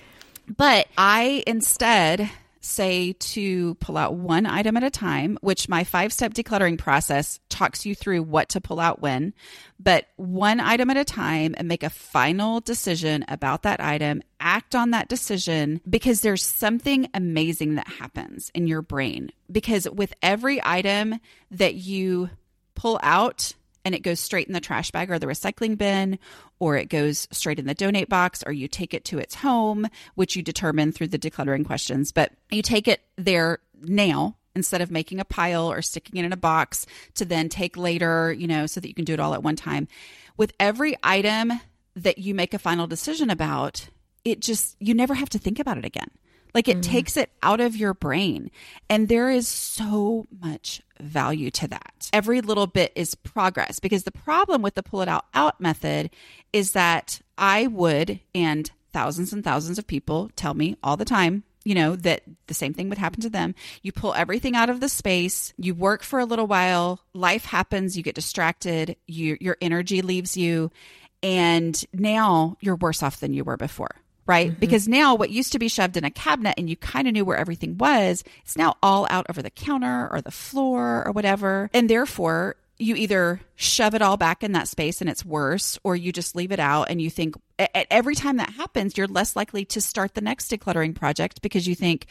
but 0.57 0.87
I 0.97 1.45
instead 1.47 2.31
say 2.61 3.12
to 3.14 3.75
pull 3.77 3.97
out 3.97 4.14
one 4.14 4.47
item 4.47 4.77
at 4.77 4.83
a 4.83 4.90
time, 4.90 5.38
which 5.40 5.69
my 5.69 5.85
five 5.85 6.12
step 6.12 6.35
decluttering 6.35 6.79
process 6.79 7.40
talks 7.49 7.87
you 7.87 7.95
through 7.95 8.23
what 8.23 8.49
to 8.51 8.61
pull 8.61 8.81
out 8.81 9.01
when, 9.01 9.35
but 9.79 10.07
one 10.16 10.61
item 10.61 10.90
at 10.90 10.97
a 10.97 11.05
time 11.05 11.55
and 11.59 11.69
make 11.69 11.83
a 11.83 11.90
final 11.90 12.61
decision 12.61 13.25
about 13.29 13.62
that 13.62 13.81
item. 13.81 14.23
Act 14.40 14.75
on 14.75 14.90
that 14.90 15.09
decision 15.09 15.81
because 15.88 16.21
there's 16.21 16.45
something 16.45 17.09
amazing 17.14 17.77
that 17.77 17.88
happens 17.88 18.51
in 18.55 18.66
your 18.66 18.83
brain. 18.83 19.31
Because 19.51 19.88
with 19.88 20.14
every 20.23 20.61
item 20.62 21.21
that 21.51 21.75
you 21.75 22.31
pull 22.75 23.01
out, 23.03 23.55
and 23.87 23.94
it 23.94 24.03
goes 24.03 24.18
straight 24.18 24.49
in 24.49 24.53
the 24.53 24.61
trash 24.61 24.90
bag 24.90 25.12
or 25.12 25.18
the 25.20 25.29
recycling 25.29 25.79
bin, 25.79 26.18
or 26.59 26.77
it 26.77 26.88
goes 26.88 27.29
straight 27.31 27.61
in 27.61 27.66
the 27.66 27.75
donate 27.75 28.09
box, 28.09 28.42
or 28.44 28.51
you 28.51 28.66
take 28.66 28.92
it 28.92 29.05
to 29.05 29.18
its 29.20 29.37
home, 29.37 29.87
which 30.16 30.35
you 30.35 30.42
determine 30.42 30.90
through 30.90 31.07
the 31.07 31.20
decluttering 31.20 31.64
questions. 31.64 32.11
But 32.11 32.33
you 32.51 32.62
take 32.62 32.88
it 32.88 33.03
there 33.16 33.61
now 33.81 34.38
instead 34.57 34.81
of 34.81 34.90
making 34.90 35.20
a 35.20 35.25
pile 35.25 35.70
or 35.70 35.83
sticking 35.83 36.18
it 36.18 36.25
in 36.25 36.33
a 36.33 36.37
box 36.37 36.85
to 37.14 37.25
then 37.25 37.49
take 37.49 37.77
later, 37.77 38.33
you 38.33 38.49
know, 38.49 38.66
so 38.66 38.81
that 38.81 38.88
you 38.88 38.94
can 38.94 39.05
do 39.05 39.12
it 39.12 39.20
all 39.20 39.35
at 39.35 39.44
one 39.44 39.55
time. 39.55 39.87
With 40.37 40.53
every 40.59 40.96
item 41.05 41.53
that 41.94 42.18
you 42.18 42.35
make 42.35 42.55
a 42.55 42.59
final 42.59 42.88
decision 42.88 43.31
about, 43.31 43.88
it 44.25 44.40
just, 44.40 44.75
you 44.81 44.94
never 44.94 45.14
have 45.14 45.31
to 45.31 45.38
think 45.38 45.61
about 45.61 45.79
it 45.79 45.85
again. 45.85 46.11
Like 46.55 46.66
it 46.66 46.79
mm-hmm. 46.79 46.90
takes 46.90 47.16
it 47.16 47.31
out 47.40 47.61
of 47.61 47.77
your 47.77 47.94
brain. 47.94 48.51
And 48.90 49.07
there 49.07 49.31
is 49.31 49.46
so 49.46 50.27
much 50.42 50.83
value 51.01 51.51
to 51.53 51.69
that. 51.69 52.11
Every 52.13 52.41
little 52.41 52.67
bit 52.67 52.93
is 52.95 53.15
progress 53.15 53.79
because 53.81 54.05
the 54.05 54.13
problem 54.13 54.63
with 54.63 54.75
the 54.75 54.83
pull 54.83 55.03
it 55.03 55.09
out 55.09 55.27
out 55.35 55.61
method 55.61 56.11
is 56.53 56.73
that 56.73 57.21
I 57.37 57.67
would, 57.67 58.21
and 58.35 58.71
thousands 58.93 59.33
and 59.33 59.45
thousands 59.45 59.79
of 59.79 59.87
people 59.87 60.31
tell 60.37 60.55
me 60.55 60.77
all 60.83 60.97
the 60.97 61.05
time, 61.05 61.45
you 61.65 61.75
know, 61.75 61.97
that 61.97 62.23
the 62.47 62.55
same 62.55 62.73
thing 62.73 62.89
would 62.89 62.99
happen 62.99 63.21
to 63.23 63.31
them. 63.31 63.55
You 63.83 63.93
pull 63.93 64.15
everything 64.15 64.55
out 64.55 64.71
of 64.71 64.81
the 64.81 64.89
space, 64.89 65.53
you 65.59 65.75
work 65.75 66.03
for 66.03 66.19
a 66.19 66.25
little 66.25 66.47
while, 66.47 67.01
life 67.13 67.45
happens, 67.45 67.97
you 67.97 68.03
get 68.03 68.15
distracted, 68.15 68.97
you, 69.07 69.37
your 69.41 69.57
energy 69.61 70.01
leaves 70.01 70.37
you, 70.37 70.71
and 71.23 71.85
now 71.93 72.57
you're 72.61 72.77
worse 72.77 73.03
off 73.03 73.21
than 73.21 73.35
you 73.35 73.43
were 73.45 73.57
before 73.57 73.97
right? 74.27 74.51
Mm-hmm. 74.51 74.61
Because 74.61 74.89
now 74.89 75.15
what 75.15 75.31
used 75.31 75.53
to 75.53 75.59
be 75.59 75.69
shoved 75.69 75.97
in 75.97 76.05
a 76.05 76.11
cabinet 76.11 76.55
and 76.59 76.69
you 76.69 76.77
kind 76.77 77.07
of 77.07 77.15
knew 77.15 77.25
where 77.25 77.37
everything 77.37 77.79
was, 77.79 78.25
it's 78.43 78.57
now 78.57 78.77
all 78.83 79.07
out 79.11 79.27
over 79.31 79.43
the 79.43 79.51
counter 79.51 80.09
or 80.11 80.21
the 80.21 80.31
floor 80.31 81.07
or 81.07 81.12
whatever. 81.12 81.71
And 81.73 81.89
therefore, 81.89 82.57
you 82.79 82.95
either 82.95 83.41
shove 83.55 83.95
it 83.95 84.03
all 84.03 84.17
back 84.17 84.43
in 84.43 84.53
that 84.53 84.69
space 84.69 85.01
and 85.01 85.09
it's 85.09 85.25
worse, 85.25 85.79
or 85.83 85.97
you 85.97 86.12
just 86.12 86.37
leave 86.37 86.53
it 86.53 86.61
out 86.61 86.91
and 86.91 87.01
you 87.01 87.09
think 87.09 87.35
every 87.59 88.15
time 88.15 88.37
that 88.37 88.51
happens, 88.51 88.99
you're 88.99 89.07
less 89.07 89.35
likely 89.35 89.65
to 89.65 89.81
start 89.81 90.15
the 90.15 90.21
next 90.21 90.51
decluttering 90.51 90.95
project 90.95 91.41
because 91.41 91.67
you 91.67 91.75
think, 91.75 92.07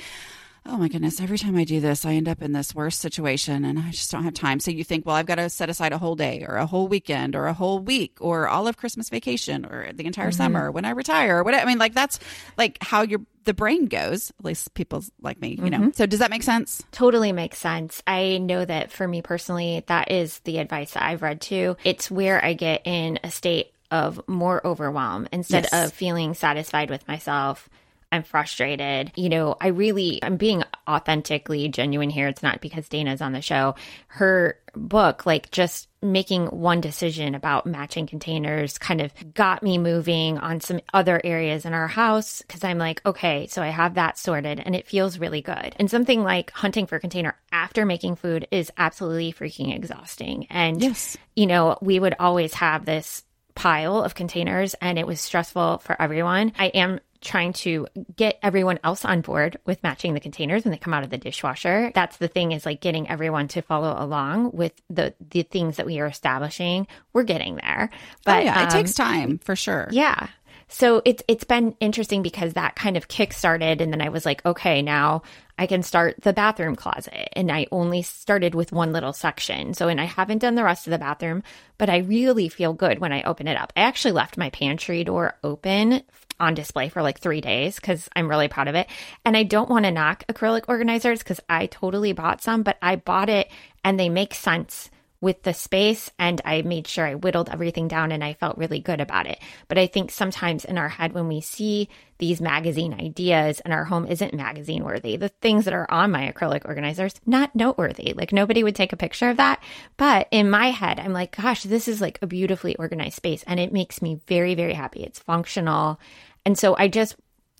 oh 0.67 0.77
my 0.77 0.87
goodness, 0.87 1.21
every 1.21 1.37
time 1.37 1.55
I 1.55 1.63
do 1.63 1.79
this, 1.79 2.05
I 2.05 2.13
end 2.13 2.27
up 2.27 2.41
in 2.41 2.51
this 2.51 2.73
worse 2.73 2.97
situation 2.97 3.63
and 3.65 3.77
I 3.77 3.91
just 3.91 4.11
don't 4.11 4.23
have 4.23 4.33
time. 4.33 4.59
So 4.59 4.71
you 4.71 4.83
think, 4.83 5.05
well, 5.05 5.15
I've 5.15 5.27
got 5.27 5.35
to 5.35 5.49
set 5.49 5.69
aside 5.69 5.93
a 5.93 5.97
whole 5.97 6.15
day 6.15 6.43
or 6.47 6.55
a 6.55 6.65
whole 6.65 6.87
weekend 6.87 7.35
or 7.35 7.45
a 7.45 7.53
whole 7.53 7.79
week 7.79 8.17
or 8.19 8.47
all 8.47 8.67
of 8.67 8.75
Christmas 8.75 9.09
vacation 9.09 9.65
or 9.65 9.91
the 9.93 10.05
entire 10.05 10.29
mm-hmm. 10.29 10.37
summer 10.37 10.71
when 10.71 10.85
I 10.85 10.91
retire 10.91 11.37
or 11.37 11.43
whatever. 11.43 11.63
I 11.63 11.65
mean, 11.65 11.77
like 11.77 11.93
that's 11.93 12.19
like 12.57 12.77
how 12.81 13.03
your 13.03 13.21
the 13.43 13.53
brain 13.53 13.85
goes, 13.85 14.31
at 14.39 14.45
least 14.45 14.73
people 14.73 15.03
like 15.21 15.39
me, 15.39 15.49
you 15.49 15.57
mm-hmm. 15.57 15.83
know. 15.83 15.91
So 15.93 16.07
does 16.07 16.19
that 16.19 16.31
make 16.31 16.41
sense? 16.41 16.83
Totally 16.91 17.31
makes 17.31 17.59
sense. 17.59 18.01
I 18.07 18.39
know 18.39 18.65
that 18.65 18.91
for 18.91 19.07
me 19.07 19.21
personally, 19.21 19.83
that 19.85 20.09
is 20.09 20.39
the 20.39 20.57
advice 20.57 20.91
that 20.93 21.03
I've 21.03 21.21
read 21.21 21.41
too. 21.41 21.77
It's 21.83 22.09
where 22.09 22.43
I 22.43 22.53
get 22.53 22.81
in 22.85 23.19
a 23.23 23.29
state 23.29 23.71
of 23.91 24.19
more 24.27 24.65
overwhelm 24.65 25.27
instead 25.31 25.67
yes. 25.71 25.85
of 25.85 25.93
feeling 25.93 26.33
satisfied 26.33 26.89
with 26.89 27.07
myself 27.07 27.69
I'm 28.15 28.23
frustrated. 28.23 29.11
You 29.15 29.29
know, 29.29 29.55
I 29.61 29.67
really, 29.67 30.19
I'm 30.23 30.37
being 30.37 30.63
authentically 30.87 31.67
genuine 31.69 32.09
here. 32.09 32.27
It's 32.27 32.43
not 32.43 32.61
because 32.61 32.89
Dana's 32.89 33.21
on 33.21 33.33
the 33.33 33.41
show. 33.41 33.75
Her 34.07 34.57
book, 34.73 35.25
like 35.25 35.51
just 35.51 35.87
making 36.01 36.47
one 36.47 36.81
decision 36.81 37.35
about 37.35 37.65
matching 37.65 38.07
containers 38.07 38.77
kind 38.77 39.01
of 39.01 39.11
got 39.33 39.63
me 39.63 39.77
moving 39.77 40.37
on 40.37 40.61
some 40.61 40.79
other 40.93 41.19
areas 41.23 41.65
in 41.65 41.73
our 41.73 41.87
house 41.87 42.41
because 42.41 42.63
I'm 42.63 42.77
like, 42.77 43.05
okay, 43.05 43.47
so 43.47 43.61
I 43.61 43.69
have 43.69 43.95
that 43.95 44.17
sorted 44.17 44.59
and 44.59 44.75
it 44.75 44.87
feels 44.87 45.19
really 45.19 45.41
good. 45.41 45.75
And 45.77 45.89
something 45.89 46.23
like 46.23 46.51
hunting 46.51 46.85
for 46.85 46.99
container 46.99 47.35
after 47.51 47.85
making 47.85 48.15
food 48.17 48.47
is 48.51 48.71
absolutely 48.77 49.33
freaking 49.33 49.75
exhausting. 49.75 50.47
And, 50.49 50.81
yes. 50.81 51.17
you 51.35 51.47
know, 51.47 51.77
we 51.81 51.99
would 51.99 52.15
always 52.19 52.53
have 52.55 52.85
this 52.85 53.23
pile 53.55 54.03
of 54.03 54.15
containers 54.15 54.73
and 54.75 54.99
it 54.99 55.07
was 55.07 55.19
stressful 55.21 55.79
for 55.79 55.99
everyone. 55.99 56.51
I 56.59 56.67
am 56.67 56.99
trying 57.25 57.53
to 57.53 57.87
get 58.15 58.39
everyone 58.41 58.79
else 58.83 59.03
on 59.03 59.21
board 59.21 59.57
with 59.65 59.83
matching 59.83 60.13
the 60.13 60.19
containers 60.19 60.63
when 60.63 60.71
they 60.71 60.77
come 60.77 60.93
out 60.93 61.03
of 61.03 61.09
the 61.09 61.17
dishwasher. 61.17 61.91
That's 61.93 62.17
the 62.17 62.27
thing 62.27 62.51
is 62.51 62.65
like 62.65 62.79
getting 62.79 63.09
everyone 63.09 63.47
to 63.49 63.61
follow 63.61 63.95
along 63.97 64.51
with 64.53 64.73
the 64.89 65.13
the 65.29 65.43
things 65.43 65.77
that 65.77 65.85
we 65.85 65.99
are 65.99 66.05
establishing. 66.05 66.87
We're 67.11 67.23
getting 67.23 67.55
there. 67.55 67.89
But 68.23 68.37
oh, 68.37 68.43
yeah, 68.45 68.61
um, 68.61 68.67
it 68.67 68.69
takes 68.69 68.93
time 68.93 69.39
for 69.39 69.55
sure. 69.55 69.87
Yeah. 69.91 70.27
So 70.67 71.01
it's 71.05 71.23
it's 71.27 71.43
been 71.43 71.75
interesting 71.79 72.23
because 72.23 72.53
that 72.53 72.75
kind 72.75 72.97
of 72.97 73.07
kick 73.07 73.33
started 73.33 73.81
and 73.81 73.91
then 73.91 74.01
I 74.01 74.09
was 74.09 74.25
like, 74.25 74.45
okay, 74.45 74.81
now 74.81 75.21
I 75.57 75.67
can 75.67 75.83
start 75.83 76.21
the 76.21 76.33
bathroom 76.33 76.75
closet. 76.75 77.29
And 77.33 77.51
I 77.51 77.67
only 77.71 78.01
started 78.01 78.55
with 78.55 78.71
one 78.71 78.91
little 78.91 79.13
section. 79.13 79.73
So, 79.73 79.87
and 79.87 80.01
I 80.01 80.05
haven't 80.05 80.39
done 80.39 80.55
the 80.55 80.63
rest 80.63 80.87
of 80.87 80.91
the 80.91 80.97
bathroom, 80.97 81.43
but 81.77 81.89
I 81.89 81.99
really 81.99 82.49
feel 82.49 82.73
good 82.73 82.99
when 82.99 83.13
I 83.13 83.23
open 83.23 83.47
it 83.47 83.57
up. 83.57 83.71
I 83.75 83.81
actually 83.81 84.13
left 84.13 84.37
my 84.37 84.49
pantry 84.49 85.03
door 85.03 85.37
open 85.43 86.01
on 86.39 86.53
display 86.53 86.89
for 86.89 87.01
like 87.01 87.19
three 87.19 87.41
days 87.41 87.75
because 87.75 88.09
I'm 88.15 88.29
really 88.29 88.47
proud 88.47 88.67
of 88.67 88.75
it. 88.75 88.87
And 89.23 89.37
I 89.37 89.43
don't 89.43 89.69
want 89.69 89.85
to 89.85 89.91
knock 89.91 90.23
acrylic 90.27 90.63
organizers 90.67 91.19
because 91.19 91.39
I 91.49 91.67
totally 91.67 92.13
bought 92.13 92.41
some, 92.41 92.63
but 92.63 92.77
I 92.81 92.95
bought 92.97 93.29
it 93.29 93.49
and 93.83 93.99
they 93.99 94.09
make 94.09 94.33
sense 94.33 94.89
with 95.25 95.41
the 95.41 95.55
space 95.55 96.11
and 96.19 96.39
I 96.45 96.61
made 96.61 96.85
sure 96.85 97.03
I 97.03 97.15
whittled 97.15 97.49
everything 97.49 97.87
down 97.87 98.11
and 98.11 98.23
I 98.23 98.35
felt 98.35 98.59
really 98.59 98.77
good 98.77 99.01
about 99.01 99.25
it. 99.25 99.39
But 99.67 99.79
I 99.79 99.87
think 99.87 100.11
sometimes 100.11 100.65
in 100.65 100.77
our 100.77 100.87
head, 100.87 101.13
when 101.13 101.27
we 101.27 101.41
see 101.41 101.89
these 102.19 102.39
magazine 102.39 102.93
ideas 102.93 103.59
and 103.61 103.73
our 103.73 103.85
home 103.85 104.05
isn't 104.05 104.35
magazine 104.35 104.83
worthy, 104.83 105.17
the 105.17 105.29
things 105.29 105.65
that 105.65 105.73
are 105.73 105.89
on 105.89 106.11
my 106.11 106.31
acrylic 106.31 106.63
organizers, 106.65 107.15
not 107.25 107.55
noteworthy. 107.55 108.13
Like 108.13 108.33
nobody 108.33 108.63
would 108.63 108.75
take 108.75 108.93
a 108.93 108.97
picture 108.97 109.31
of 109.31 109.37
that. 109.37 109.63
But 109.97 110.27
in 110.29 110.47
my 110.47 110.69
head, 110.69 110.99
I'm 110.99 111.11
like, 111.11 111.35
gosh, 111.35 111.63
this 111.63 111.87
is 111.87 112.01
like 112.01 112.19
a 112.21 112.27
beautifully 112.27 112.75
organized 112.75 113.15
space 113.15 113.43
and 113.47 113.59
it 113.59 113.73
makes 113.73 114.03
me 114.03 114.19
very, 114.27 114.53
very 114.53 114.73
happy. 114.73 115.03
It's 115.03 115.17
functional. 115.17 115.99
And 116.45 116.55
so 116.55 116.75
I 116.77 116.87
just 116.87 117.15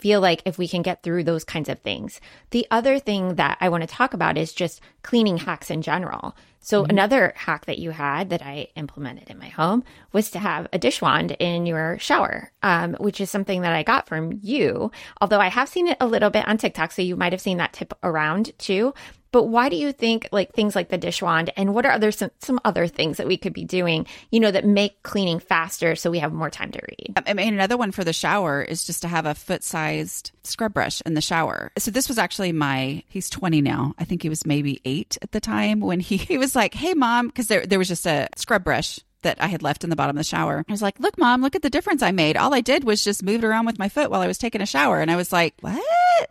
feel 0.06 0.20
like 0.20 0.40
if 0.44 0.56
we 0.56 0.68
can 0.68 0.82
get 0.82 1.02
through 1.02 1.24
those 1.24 1.42
kinds 1.42 1.68
of 1.68 1.80
things. 1.80 2.20
The 2.50 2.64
other 2.70 3.00
thing 3.00 3.34
that 3.34 3.58
I 3.60 3.68
want 3.68 3.82
to 3.82 3.88
talk 3.88 4.14
about 4.14 4.38
is 4.38 4.52
just 4.52 4.80
cleaning 5.02 5.36
hacks 5.36 5.68
in 5.68 5.82
general. 5.82 6.36
So 6.60 6.82
mm-hmm. 6.82 6.90
another 6.90 7.32
hack 7.34 7.66
that 7.66 7.80
you 7.80 7.90
had 7.90 8.30
that 8.30 8.40
I 8.40 8.68
implemented 8.76 9.30
in 9.30 9.38
my 9.40 9.48
home 9.48 9.82
was 10.12 10.30
to 10.30 10.38
have 10.38 10.68
a 10.72 10.78
dish 10.78 11.02
wand 11.02 11.32
in 11.40 11.66
your 11.66 11.98
shower, 11.98 12.52
um, 12.62 12.94
which 13.00 13.20
is 13.20 13.30
something 13.30 13.62
that 13.62 13.72
I 13.72 13.82
got 13.82 14.06
from 14.06 14.38
you. 14.42 14.92
Although 15.20 15.40
I 15.40 15.48
have 15.48 15.68
seen 15.68 15.88
it 15.88 15.96
a 16.00 16.06
little 16.06 16.30
bit 16.30 16.46
on 16.46 16.56
TikTok, 16.56 16.92
so 16.92 17.02
you 17.02 17.16
might 17.16 17.32
have 17.32 17.40
seen 17.40 17.58
that 17.58 17.72
tip 17.72 17.92
around 18.04 18.56
too. 18.58 18.94
But 19.32 19.44
why 19.44 19.68
do 19.68 19.76
you 19.76 19.92
think 19.92 20.28
like 20.32 20.52
things 20.52 20.74
like 20.74 20.88
the 20.88 20.98
dish 20.98 21.22
wand 21.22 21.52
and 21.56 21.74
what 21.74 21.86
are 21.86 21.92
other 21.92 22.12
some, 22.12 22.30
some 22.40 22.60
other 22.64 22.86
things 22.86 23.16
that 23.18 23.26
we 23.26 23.36
could 23.36 23.52
be 23.52 23.64
doing, 23.64 24.06
you 24.30 24.40
know, 24.40 24.50
that 24.50 24.64
make 24.64 25.02
cleaning 25.02 25.38
faster 25.38 25.96
so 25.96 26.10
we 26.10 26.18
have 26.18 26.32
more 26.32 26.50
time 26.50 26.72
to 26.72 26.80
read? 26.88 27.18
I 27.26 27.34
mean, 27.34 27.54
another 27.54 27.76
one 27.76 27.92
for 27.92 28.04
the 28.04 28.12
shower 28.12 28.62
is 28.62 28.84
just 28.84 29.02
to 29.02 29.08
have 29.08 29.26
a 29.26 29.34
foot 29.34 29.62
sized 29.62 30.32
scrub 30.44 30.74
brush 30.74 31.00
in 31.04 31.14
the 31.14 31.20
shower. 31.20 31.72
So 31.78 31.90
this 31.90 32.08
was 32.08 32.18
actually 32.18 32.52
my, 32.52 33.02
he's 33.08 33.28
20 33.30 33.60
now. 33.60 33.94
I 33.98 34.04
think 34.04 34.22
he 34.22 34.28
was 34.28 34.46
maybe 34.46 34.80
eight 34.84 35.18
at 35.22 35.32
the 35.32 35.40
time 35.40 35.80
when 35.80 36.00
he, 36.00 36.16
he 36.16 36.38
was 36.38 36.54
like, 36.56 36.74
Hey 36.74 36.94
mom, 36.94 37.30
cause 37.30 37.48
there, 37.48 37.66
there 37.66 37.78
was 37.78 37.88
just 37.88 38.06
a 38.06 38.28
scrub 38.36 38.64
brush 38.64 39.00
that 39.22 39.42
I 39.42 39.48
had 39.48 39.62
left 39.62 39.82
in 39.82 39.90
the 39.90 39.96
bottom 39.96 40.16
of 40.16 40.20
the 40.20 40.24
shower. 40.24 40.64
I 40.68 40.72
was 40.72 40.82
like, 40.82 41.00
look, 41.00 41.18
mom, 41.18 41.42
look 41.42 41.56
at 41.56 41.62
the 41.62 41.70
difference 41.70 42.00
I 42.02 42.12
made. 42.12 42.36
All 42.36 42.54
I 42.54 42.60
did 42.60 42.84
was 42.84 43.02
just 43.02 43.24
moved 43.24 43.42
around 43.42 43.66
with 43.66 43.78
my 43.78 43.88
foot 43.88 44.08
while 44.10 44.20
I 44.20 44.28
was 44.28 44.38
taking 44.38 44.60
a 44.60 44.66
shower. 44.66 45.00
And 45.00 45.10
I 45.10 45.16
was 45.16 45.32
like, 45.32 45.54
what? 45.60 45.82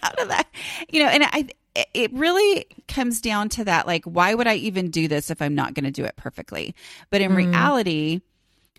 How 0.00 0.12
did 0.12 0.30
that, 0.30 0.46
you 0.88 1.00
know, 1.00 1.08
and 1.08 1.24
I, 1.24 1.48
it 1.94 2.12
really 2.12 2.66
comes 2.88 3.20
down 3.20 3.48
to 3.50 3.64
that 3.64 3.86
like 3.86 4.04
why 4.04 4.34
would 4.34 4.46
i 4.46 4.54
even 4.54 4.90
do 4.90 5.08
this 5.08 5.30
if 5.30 5.42
i'm 5.42 5.54
not 5.54 5.74
going 5.74 5.84
to 5.84 5.90
do 5.90 6.04
it 6.04 6.16
perfectly? 6.16 6.74
But 7.10 7.20
in 7.20 7.32
mm. 7.32 7.36
reality 7.36 8.20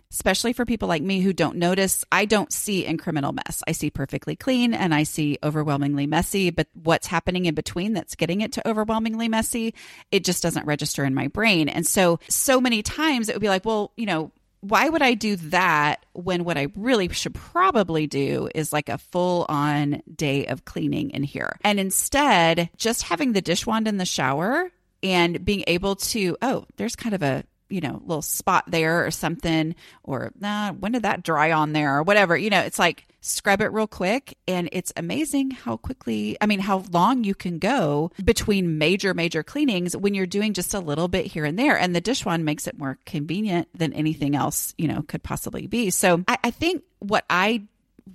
especially 0.09 0.53
for 0.53 0.63
people 0.63 0.87
like 0.87 1.01
me 1.01 1.19
who 1.19 1.33
don't 1.33 1.57
notice 1.57 2.05
i 2.11 2.23
don't 2.23 2.53
see 2.53 2.85
incremental 2.85 3.33
mess. 3.33 3.61
I 3.67 3.73
see 3.73 3.89
perfectly 3.89 4.35
clean 4.35 4.73
and 4.73 4.93
i 4.93 5.03
see 5.03 5.37
overwhelmingly 5.43 6.07
messy 6.07 6.49
but 6.49 6.67
what's 6.73 7.07
happening 7.07 7.45
in 7.45 7.55
between 7.55 7.93
that's 7.93 8.15
getting 8.15 8.41
it 8.41 8.53
to 8.53 8.67
overwhelmingly 8.67 9.27
messy 9.27 9.73
it 10.11 10.23
just 10.23 10.41
doesn't 10.41 10.65
register 10.65 11.03
in 11.03 11.13
my 11.13 11.27
brain. 11.27 11.69
And 11.69 11.85
so 11.85 12.19
so 12.29 12.61
many 12.61 12.83
times 12.83 13.29
it 13.29 13.35
would 13.35 13.41
be 13.41 13.49
like 13.49 13.65
well 13.65 13.91
you 13.97 14.05
know 14.05 14.31
why 14.61 14.89
would 14.89 15.01
I 15.01 15.13
do 15.13 15.35
that 15.37 16.05
when 16.13 16.43
what 16.43 16.57
I 16.57 16.67
really 16.75 17.09
should 17.09 17.35
probably 17.35 18.07
do 18.07 18.49
is 18.55 18.73
like 18.73 18.89
a 18.89 18.97
full 18.97 19.45
on 19.49 20.01
day 20.13 20.45
of 20.47 20.65
cleaning 20.65 21.11
in 21.11 21.23
here? 21.23 21.57
And 21.63 21.79
instead, 21.79 22.69
just 22.77 23.03
having 23.03 23.33
the 23.33 23.41
dish 23.41 23.65
wand 23.65 23.87
in 23.87 23.97
the 23.97 24.05
shower 24.05 24.71
and 25.03 25.43
being 25.45 25.63
able 25.67 25.95
to, 25.95 26.37
oh, 26.41 26.65
there's 26.77 26.95
kind 26.95 27.13
of 27.15 27.21
a 27.21 27.43
you 27.69 27.81
know, 27.81 28.01
little 28.05 28.21
spot 28.21 28.65
there 28.67 29.05
or 29.05 29.11
something, 29.11 29.75
or 30.03 30.31
nah, 30.39 30.71
when 30.71 30.93
did 30.93 31.03
that 31.03 31.23
dry 31.23 31.51
on 31.51 31.73
there 31.73 31.97
or 31.97 32.03
whatever. 32.03 32.37
You 32.37 32.49
know, 32.49 32.61
it's 32.61 32.79
like 32.79 33.07
scrub 33.21 33.61
it 33.61 33.71
real 33.71 33.87
quick. 33.87 34.37
And 34.47 34.69
it's 34.71 34.93
amazing 34.95 35.51
how 35.51 35.77
quickly, 35.77 36.37
I 36.39 36.45
mean, 36.45 36.59
how 36.59 36.83
long 36.91 37.23
you 37.23 37.35
can 37.35 37.59
go 37.59 38.11
between 38.23 38.77
major, 38.77 39.13
major 39.13 39.43
cleanings 39.43 39.95
when 39.95 40.13
you're 40.13 40.25
doing 40.25 40.53
just 40.53 40.73
a 40.73 40.79
little 40.79 41.07
bit 41.07 41.25
here 41.25 41.45
and 41.45 41.57
there. 41.57 41.77
And 41.77 41.95
the 41.95 42.01
dish 42.01 42.25
wand 42.25 42.45
makes 42.45 42.67
it 42.67 42.77
more 42.77 42.97
convenient 43.05 43.67
than 43.77 43.93
anything 43.93 44.35
else, 44.35 44.73
you 44.77 44.87
know, 44.87 45.03
could 45.03 45.23
possibly 45.23 45.67
be. 45.67 45.89
So 45.89 46.23
I, 46.27 46.37
I 46.45 46.51
think 46.51 46.83
what 46.99 47.25
I 47.29 47.63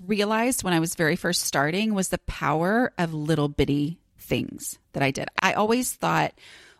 realized 0.07 0.64
when 0.64 0.72
I 0.72 0.80
was 0.80 0.94
very 0.94 1.16
first 1.16 1.42
starting 1.42 1.94
was 1.94 2.09
the 2.09 2.18
power 2.18 2.92
of 2.98 3.12
little 3.12 3.48
bitty 3.48 3.98
things 4.18 4.78
that 4.92 5.03
I 5.03 5.11
did. 5.11 5.28
I 5.40 5.53
always 5.53 5.92
thought, 5.92 6.32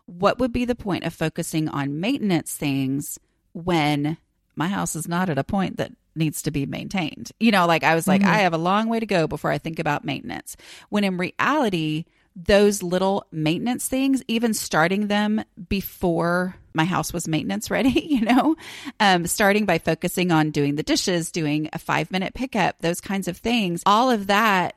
what 0.07 0.39
would 0.39 0.53
be 0.53 0.65
the 0.65 0.75
point 0.75 1.05
of 1.05 1.15
focusing 1.15 1.69
on 1.69 2.01
maintenance 2.01 2.55
things 2.55 3.19
when 3.53 4.17
my 4.55 4.69
house 4.69 4.97
is 4.97 5.09
not 5.09 5.31
at 5.31 5.39
a 5.39 5.45
point 5.45 5.77
that 5.77 5.93
needs 6.15 6.43
to 6.43 6.51
be 6.51 6.67
maintained? 6.67 7.33
You 7.41 7.51
know, 7.51 7.67
like 7.67 7.85
I 7.85 7.95
was 7.95 8.07
like, 8.07 8.23
mm-hmm. 8.23 8.31
I 8.31 8.39
have 8.39 8.55
a 8.55 8.59
long 8.59 8.89
way 8.89 9.01
to 9.01 9.07
go 9.07 9.27
before 9.27 9.51
I 9.51 9.59
think 9.59 9.79
about 9.79 10.05
maintenance. 10.05 10.57
When 10.89 11.05
in 11.05 11.17
reality, 11.17 12.05
those 12.35 12.83
little 12.83 13.27
maintenance 13.31 13.89
things, 13.89 14.23
even 14.27 14.55
starting 14.55 15.07
them 15.07 15.45
before 15.69 16.57
my 16.75 16.85
house 16.85 17.13
was 17.13 17.29
maintenance 17.29 17.71
ready, 17.71 17.91
you 18.11 18.23
know, 18.23 18.57
um, 19.01 19.27
starting 19.27 19.67
by 19.67 19.79
focusing 19.79 20.33
on 20.33 20.51
doing 20.51 20.77
the 20.77 20.83
dishes, 20.83 21.31
doing 21.31 21.69
a 21.73 21.79
five 21.79 22.11
minute 22.11 22.35
pickup, 22.35 22.79
those 22.81 23.01
kinds 23.01 23.29
of 23.29 23.37
things, 23.37 23.83
all 23.87 24.11
of 24.11 24.29
that 24.29 24.75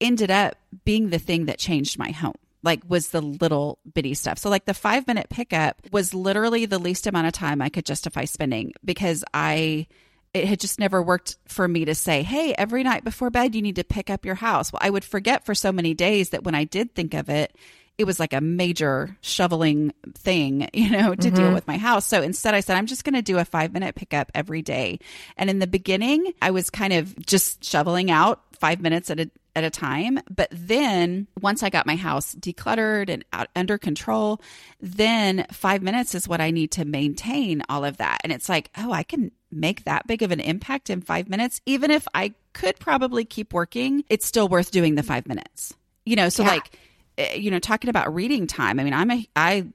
ended 0.00 0.30
up 0.30 0.56
being 0.84 1.10
the 1.10 1.18
thing 1.18 1.46
that 1.46 1.58
changed 1.58 1.98
my 1.98 2.10
home 2.10 2.34
like 2.64 2.82
was 2.88 3.08
the 3.08 3.20
little 3.20 3.78
bitty 3.94 4.14
stuff. 4.14 4.38
So 4.38 4.50
like 4.50 4.64
the 4.64 4.74
5 4.74 5.06
minute 5.06 5.28
pickup 5.28 5.80
was 5.92 6.14
literally 6.14 6.66
the 6.66 6.78
least 6.78 7.06
amount 7.06 7.26
of 7.26 7.32
time 7.32 7.62
I 7.62 7.68
could 7.68 7.84
justify 7.84 8.24
spending 8.24 8.72
because 8.84 9.24
I 9.32 9.86
it 10.32 10.48
had 10.48 10.58
just 10.58 10.80
never 10.80 11.00
worked 11.00 11.36
for 11.46 11.68
me 11.68 11.84
to 11.84 11.94
say, 11.94 12.24
"Hey, 12.24 12.54
every 12.58 12.82
night 12.82 13.04
before 13.04 13.30
bed 13.30 13.54
you 13.54 13.62
need 13.62 13.76
to 13.76 13.84
pick 13.84 14.10
up 14.10 14.24
your 14.24 14.34
house." 14.34 14.72
Well, 14.72 14.80
I 14.82 14.90
would 14.90 15.04
forget 15.04 15.46
for 15.46 15.54
so 15.54 15.70
many 15.70 15.94
days 15.94 16.30
that 16.30 16.42
when 16.42 16.56
I 16.56 16.64
did 16.64 16.92
think 16.92 17.14
of 17.14 17.28
it, 17.28 17.56
it 17.96 18.04
was 18.04 18.18
like 18.18 18.32
a 18.32 18.40
major 18.40 19.16
shoveling 19.20 19.92
thing, 20.14 20.68
you 20.74 20.90
know, 20.90 21.14
to 21.14 21.28
mm-hmm. 21.28 21.36
deal 21.36 21.52
with 21.52 21.66
my 21.66 21.78
house. 21.78 22.04
So 22.06 22.22
instead, 22.22 22.54
I 22.54 22.60
said, 22.60 22.76
I'm 22.76 22.86
just 22.86 23.04
going 23.04 23.14
to 23.14 23.22
do 23.22 23.38
a 23.38 23.44
five 23.44 23.72
minute 23.72 23.94
pickup 23.94 24.30
every 24.34 24.62
day. 24.62 24.98
And 25.36 25.48
in 25.48 25.58
the 25.58 25.66
beginning, 25.66 26.32
I 26.42 26.50
was 26.50 26.70
kind 26.70 26.92
of 26.92 27.14
just 27.24 27.64
shoveling 27.64 28.10
out 28.10 28.42
five 28.64 28.80
minutes 28.80 29.10
at 29.10 29.20
a 29.20 29.30
at 29.54 29.62
a 29.62 29.68
time. 29.68 30.18
But 30.34 30.48
then 30.50 31.26
once 31.38 31.62
I 31.62 31.68
got 31.68 31.84
my 31.84 31.96
house 31.96 32.34
decluttered 32.34 33.10
and 33.10 33.22
out, 33.30 33.48
under 33.54 33.76
control, 33.76 34.40
then 34.80 35.46
five 35.52 35.82
minutes 35.82 36.14
is 36.14 36.26
what 36.26 36.40
I 36.40 36.50
need 36.50 36.70
to 36.72 36.86
maintain 36.86 37.62
all 37.68 37.84
of 37.84 37.98
that. 37.98 38.22
And 38.24 38.32
it's 38.32 38.48
like, 38.48 38.70
oh, 38.78 38.90
I 38.90 39.02
can 39.02 39.32
make 39.52 39.84
that 39.84 40.06
big 40.06 40.22
of 40.22 40.32
an 40.32 40.40
impact 40.40 40.88
in 40.88 41.02
five 41.02 41.28
minutes. 41.28 41.60
Even 41.66 41.90
if 41.90 42.08
I 42.14 42.32
could 42.54 42.78
probably 42.78 43.26
keep 43.26 43.52
working, 43.52 44.02
it's 44.08 44.24
still 44.24 44.48
worth 44.48 44.70
doing 44.70 44.94
the 44.94 45.02
five 45.02 45.26
minutes. 45.26 45.74
You 46.06 46.16
know, 46.16 46.30
so 46.30 46.42
yeah. 46.42 46.48
like, 46.48 46.78
eh, 47.18 47.34
you 47.34 47.50
know, 47.50 47.58
talking 47.58 47.90
about 47.90 48.14
reading 48.14 48.46
time. 48.46 48.80
I 48.80 48.84
mean, 48.84 48.94
I'm 48.94 49.10
a, 49.10 49.28
I 49.36 49.66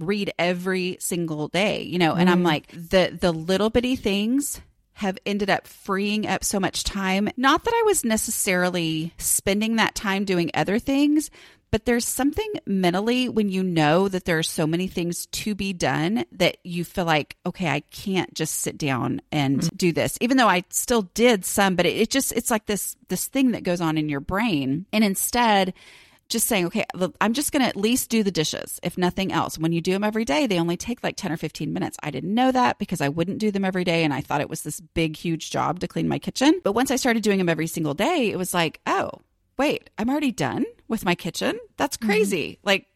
read 0.00 0.32
every 0.36 0.96
single 0.98 1.46
day, 1.46 1.82
you 1.82 1.98
know, 1.98 2.14
and 2.14 2.28
mm. 2.28 2.32
I'm 2.32 2.42
like 2.42 2.66
the 2.72 3.16
the 3.20 3.30
little 3.30 3.70
bitty 3.70 3.94
things 3.94 4.60
have 4.94 5.18
ended 5.24 5.50
up 5.50 5.66
freeing 5.66 6.26
up 6.26 6.44
so 6.44 6.60
much 6.60 6.84
time. 6.84 7.28
Not 7.36 7.64
that 7.64 7.74
I 7.74 7.82
was 7.84 8.04
necessarily 8.04 9.14
spending 9.18 9.76
that 9.76 9.94
time 9.94 10.24
doing 10.24 10.50
other 10.54 10.78
things, 10.78 11.30
but 11.72 11.86
there's 11.86 12.06
something 12.06 12.52
mentally 12.66 13.30
when 13.30 13.48
you 13.48 13.62
know 13.62 14.06
that 14.06 14.26
there 14.26 14.38
are 14.38 14.42
so 14.42 14.66
many 14.66 14.88
things 14.88 15.24
to 15.26 15.54
be 15.54 15.72
done 15.72 16.26
that 16.32 16.58
you 16.62 16.84
feel 16.84 17.06
like, 17.06 17.36
okay, 17.46 17.66
I 17.68 17.80
can't 17.80 18.32
just 18.34 18.56
sit 18.56 18.76
down 18.76 19.22
and 19.32 19.60
mm-hmm. 19.60 19.76
do 19.76 19.90
this. 19.90 20.18
Even 20.20 20.36
though 20.36 20.48
I 20.48 20.64
still 20.68 21.02
did 21.14 21.46
some, 21.46 21.74
but 21.74 21.86
it, 21.86 21.96
it 21.96 22.10
just 22.10 22.32
it's 22.32 22.50
like 22.50 22.66
this 22.66 22.94
this 23.08 23.26
thing 23.26 23.52
that 23.52 23.62
goes 23.62 23.80
on 23.80 23.96
in 23.96 24.10
your 24.10 24.20
brain. 24.20 24.84
And 24.92 25.02
instead, 25.02 25.72
just 26.32 26.48
saying, 26.48 26.66
okay, 26.66 26.84
I'm 27.20 27.32
just 27.32 27.52
going 27.52 27.62
to 27.62 27.68
at 27.68 27.76
least 27.76 28.10
do 28.10 28.22
the 28.22 28.30
dishes, 28.30 28.80
if 28.82 28.98
nothing 28.98 29.32
else. 29.32 29.58
When 29.58 29.72
you 29.72 29.80
do 29.80 29.92
them 29.92 30.04
every 30.04 30.24
day, 30.24 30.46
they 30.46 30.58
only 30.58 30.76
take 30.76 31.02
like 31.02 31.16
10 31.16 31.30
or 31.30 31.36
15 31.36 31.72
minutes. 31.72 31.96
I 32.02 32.10
didn't 32.10 32.34
know 32.34 32.50
that 32.50 32.78
because 32.78 33.00
I 33.00 33.08
wouldn't 33.08 33.38
do 33.38 33.50
them 33.50 33.64
every 33.64 33.84
day. 33.84 34.04
And 34.04 34.12
I 34.12 34.20
thought 34.20 34.40
it 34.40 34.50
was 34.50 34.62
this 34.62 34.80
big, 34.80 35.16
huge 35.16 35.50
job 35.50 35.80
to 35.80 35.88
clean 35.88 36.08
my 36.08 36.18
kitchen. 36.18 36.60
But 36.64 36.72
once 36.72 36.90
I 36.90 36.96
started 36.96 37.22
doing 37.22 37.38
them 37.38 37.48
every 37.48 37.66
single 37.66 37.94
day, 37.94 38.30
it 38.30 38.36
was 38.36 38.52
like, 38.52 38.80
oh, 38.86 39.10
wait, 39.58 39.90
I'm 39.98 40.10
already 40.10 40.32
done 40.32 40.64
with 40.88 41.04
my 41.04 41.14
kitchen? 41.14 41.58
That's 41.76 41.96
mm-hmm. 41.96 42.08
crazy. 42.08 42.52
Mm-hmm. 42.52 42.66
Like, 42.66 42.86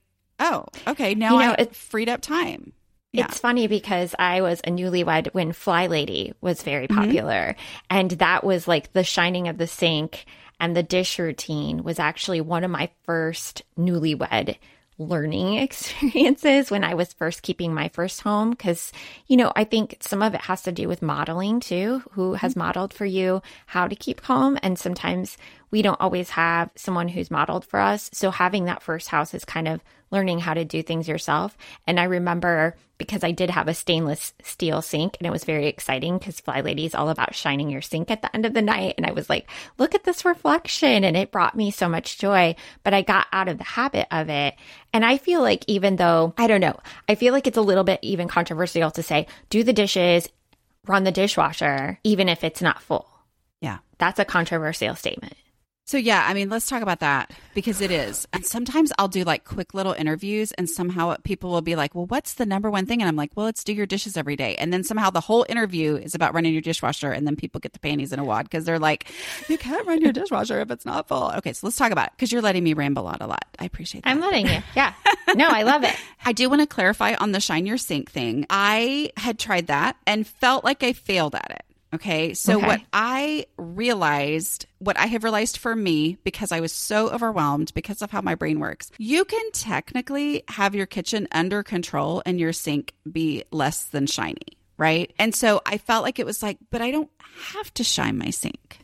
oh, 0.40 0.64
okay, 0.86 1.14
now 1.14 1.34
you 1.34 1.46
know, 1.46 1.54
I 1.58 1.64
freed 1.66 2.08
up 2.08 2.22
time. 2.22 2.72
Yeah. 3.12 3.26
It's 3.28 3.38
funny 3.38 3.66
because 3.66 4.14
I 4.18 4.42
was 4.42 4.60
a 4.60 4.70
newlywed 4.70 5.28
when 5.32 5.52
Fly 5.52 5.86
Lady 5.86 6.34
was 6.40 6.62
very 6.62 6.86
mm-hmm. 6.86 7.00
popular. 7.00 7.54
Mm-hmm. 7.54 7.86
And 7.90 8.10
that 8.12 8.44
was 8.44 8.68
like 8.68 8.92
the 8.92 9.04
shining 9.04 9.48
of 9.48 9.58
the 9.58 9.66
sink 9.66 10.26
and 10.58 10.76
the 10.76 10.82
dish 10.82 11.18
routine 11.18 11.82
was 11.82 11.98
actually 11.98 12.40
one 12.40 12.64
of 12.64 12.70
my 12.70 12.90
first 13.04 13.62
newlywed 13.78 14.56
learning 14.98 15.54
experiences 15.58 16.70
when 16.70 16.84
I 16.84 16.94
was 16.94 17.12
first 17.12 17.42
keeping 17.42 17.74
my 17.74 17.88
first 17.88 18.22
home. 18.22 18.54
Cause, 18.54 18.92
you 19.26 19.36
know, 19.36 19.52
I 19.54 19.64
think 19.64 19.98
some 20.00 20.22
of 20.22 20.34
it 20.34 20.42
has 20.42 20.62
to 20.62 20.72
do 20.72 20.88
with 20.88 21.02
modeling 21.02 21.60
too. 21.60 22.02
Who 22.12 22.34
has 22.34 22.52
mm-hmm. 22.52 22.60
modeled 22.60 22.94
for 22.94 23.04
you 23.04 23.42
how 23.66 23.88
to 23.88 23.94
keep 23.94 24.22
home? 24.22 24.58
And 24.62 24.78
sometimes 24.78 25.36
we 25.70 25.82
don't 25.82 26.00
always 26.00 26.30
have 26.30 26.70
someone 26.76 27.08
who's 27.08 27.30
modeled 27.30 27.64
for 27.64 27.80
us. 27.80 28.10
So 28.12 28.30
having 28.30 28.64
that 28.64 28.82
first 28.82 29.08
house 29.08 29.34
is 29.34 29.44
kind 29.44 29.68
of 29.68 29.82
learning 30.10 30.38
how 30.38 30.54
to 30.54 30.64
do 30.64 30.82
things 30.82 31.08
yourself. 31.08 31.56
And 31.86 31.98
I 31.98 32.04
remember 32.04 32.76
because 32.98 33.24
I 33.24 33.32
did 33.32 33.50
have 33.50 33.68
a 33.68 33.74
stainless 33.74 34.32
steel 34.42 34.80
sink 34.80 35.16
and 35.18 35.26
it 35.26 35.30
was 35.30 35.44
very 35.44 35.66
exciting 35.66 36.16
because 36.16 36.40
Fly 36.40 36.60
Lady 36.60 36.86
is 36.86 36.94
all 36.94 37.10
about 37.10 37.34
shining 37.34 37.68
your 37.68 37.82
sink 37.82 38.10
at 38.10 38.22
the 38.22 38.34
end 38.34 38.46
of 38.46 38.54
the 38.54 38.62
night. 38.62 38.94
And 38.96 39.04
I 39.04 39.12
was 39.12 39.28
like, 39.28 39.50
look 39.78 39.94
at 39.94 40.04
this 40.04 40.24
reflection. 40.24 41.04
And 41.04 41.16
it 41.16 41.32
brought 41.32 41.56
me 41.56 41.70
so 41.70 41.88
much 41.88 42.18
joy, 42.18 42.54
but 42.84 42.94
I 42.94 43.02
got 43.02 43.26
out 43.32 43.48
of 43.48 43.58
the 43.58 43.64
habit 43.64 44.06
of 44.10 44.30
it. 44.30 44.54
And 44.92 45.04
I 45.04 45.18
feel 45.18 45.42
like 45.42 45.64
even 45.66 45.96
though, 45.96 46.32
I 46.38 46.46
don't 46.46 46.60
know, 46.60 46.78
I 47.08 47.16
feel 47.16 47.32
like 47.32 47.46
it's 47.46 47.58
a 47.58 47.62
little 47.62 47.84
bit 47.84 48.00
even 48.02 48.28
controversial 48.28 48.90
to 48.92 49.02
say, 49.02 49.26
do 49.50 49.62
the 49.62 49.72
dishes, 49.72 50.28
run 50.86 51.04
the 51.04 51.12
dishwasher, 51.12 51.98
even 52.04 52.28
if 52.28 52.44
it's 52.44 52.62
not 52.62 52.80
full. 52.80 53.10
Yeah. 53.60 53.78
That's 53.98 54.20
a 54.20 54.24
controversial 54.24 54.94
statement. 54.94 55.34
So 55.86 55.98
yeah, 55.98 56.26
I 56.28 56.34
mean, 56.34 56.50
let's 56.50 56.68
talk 56.68 56.82
about 56.82 56.98
that 56.98 57.30
because 57.54 57.80
it 57.80 57.92
is. 57.92 58.26
And 58.32 58.44
sometimes 58.44 58.92
I'll 58.98 59.06
do 59.06 59.22
like 59.22 59.44
quick 59.44 59.72
little 59.72 59.92
interviews 59.92 60.50
and 60.50 60.68
somehow 60.68 61.14
people 61.22 61.50
will 61.52 61.62
be 61.62 61.76
like, 61.76 61.94
"Well, 61.94 62.06
what's 62.06 62.34
the 62.34 62.44
number 62.44 62.68
one 62.72 62.86
thing?" 62.86 63.00
And 63.00 63.08
I'm 63.08 63.14
like, 63.14 63.30
"Well, 63.36 63.46
it's 63.46 63.62
do 63.62 63.72
your 63.72 63.86
dishes 63.86 64.16
every 64.16 64.34
day." 64.34 64.56
And 64.56 64.72
then 64.72 64.82
somehow 64.82 65.10
the 65.10 65.20
whole 65.20 65.46
interview 65.48 65.94
is 65.94 66.16
about 66.16 66.34
running 66.34 66.52
your 66.52 66.60
dishwasher 66.60 67.12
and 67.12 67.24
then 67.24 67.36
people 67.36 67.60
get 67.60 67.72
the 67.72 67.78
panties 67.78 68.12
in 68.12 68.18
a 68.18 68.24
wad 68.24 68.46
because 68.46 68.64
they're 68.64 68.80
like, 68.80 69.06
"You 69.48 69.58
can't 69.58 69.86
run 69.86 70.00
your 70.00 70.12
dishwasher 70.12 70.60
if 70.60 70.72
it's 70.72 70.84
not 70.84 71.06
full." 71.06 71.30
Okay, 71.36 71.52
so 71.52 71.68
let's 71.68 71.76
talk 71.76 71.92
about 71.92 72.08
it 72.08 72.12
because 72.16 72.32
you're 72.32 72.42
letting 72.42 72.64
me 72.64 72.74
ramble 72.74 73.06
on 73.06 73.18
a 73.20 73.28
lot. 73.28 73.44
I 73.60 73.64
appreciate 73.64 74.02
that. 74.02 74.10
I'm 74.10 74.20
letting 74.20 74.48
you. 74.48 74.58
Yeah. 74.74 74.92
No, 75.34 75.48
I 75.48 75.64
love 75.64 75.82
it. 75.84 75.94
I 76.24 76.32
do 76.32 76.48
want 76.48 76.62
to 76.62 76.66
clarify 76.66 77.14
on 77.14 77.32
the 77.32 77.40
shine 77.40 77.66
your 77.66 77.76
sink 77.76 78.10
thing. 78.10 78.46
I 78.48 79.10
had 79.16 79.38
tried 79.38 79.66
that 79.66 79.96
and 80.06 80.26
felt 80.26 80.64
like 80.64 80.82
I 80.82 80.92
failed 80.94 81.34
at 81.34 81.50
it. 81.50 81.75
Okay. 81.94 82.34
So, 82.34 82.56
Okay. 82.58 82.66
what 82.66 82.80
I 82.92 83.46
realized, 83.56 84.66
what 84.78 84.98
I 84.98 85.06
have 85.06 85.24
realized 85.24 85.56
for 85.58 85.74
me, 85.76 86.18
because 86.24 86.52
I 86.52 86.60
was 86.60 86.72
so 86.72 87.08
overwhelmed 87.10 87.72
because 87.74 88.02
of 88.02 88.10
how 88.10 88.20
my 88.20 88.34
brain 88.34 88.58
works, 88.60 88.90
you 88.98 89.24
can 89.24 89.50
technically 89.52 90.42
have 90.48 90.74
your 90.74 90.86
kitchen 90.86 91.28
under 91.32 91.62
control 91.62 92.22
and 92.26 92.40
your 92.40 92.52
sink 92.52 92.92
be 93.10 93.44
less 93.52 93.84
than 93.84 94.06
shiny. 94.06 94.58
Right. 94.78 95.14
And 95.18 95.34
so 95.34 95.62
I 95.64 95.78
felt 95.78 96.02
like 96.04 96.18
it 96.18 96.26
was 96.26 96.42
like, 96.42 96.58
but 96.70 96.82
I 96.82 96.90
don't 96.90 97.10
have 97.52 97.72
to 97.74 97.84
shine 97.84 98.18
my 98.18 98.30
sink. 98.30 98.80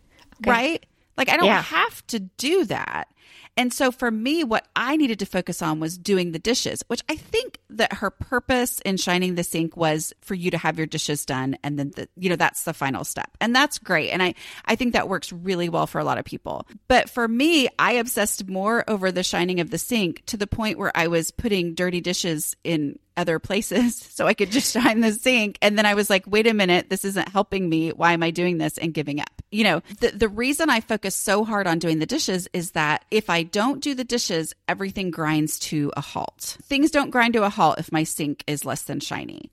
Right. 0.46 0.84
Like, 1.16 1.28
I 1.28 1.36
don't 1.36 1.46
Yeah. 1.46 1.62
have 1.62 2.06
to 2.08 2.18
do 2.20 2.64
that. 2.66 3.08
And 3.56 3.72
so 3.72 3.92
for 3.92 4.10
me, 4.10 4.44
what 4.44 4.66
I 4.74 4.96
needed 4.96 5.18
to 5.18 5.26
focus 5.26 5.60
on 5.60 5.78
was 5.78 5.98
doing 5.98 6.32
the 6.32 6.38
dishes, 6.38 6.82
which 6.86 7.02
I 7.08 7.16
think 7.16 7.58
that 7.70 7.94
her 7.94 8.10
purpose 8.10 8.80
in 8.80 8.96
shining 8.96 9.34
the 9.34 9.44
sink 9.44 9.76
was 9.76 10.14
for 10.22 10.34
you 10.34 10.50
to 10.52 10.58
have 10.58 10.78
your 10.78 10.86
dishes 10.86 11.26
done. 11.26 11.58
And 11.62 11.78
then, 11.78 11.92
the, 11.94 12.08
you 12.16 12.30
know, 12.30 12.36
that's 12.36 12.64
the 12.64 12.72
final 12.72 13.04
step. 13.04 13.30
And 13.40 13.54
that's 13.54 13.78
great. 13.78 14.10
And 14.10 14.22
I, 14.22 14.34
I 14.64 14.76
think 14.76 14.94
that 14.94 15.08
works 15.08 15.32
really 15.32 15.68
well 15.68 15.86
for 15.86 15.98
a 15.98 16.04
lot 16.04 16.16
of 16.16 16.24
people. 16.24 16.66
But 16.88 17.10
for 17.10 17.28
me, 17.28 17.68
I 17.78 17.92
obsessed 17.92 18.48
more 18.48 18.88
over 18.88 19.12
the 19.12 19.22
shining 19.22 19.60
of 19.60 19.70
the 19.70 19.78
sink 19.78 20.24
to 20.26 20.38
the 20.38 20.46
point 20.46 20.78
where 20.78 20.92
I 20.94 21.08
was 21.08 21.30
putting 21.30 21.74
dirty 21.74 22.00
dishes 22.00 22.56
in 22.64 22.98
other 23.18 23.38
places 23.38 23.96
so 24.14 24.26
I 24.26 24.32
could 24.32 24.50
just 24.50 24.72
shine 24.72 25.00
the 25.00 25.12
sink. 25.12 25.58
And 25.60 25.76
then 25.76 25.84
I 25.84 25.92
was 25.92 26.08
like, 26.08 26.24
wait 26.26 26.46
a 26.46 26.54
minute, 26.54 26.88
this 26.88 27.04
isn't 27.04 27.28
helping 27.28 27.68
me. 27.68 27.90
Why 27.90 28.14
am 28.14 28.22
I 28.22 28.30
doing 28.30 28.56
this 28.56 28.78
and 28.78 28.94
giving 28.94 29.20
up? 29.20 29.41
You 29.52 29.64
know, 29.64 29.82
the, 30.00 30.08
the 30.08 30.28
reason 30.28 30.70
I 30.70 30.80
focus 30.80 31.14
so 31.14 31.44
hard 31.44 31.66
on 31.66 31.78
doing 31.78 31.98
the 31.98 32.06
dishes 32.06 32.48
is 32.52 32.72
that 32.72 33.04
if 33.10 33.30
I 33.30 33.42
don't 33.42 33.80
do 33.80 33.94
the 33.94 34.02
dishes, 34.02 34.54
everything 34.66 35.10
grinds 35.10 35.58
to 35.60 35.92
a 35.96 36.00
halt. 36.00 36.56
Things 36.62 36.90
don't 36.90 37.10
grind 37.10 37.34
to 37.34 37.44
a 37.44 37.50
halt 37.50 37.78
if 37.78 37.92
my 37.92 38.02
sink 38.02 38.42
is 38.46 38.64
less 38.64 38.82
than 38.82 38.98
shiny. 38.98 39.52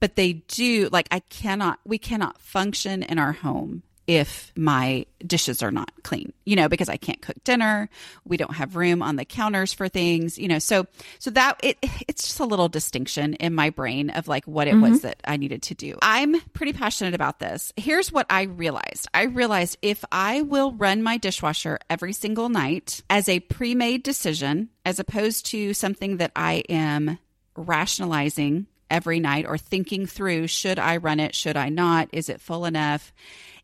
But 0.00 0.16
they 0.16 0.32
do, 0.32 0.88
like, 0.90 1.08
I 1.10 1.20
cannot, 1.20 1.78
we 1.84 1.98
cannot 1.98 2.40
function 2.40 3.02
in 3.02 3.18
our 3.18 3.32
home 3.32 3.82
if 4.06 4.52
my 4.56 5.06
dishes 5.26 5.62
are 5.62 5.70
not 5.70 5.90
clean, 6.02 6.32
you 6.44 6.56
know, 6.56 6.68
because 6.68 6.88
I 6.88 6.96
can't 6.96 7.22
cook 7.22 7.42
dinner. 7.44 7.88
We 8.24 8.36
don't 8.36 8.54
have 8.54 8.76
room 8.76 9.02
on 9.02 9.16
the 9.16 9.24
counters 9.24 9.72
for 9.72 9.88
things, 9.88 10.38
you 10.38 10.48
know. 10.48 10.58
So, 10.58 10.86
so 11.18 11.30
that 11.30 11.58
it, 11.62 11.78
it's 12.06 12.24
just 12.24 12.40
a 12.40 12.44
little 12.44 12.68
distinction 12.68 13.34
in 13.34 13.54
my 13.54 13.70
brain 13.70 14.10
of 14.10 14.28
like 14.28 14.44
what 14.44 14.68
it 14.68 14.74
was 14.74 14.98
mm-hmm. 14.98 15.08
that 15.08 15.20
I 15.24 15.36
needed 15.36 15.62
to 15.62 15.74
do. 15.74 15.96
I'm 16.02 16.38
pretty 16.52 16.72
passionate 16.72 17.14
about 17.14 17.38
this. 17.38 17.72
Here's 17.76 18.12
what 18.12 18.26
I 18.28 18.42
realized 18.42 19.08
I 19.14 19.24
realized 19.24 19.78
if 19.82 20.04
I 20.12 20.42
will 20.42 20.72
run 20.72 21.02
my 21.02 21.16
dishwasher 21.16 21.78
every 21.88 22.12
single 22.12 22.48
night 22.48 23.02
as 23.08 23.28
a 23.28 23.40
pre 23.40 23.74
made 23.74 24.02
decision, 24.02 24.68
as 24.84 24.98
opposed 24.98 25.46
to 25.46 25.72
something 25.74 26.18
that 26.18 26.32
I 26.36 26.64
am 26.68 27.18
rationalizing 27.56 28.66
every 28.90 29.20
night 29.20 29.46
or 29.46 29.58
thinking 29.58 30.06
through 30.06 30.46
should 30.46 30.78
I 30.78 30.98
run 30.98 31.20
it? 31.20 31.34
Should 31.34 31.56
I 31.56 31.68
not? 31.68 32.08
Is 32.12 32.28
it 32.28 32.40
full 32.40 32.64
enough? 32.64 33.12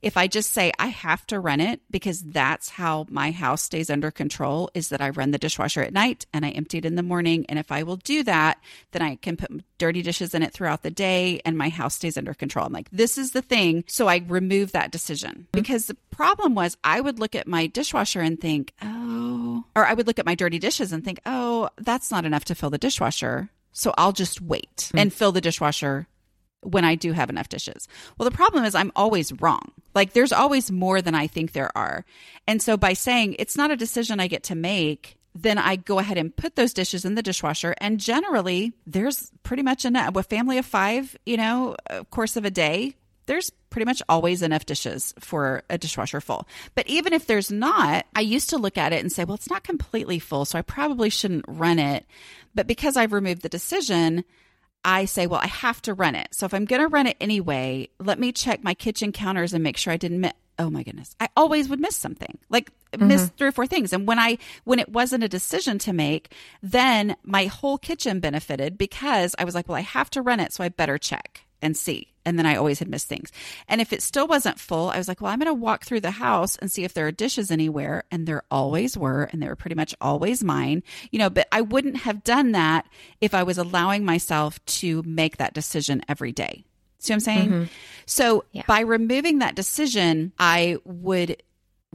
If 0.03 0.17
I 0.17 0.27
just 0.27 0.53
say 0.53 0.73
I 0.79 0.87
have 0.87 1.27
to 1.27 1.39
run 1.41 1.61
it 1.61 1.81
because 1.91 2.23
that's 2.23 2.71
how 2.71 3.07
my 3.11 3.31
house 3.31 3.63
stays 3.63 3.91
under 3.91 4.11
control, 4.11 4.71
is 4.75 4.89
that 4.89 5.01
I 5.01 5.11
run 5.11 5.31
the 5.31 5.39
dishwasher 5.39 5.83
at 5.83 5.93
night 5.93 6.27
and 6.33 6.45
I 6.45 6.51
empty 6.51 6.79
it 6.79 6.85
in 6.85 6.95
the 6.95 7.03
morning. 7.03 7.45
And 7.49 7.59
if 7.59 7.71
I 7.71 7.83
will 7.83 7.97
do 7.97 8.23
that, 8.25 8.59
then 8.93 9.03
I 9.03 9.17
can 9.17 9.37
put 9.37 9.51
dirty 9.79 10.03
dishes 10.03 10.35
in 10.35 10.43
it 10.43 10.53
throughout 10.53 10.83
the 10.83 10.91
day 10.91 11.41
and 11.45 11.57
my 11.59 11.69
house 11.69 11.95
stays 11.95 12.17
under 12.17 12.35
control. 12.35 12.67
I'm 12.67 12.73
like, 12.73 12.89
this 12.91 13.19
is 13.19 13.33
the 13.33 13.43
thing. 13.43 13.85
So 13.87 14.09
I 14.09 14.23
remove 14.27 14.73
that 14.73 14.91
decision 14.91 15.31
mm-hmm. 15.31 15.45
because 15.53 15.87
the 15.87 15.97
problem 16.11 16.55
was 16.55 16.77
I 16.83 17.01
would 17.01 17.19
look 17.19 17.35
at 17.35 17.47
my 17.47 17.67
dishwasher 17.67 18.21
and 18.21 18.41
think, 18.41 18.73
oh, 18.83 19.65
or 19.77 19.87
I 19.87 19.95
would 19.95 20.07
look 20.07 20.19
at 20.19 20.27
my 20.27 20.35
dirty 20.35 20.59
dishes 20.59 20.93
and 20.93 21.05
think, 21.05 21.21
oh, 21.27 21.69
that's 21.77 22.11
not 22.11 22.25
enough 22.25 22.45
to 22.47 22.55
fill 22.55 22.71
the 22.71 22.79
dishwasher. 22.79 23.51
So 23.73 23.95
I'll 23.97 24.13
just 24.13 24.41
wait 24.41 24.89
hmm. 24.93 24.99
and 24.99 25.13
fill 25.13 25.33
the 25.33 25.41
dishwasher 25.41 26.07
when 26.63 26.85
I 26.85 26.95
do 26.95 27.13
have 27.13 27.31
enough 27.31 27.49
dishes. 27.49 27.89
Well, 28.19 28.29
the 28.29 28.37
problem 28.37 28.65
is 28.65 28.75
I'm 28.75 28.93
always 28.95 29.33
wrong. 29.41 29.73
Like 29.95 30.13
there's 30.13 30.33
always 30.33 30.71
more 30.71 31.01
than 31.03 31.15
I 31.15 31.27
think 31.27 31.53
there 31.53 31.77
are. 31.77 32.05
And 32.47 32.63
so 32.63 32.77
by 32.77 32.93
saying 32.93 33.37
it's 33.39 33.57
not 33.57 33.71
a 33.71 33.77
decision 33.77 34.21
I 34.21 34.27
get 34.27 34.45
to 34.45 34.55
make, 34.55 35.17
then 35.35 35.59
I 35.59 35.77
go 35.77 35.99
ahead 35.99 36.19
and 36.19 36.35
put 36.35 36.57
those 36.57 36.73
dishes 36.73 37.05
in 37.05 37.15
the 37.15 37.23
dishwasher. 37.23 37.75
And 37.79 38.01
generally, 38.01 38.73
there's 38.87 39.31
pretty 39.43 39.63
much 39.63 39.85
enough. 39.85 40.17
A 40.17 40.23
family 40.23 40.59
of 40.59 40.67
five, 40.67 41.17
you 41.25 41.37
know, 41.37 41.77
uh, 41.89 42.05
course 42.05 42.37
of 42.37 42.45
a 42.45 42.51
day, 42.51 42.97
there's 43.27 43.51
pretty 43.71 43.85
much 43.85 44.03
always 44.09 44.43
enough 44.43 44.67
dishes 44.67 45.15
for 45.21 45.63
a 45.71 45.79
dishwasher 45.79 46.21
full. 46.21 46.49
But 46.75 46.89
even 46.89 47.13
if 47.13 47.27
there's 47.27 47.53
not, 47.53 48.07
I 48.15 48.23
used 48.23 48.51
to 48.51 48.59
look 48.59 48.77
at 48.77 48.93
it 48.93 49.01
and 49.01 49.13
say, 49.13 49.25
well, 49.25 49.37
it's 49.37 49.49
not 49.49 49.63
completely 49.63 50.19
full, 50.19 50.45
so 50.45 50.59
I 50.59 50.63
probably 50.63 51.11
shouldn't 51.11 51.45
run 51.47 51.79
it. 51.79 52.07
But 52.55 52.67
because 52.67 52.97
I've 52.97 53.13
removed 53.13 53.43
the 53.43 53.49
decision, 53.49 54.25
I 54.85 55.05
say, 55.05 55.27
well, 55.27 55.41
I 55.43 55.47
have 55.47 55.83
to 55.83 55.95
run 55.95 56.15
it. 56.15 56.29
So 56.33 56.47
if 56.47 56.55
I'm 56.55 56.65
going 56.65 56.83
to 56.83 56.89
run 56.89 57.07
it 57.07 57.17
anyway, 57.21 57.89
let 57.99 58.19
me 58.19 58.33
check 58.33 58.65
my 58.65 58.75
kitchen 58.75 59.13
counters 59.13 59.53
and 59.53 59.63
make 59.63 59.77
sure 59.77 59.93
I 59.93 59.97
didn't 59.97 60.21
miss. 60.21 60.33
Oh 60.59 60.69
my 60.69 60.83
goodness. 60.83 61.17
I 61.19 61.29
always 61.37 61.71
would 61.71 61.81
miss 61.81 61.97
something, 61.97 62.39
like 62.51 62.71
miss 62.99 63.23
mm-hmm. 63.23 63.37
three 63.37 63.49
or 63.49 63.53
four 63.53 63.67
things. 63.67 63.95
And 63.95 64.07
when 64.07 64.19
I, 64.19 64.37
when 64.65 64.79
it 64.79 64.91
wasn't 64.91 65.25
a 65.25 65.29
decision 65.29 65.79
to 65.81 65.95
make, 65.95 66.35
then 66.63 67.17
my 67.25 67.47
whole 67.47 67.79
kitchen 67.79 68.21
benefited 68.21 68.77
because 68.77 69.35
I 69.39 69.45
was 69.45 69.55
like, 69.55 69.69
well, 69.69 69.79
I 69.79 69.83
have 69.83 70.11
to 70.11 70.23
run 70.23 70.39
it. 70.39 70.53
So 70.53 70.63
I 70.63 70.69
better 70.69 70.99
check 70.99 71.47
and 71.63 71.77
see. 71.77 72.09
And 72.27 72.39
then 72.39 72.45
I 72.45 72.57
always 72.57 72.79
had 72.79 72.89
missed 72.89 73.09
things. 73.09 73.33
And 73.67 73.81
if 73.81 73.93
it 73.93 74.03
still 74.03 74.29
wasn't 74.29 74.61
full, 74.61 74.91
I 74.91 74.99
was 74.99 75.09
like, 75.09 75.21
well, 75.21 75.33
I'm 75.33 75.39
going 75.39 75.47
to 75.47 75.55
walk 75.55 75.85
through 75.85 76.01
the 76.01 76.11
house 76.11 76.57
and 76.57 76.71
see 76.71 76.85
if 76.85 76.93
there 76.93 77.07
are 77.07 77.13
dishes 77.13 77.51
anywhere. 77.51 78.05
And 78.11 78.27
there 78.27 78.43
always 78.51 78.97
were. 78.97 79.25
And 79.33 79.43
they 79.43 79.49
were 79.49 79.57
pretty 79.57 79.75
much 79.75 79.95
always 80.01 80.45
mine, 80.45 80.83
you 81.11 81.19
know, 81.19 81.31
but 81.31 81.49
I 81.51 81.63
wouldn't 81.63 81.97
have 81.99 82.23
done 82.23 82.53
that 82.53 82.87
if 83.23 83.33
I 83.35 83.43
was 83.43 83.57
allowing 83.57 84.05
myself 84.05 84.63
to 84.67 85.03
make 85.07 85.39
that 85.39 85.55
decision 85.55 86.03
every 86.09 86.33
day. 86.33 86.65
See 86.99 87.13
what 87.13 87.17
I'm 87.17 87.21
saying? 87.21 87.49
Mm-hmm. 87.49 87.65
So 88.05 88.45
Yeah. 88.53 88.65
by 88.67 88.81
removing 88.81 89.39
that 89.39 89.55
decision, 89.55 90.33
I 90.39 90.77
would 90.85 91.43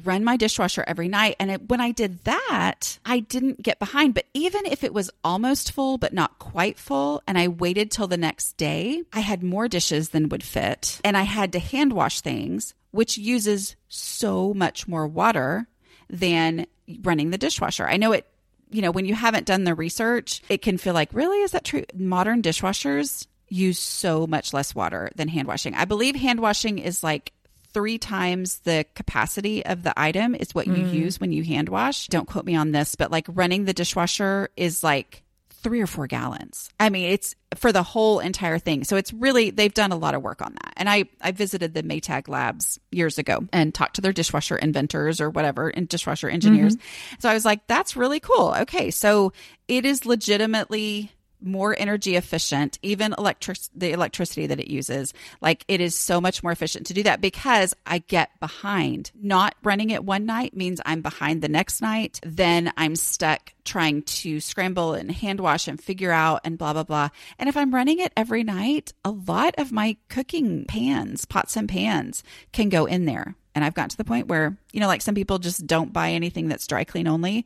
run 0.04 0.24
my 0.24 0.38
dishwasher 0.38 0.84
every 0.88 1.08
night. 1.08 1.36
And 1.40 1.52
it, 1.52 1.70
when 1.70 1.80
I 1.80 1.92
did 1.92 2.24
that, 2.26 3.00
I 3.06 3.20
didn't 3.20 3.64
get 3.64 3.80
behind. 3.80 4.14
But 4.14 4.26
even 4.34 4.66
if 4.66 4.84
it 4.84 4.94
was 4.94 5.12
almost 5.24 5.72
full, 5.72 5.98
but 5.98 6.14
not 6.14 6.40
quite 6.40 6.78
full, 6.78 7.22
and 7.28 7.38
I 7.38 7.48
waited 7.48 7.92
till 7.92 8.08
the 8.08 8.18
next 8.18 8.58
day, 8.58 9.04
I 9.14 9.22
had 9.22 9.44
more 9.44 9.68
dishes 9.68 10.10
than 10.10 10.30
would 10.30 10.44
fit. 10.44 11.00
And 11.04 11.16
I 11.16 11.24
had 11.24 11.54
to 11.54 11.60
hand 11.60 11.94
wash 11.94 12.22
things, 12.22 12.74
which 12.92 13.18
uses 13.18 13.76
so 13.88 14.54
much 14.54 14.88
more 14.88 15.08
water 15.08 15.68
than 16.10 16.68
running 17.02 17.30
the 17.30 17.38
dishwasher. 17.38 17.88
I 17.88 17.98
know 17.98 18.12
it. 18.12 18.28
You 18.72 18.82
know, 18.82 18.92
when 18.92 19.06
you 19.06 19.14
haven't 19.14 19.46
done 19.46 19.64
the 19.64 19.76
research, 19.76 20.42
it 20.50 20.62
can 20.62 20.78
feel 20.78 20.94
like, 20.94 21.14
really, 21.14 21.38
is 21.44 21.52
that 21.52 21.64
true? 21.64 21.84
Modern 21.94 22.42
dishwashers 22.42 23.28
use 23.48 23.80
so 23.80 24.26
much 24.28 24.54
less 24.54 24.74
water 24.74 25.12
than 25.16 25.28
hand 25.28 25.48
washing. 25.48 25.76
I 25.76 25.86
believe 25.86 26.16
hand 26.16 26.40
washing 26.40 26.80
is 26.80 27.04
like 27.04 27.32
three 27.76 27.98
times 27.98 28.60
the 28.60 28.86
capacity 28.96 29.66
of 29.66 29.84
the 29.84 29.94
item 30.00 30.34
is 30.34 30.56
what 30.56 30.66
you 30.66 30.76
mm. 30.76 30.94
use 30.94 31.20
when 31.20 31.34
you 31.34 31.44
hand 31.44 31.68
wash. 31.68 32.08
Don't 32.08 32.26
quote 32.26 32.46
me 32.46 32.56
on 32.56 32.72
this, 32.72 32.96
but 32.96 33.12
like 33.12 33.26
running 33.28 33.66
the 33.66 33.74
dishwasher 33.74 34.48
is 34.56 34.82
like 34.82 35.24
three 35.50 35.82
or 35.82 35.88
four 35.88 36.08
gallons. 36.08 36.70
I 36.80 36.90
mean, 36.90 37.12
it's 37.12 37.36
for 37.56 37.74
the 37.74 37.84
whole 37.84 38.22
entire 38.22 38.60
thing. 38.60 38.86
So 38.86 38.96
it's 38.96 39.12
really 39.12 39.50
they've 39.50 39.74
done 39.74 39.92
a 39.92 39.98
lot 39.98 40.16
of 40.16 40.22
work 40.22 40.42
on 40.42 40.54
that. 40.54 40.74
And 40.78 40.90
I 40.90 41.10
I 41.20 41.34
visited 41.34 41.74
the 41.74 41.84
Maytag 41.84 42.30
labs 42.30 42.80
years 42.94 43.18
ago 43.18 43.46
and 43.52 43.76
talked 43.76 43.96
to 43.96 44.02
their 44.02 44.14
dishwasher 44.14 44.56
inventors 44.56 45.20
or 45.20 45.30
whatever 45.30 45.68
and 45.68 45.90
dishwasher 45.90 46.30
engineers. 46.30 46.78
Mm-hmm. 46.78 47.16
So 47.20 47.28
I 47.28 47.34
was 47.34 47.44
like, 47.44 47.68
that's 47.68 47.98
really 47.98 48.22
cool. 48.22 48.56
Okay, 48.60 48.90
so 48.90 49.34
it 49.68 49.84
is 49.84 50.06
legitimately 50.06 51.12
more 51.46 51.76
energy 51.78 52.16
efficient 52.16 52.80
even 52.82 53.14
electric 53.18 53.58
the 53.74 53.92
electricity 53.92 54.48
that 54.48 54.60
it 54.60 54.68
uses. 54.68 55.14
Like 55.42 55.64
it 55.68 55.82
is 55.82 55.96
so 55.96 56.20
much 56.20 56.44
more 56.44 56.52
efficient 56.52 56.88
to 56.88 56.94
do 56.94 57.04
that 57.04 57.22
because 57.22 57.74
i 57.86 58.00
get 58.00 58.40
behind. 58.40 59.12
Not 59.16 59.56
running 59.64 59.90
it 59.90 60.04
one 60.04 60.26
night 60.26 60.56
means 60.56 60.82
i'm 60.86 61.02
behind 61.02 61.42
the 61.42 61.50
next 61.50 61.82
night. 61.82 62.20
Then 62.24 62.72
i'm 62.78 62.96
stuck 62.96 63.54
trying 63.64 64.04
to 64.04 64.40
scramble 64.40 64.94
and 64.94 65.12
hand 65.12 65.40
wash 65.40 65.68
and 65.68 65.82
figure 65.82 66.12
out 66.12 66.42
and 66.44 66.58
blah 66.58 66.74
blah 66.74 66.84
blah. 66.84 67.10
And 67.40 67.50
if 67.50 67.58
i'm 67.58 67.74
running 67.74 68.00
it 68.00 68.14
every 68.18 68.44
night 68.44 68.94
a 69.04 69.12
lot 69.12 69.56
of 69.58 69.72
my 69.72 69.98
cooking 70.10 70.66
pans 70.66 71.26
pots 71.26 71.56
and 71.56 71.70
pans 71.70 72.24
can 72.52 72.70
go 72.70 72.86
in 72.86 73.06
there. 73.06 73.36
And 73.54 73.64
i've 73.64 73.74
gotten 73.74 73.90
to 73.90 73.98
the 73.98 74.04
point 74.04 74.28
where 74.28 74.58
you 74.74 74.80
know 74.80 74.88
like 74.88 75.02
some 75.02 75.16
people 75.16 75.40
just 75.40 75.66
don't 75.66 75.94
buy 75.94 76.12
anything 76.12 76.48
that's 76.48 76.68
dry 76.68 76.84
clean 76.84 77.08
only 77.08 77.46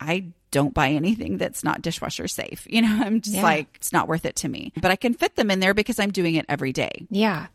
I 0.00 0.26
don't 0.50 0.74
buy 0.74 0.90
anything 0.90 1.38
that's 1.38 1.64
not 1.64 1.82
dishwasher 1.82 2.28
safe. 2.28 2.66
You 2.70 2.82
know, 2.82 3.00
I'm 3.04 3.20
just 3.20 3.36
Yeah. 3.36 3.42
like, 3.42 3.68
it's 3.76 3.92
not 3.92 4.08
worth 4.08 4.24
it 4.24 4.36
to 4.36 4.48
me. 4.48 4.72
But 4.80 4.90
I 4.90 4.96
can 4.96 5.14
fit 5.14 5.36
them 5.36 5.50
in 5.50 5.60
there 5.60 5.74
because 5.74 5.98
I'm 5.98 6.10
doing 6.12 6.34
it 6.36 6.46
every 6.48 6.72
day. 6.72 7.06
Yeah. 7.10 7.46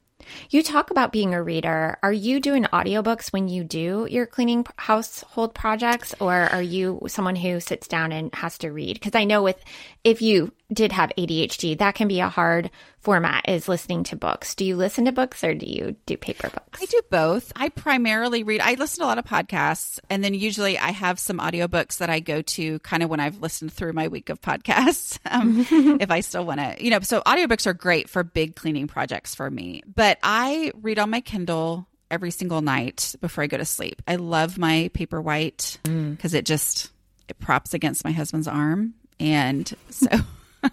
You 0.52 0.62
talk 0.62 0.92
about 0.92 1.12
being 1.12 1.34
a 1.34 1.42
reader. 1.42 1.98
Are 2.04 2.14
you 2.14 2.40
doing 2.40 2.66
audiobooks 2.66 3.34
when 3.34 3.48
you 3.48 3.64
do 3.64 4.08
your 4.10 4.28
cleaning 4.28 4.66
household 4.78 5.56
projects 5.56 6.14
or 6.20 6.32
are 6.32 6.62
you 6.62 7.02
someone 7.08 7.36
who 7.36 7.60
sits 7.60 7.88
down 7.88 8.12
and 8.12 8.34
has 8.36 8.60
to 8.60 8.70
read? 8.72 8.94
Because 9.00 9.16
I 9.16 9.24
know 9.24 9.42
with 9.42 9.58
if 10.04 10.22
you 10.22 10.54
did 10.72 10.92
have 10.92 11.12
ADHD, 11.18 11.80
that 11.80 11.96
can 11.96 12.08
be 12.08 12.20
a 12.20 12.30
hard 12.30 12.70
format 13.02 13.50
is 13.50 13.68
listening 13.68 14.04
to 14.06 14.16
books. 14.16 14.56
Do 14.56 14.64
you 14.64 14.76
listen 14.76 15.06
to 15.06 15.12
books 15.12 15.44
or 15.44 15.54
do 15.54 15.66
you 15.66 15.96
do 16.06 16.18
paper 16.18 16.50
books? 16.50 16.82
I 16.82 16.86
do 16.86 17.02
both. 17.10 17.52
I 17.56 17.70
primarily 17.70 18.44
read. 18.44 18.62
I 18.62 18.76
listen 18.76 19.00
to 19.02 19.06
a 19.06 19.08
lot 19.08 19.18
of 19.18 19.26
podcasts 19.26 20.00
and 20.10 20.24
then 20.24 20.34
usually 20.34 20.78
I 20.78 20.92
have 20.92 21.20
some 21.20 21.40
audiobooks 21.40 21.98
that 21.98 22.10
I 22.10 22.20
go 22.20 22.42
to 22.42 22.80
kind 22.80 23.04
of 23.04 23.10
when 23.10 23.20
I've 23.20 23.42
listened 23.42 23.74
through 23.74 23.94
my 23.94 24.08
week 24.08 24.30
of 24.30 24.42
podcasts. 24.42 25.18
Um, 25.32 25.66
if 26.02 26.12
I 26.12 26.20
still 26.20 26.46
want 26.46 26.60
to, 26.60 26.84
you 26.84 26.90
know, 26.90 27.00
so 27.00 27.22
audiobooks 27.22 27.66
are 27.66 27.74
great 27.74 28.10
for 28.10 28.24
big 28.24 28.56
cleaning 28.56 28.88
projects 28.88 29.34
for 29.34 29.50
me. 29.50 29.82
But 29.88 30.18
I 30.24 30.74
read 30.82 31.00
on 31.00 31.10
my 31.10 31.22
Kindle 31.22 31.88
every 32.10 32.32
single 32.32 32.62
night 32.62 33.16
before 33.22 33.44
I 33.44 33.48
go 33.48 33.58
to 33.58 33.64
sleep. 33.64 34.02
I 34.08 34.18
love 34.18 34.58
my 34.58 34.92
Paperwhite 34.94 35.78
because 35.84 36.34
mm. 36.34 36.36
it 36.36 36.46
just 36.46 36.92
it 37.30 37.40
props 37.40 37.74
against 37.74 38.04
my 38.04 38.12
husband's 38.12 38.48
arm 38.48 38.94
and 39.22 39.74
so 39.90 40.08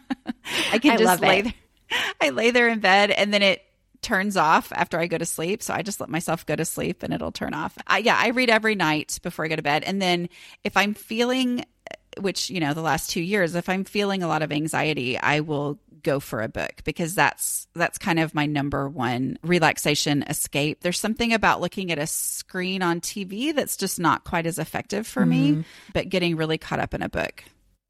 I 0.73 0.79
can 0.79 0.93
I 0.93 0.97
just 0.97 1.23
lay 1.23 1.39
it. 1.39 1.43
there. 1.45 1.55
I 2.21 2.31
lay 2.31 2.51
there 2.51 2.69
in 2.69 2.81
bed 2.81 3.11
and 3.11 3.33
then 3.33 3.43
it 3.43 3.63
turns 4.03 4.37
off 4.37 4.73
after 4.73 4.99
I 4.99 5.07
go 5.07 5.19
to 5.19 5.27
sleep. 5.27 5.63
So 5.63 5.75
I 5.75 5.83
just 5.83 6.01
let 6.01 6.09
myself 6.09 6.47
go 6.47 6.57
to 6.57 6.65
sleep 6.65 7.03
and 7.03 7.13
it'll 7.13 7.33
turn 7.33 7.55
off. 7.55 7.77
I, 7.87 7.99
yeah, 7.99 8.19
I 8.19 8.29
read 8.29 8.51
every 8.51 8.75
night 8.75 9.19
before 9.23 9.45
I 9.45 9.49
go 9.49 9.57
to 9.57 9.63
bed. 9.63 9.85
And 9.85 10.01
then 10.01 10.29
if 10.65 10.77
I'm 10.77 10.95
feeling, 10.95 11.65
which, 12.21 12.51
you 12.51 12.61
know, 12.61 12.75
the 12.75 12.83
last 12.83 13.11
two 13.11 13.21
years, 13.21 13.55
if 13.55 13.69
I'm 13.69 13.85
feeling 13.85 14.23
a 14.23 14.29
lot 14.29 14.43
of 14.43 14.53
anxiety, 14.53 15.19
I 15.19 15.41
will 15.41 15.79
go 16.03 16.21
for 16.21 16.43
a 16.43 16.49
book 16.49 16.83
because 16.85 17.15
that's 17.17 17.67
that's 17.75 17.99
kind 17.99 18.21
of 18.21 18.33
my 18.33 18.47
number 18.47 18.89
one 18.89 19.37
relaxation 19.43 20.23
escape. 20.23 20.81
There's 20.81 20.99
something 20.99 21.33
about 21.33 21.61
looking 21.61 21.91
at 21.91 21.99
a 21.99 22.07
screen 22.07 22.83
on 22.83 23.01
TV 23.01 23.53
that's 23.53 23.77
just 23.77 23.99
not 23.99 24.23
quite 24.23 24.47
as 24.47 24.61
effective 24.61 25.07
for 25.09 25.23
mm-hmm. 25.23 25.59
me, 25.59 25.65
but 25.93 26.09
getting 26.09 26.37
really 26.37 26.57
caught 26.57 26.79
up 26.79 26.95
in 26.95 27.03
a 27.03 27.09
book 27.09 27.43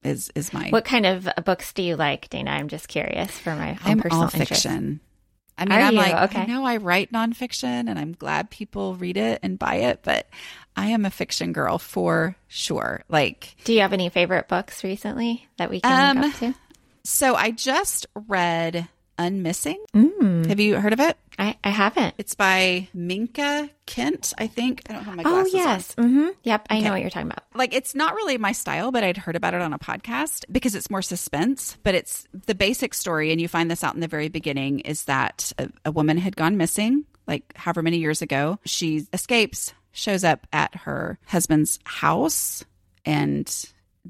is 0.09 0.31
is 0.35 0.53
my 0.53 0.71
What 0.71 0.85
kind 0.85 1.07
of 1.07 1.29
books 1.45 1.73
do 1.73 1.83
you 1.83 1.97
like, 1.97 2.29
Dana? 2.31 2.51
I'm 2.51 2.69
just 2.69 2.89
curious 2.89 3.31
for 3.31 3.55
my 3.55 3.71
own 3.71 3.79
I'm 3.85 4.01
personal 4.01 4.25
all 4.25 4.29
fiction. 4.31 5.01
I 5.57 5.65
mean, 5.65 5.73
Are 5.73 5.81
I'm 5.81 5.93
you? 5.93 5.99
like, 5.99 6.31
okay. 6.31 6.43
I 6.43 6.47
know 6.47 6.65
I 6.65 6.77
write 6.77 7.13
nonfiction 7.13 7.89
and 7.89 7.99
I'm 7.99 8.13
glad 8.13 8.49
people 8.49 8.95
read 8.95 9.17
it 9.17 9.41
and 9.43 9.59
buy 9.59 9.77
it, 9.77 10.01
but 10.05 10.29
I 10.77 10.87
am 10.89 11.05
a 11.05 11.11
fiction 11.11 11.53
girl 11.53 11.79
for 11.79 12.37
sure. 12.47 13.03
Like, 13.09 13.57
do 13.65 13.73
you 13.73 13.81
have 13.81 13.93
any 13.93 14.09
favorite 14.09 14.47
books 14.47 14.85
recently 14.85 15.49
that 15.57 15.69
we 15.69 15.81
can 15.81 16.19
um, 16.25 16.33
to? 16.35 16.55
So 17.05 17.35
I 17.35 17.51
just 17.51 18.07
read 18.15 18.89
Unmissing. 19.19 19.83
Mm. 19.95 20.47
Have 20.47 20.61
you 20.61 20.77
heard 20.77 20.93
of 20.93 21.01
it? 21.01 21.17
I, 21.39 21.57
I 21.63 21.71
haven't. 21.71 22.15
It's 22.19 22.35
by 22.35 22.89
Minka 22.95 23.71
Kent, 23.87 24.33
I 24.39 24.47
think. 24.47 24.83
I 24.89 24.93
don't 24.93 25.05
have 25.05 25.17
my 25.17 25.23
oh, 25.25 25.31
glasses. 25.31 25.55
Oh 25.55 25.57
yes, 25.57 25.95
mm-hmm. 25.97 26.29
yep. 26.43 26.67
I 26.71 26.77
okay. 26.77 26.85
know 26.85 26.93
what 26.93 27.01
you're 27.01 27.11
talking 27.11 27.29
about. 27.29 27.45
Like 27.55 27.75
it's 27.75 27.95
not 27.95 28.15
really 28.15 28.39
my 28.39 28.53
style, 28.53 28.91
but 28.91 29.05
I'd 29.05 29.17
heard 29.17 29.37
about 29.37 29.55
it 29.55 29.61
on 29.61 29.73
a 29.73 29.79
podcast 29.79 30.45
because 30.51 30.75
it's 30.75 30.91
more 30.91 31.03
suspense. 31.03 31.77
But 31.83 31.95
it's 31.95 32.27
the 32.47 32.55
basic 32.55 32.95
story, 32.95 33.31
and 33.31 33.41
you 33.41 33.49
find 33.49 33.71
this 33.71 33.85
out 33.85 33.95
in 33.95 34.01
the 34.01 34.09
very 34.09 34.29
beginning: 34.29 34.81
is 34.81 35.05
that 35.05 35.53
a, 35.59 35.69
a 35.85 35.93
woman 35.93 36.19
had 36.19 36.37
gone 36.37 36.57
missing, 36.57 37.05
like 37.27 37.57
however 37.57 37.83
many 37.83 37.99
years 37.99 38.23
ago. 38.23 38.59
She 38.65 39.07
escapes, 39.13 39.73
shows 39.93 40.25
up 40.25 40.47
at 40.53 40.75
her 40.75 41.19
husband's 41.27 41.79
house, 41.85 42.65
and 43.05 43.49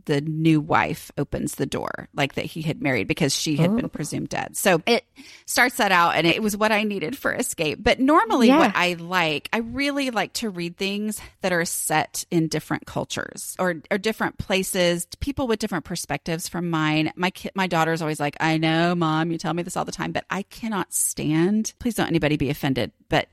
the 0.04 0.20
new 0.20 0.60
wife 0.60 1.10
opens 1.18 1.54
the 1.54 1.66
door, 1.66 2.08
like 2.14 2.34
that 2.34 2.44
he 2.44 2.62
had 2.62 2.82
married 2.82 3.08
because 3.08 3.34
she 3.34 3.56
had 3.56 3.70
oh. 3.70 3.76
been 3.76 3.88
presumed 3.88 4.28
dead. 4.28 4.56
So 4.56 4.82
it 4.86 5.04
starts 5.46 5.76
that 5.76 5.92
out, 5.92 6.14
and 6.14 6.26
it 6.26 6.42
was 6.42 6.56
what 6.56 6.72
I 6.72 6.82
needed 6.84 7.16
for 7.16 7.32
escape. 7.32 7.78
But 7.82 8.00
normally, 8.00 8.48
yeah. 8.48 8.58
what 8.58 8.72
I 8.74 8.94
like, 8.94 9.48
I 9.52 9.58
really 9.58 10.10
like 10.10 10.32
to 10.34 10.50
read 10.50 10.76
things 10.76 11.20
that 11.40 11.52
are 11.52 11.64
set 11.64 12.24
in 12.30 12.48
different 12.48 12.86
cultures 12.86 13.56
or, 13.58 13.82
or 13.90 13.98
different 13.98 14.38
places, 14.38 15.06
people 15.20 15.46
with 15.46 15.58
different 15.58 15.84
perspectives 15.84 16.48
from 16.48 16.70
mine. 16.70 17.12
My 17.16 17.30
kid, 17.30 17.52
my 17.54 17.66
daughter's 17.66 18.02
always 18.02 18.20
like, 18.20 18.36
I 18.40 18.58
know, 18.58 18.94
mom, 18.94 19.30
you 19.30 19.38
tell 19.38 19.54
me 19.54 19.62
this 19.62 19.76
all 19.76 19.84
the 19.84 19.92
time, 19.92 20.12
but 20.12 20.24
I 20.30 20.42
cannot 20.42 20.92
stand, 20.92 21.72
please 21.78 21.94
don't 21.94 22.08
anybody 22.08 22.36
be 22.36 22.50
offended, 22.50 22.92
but 23.08 23.28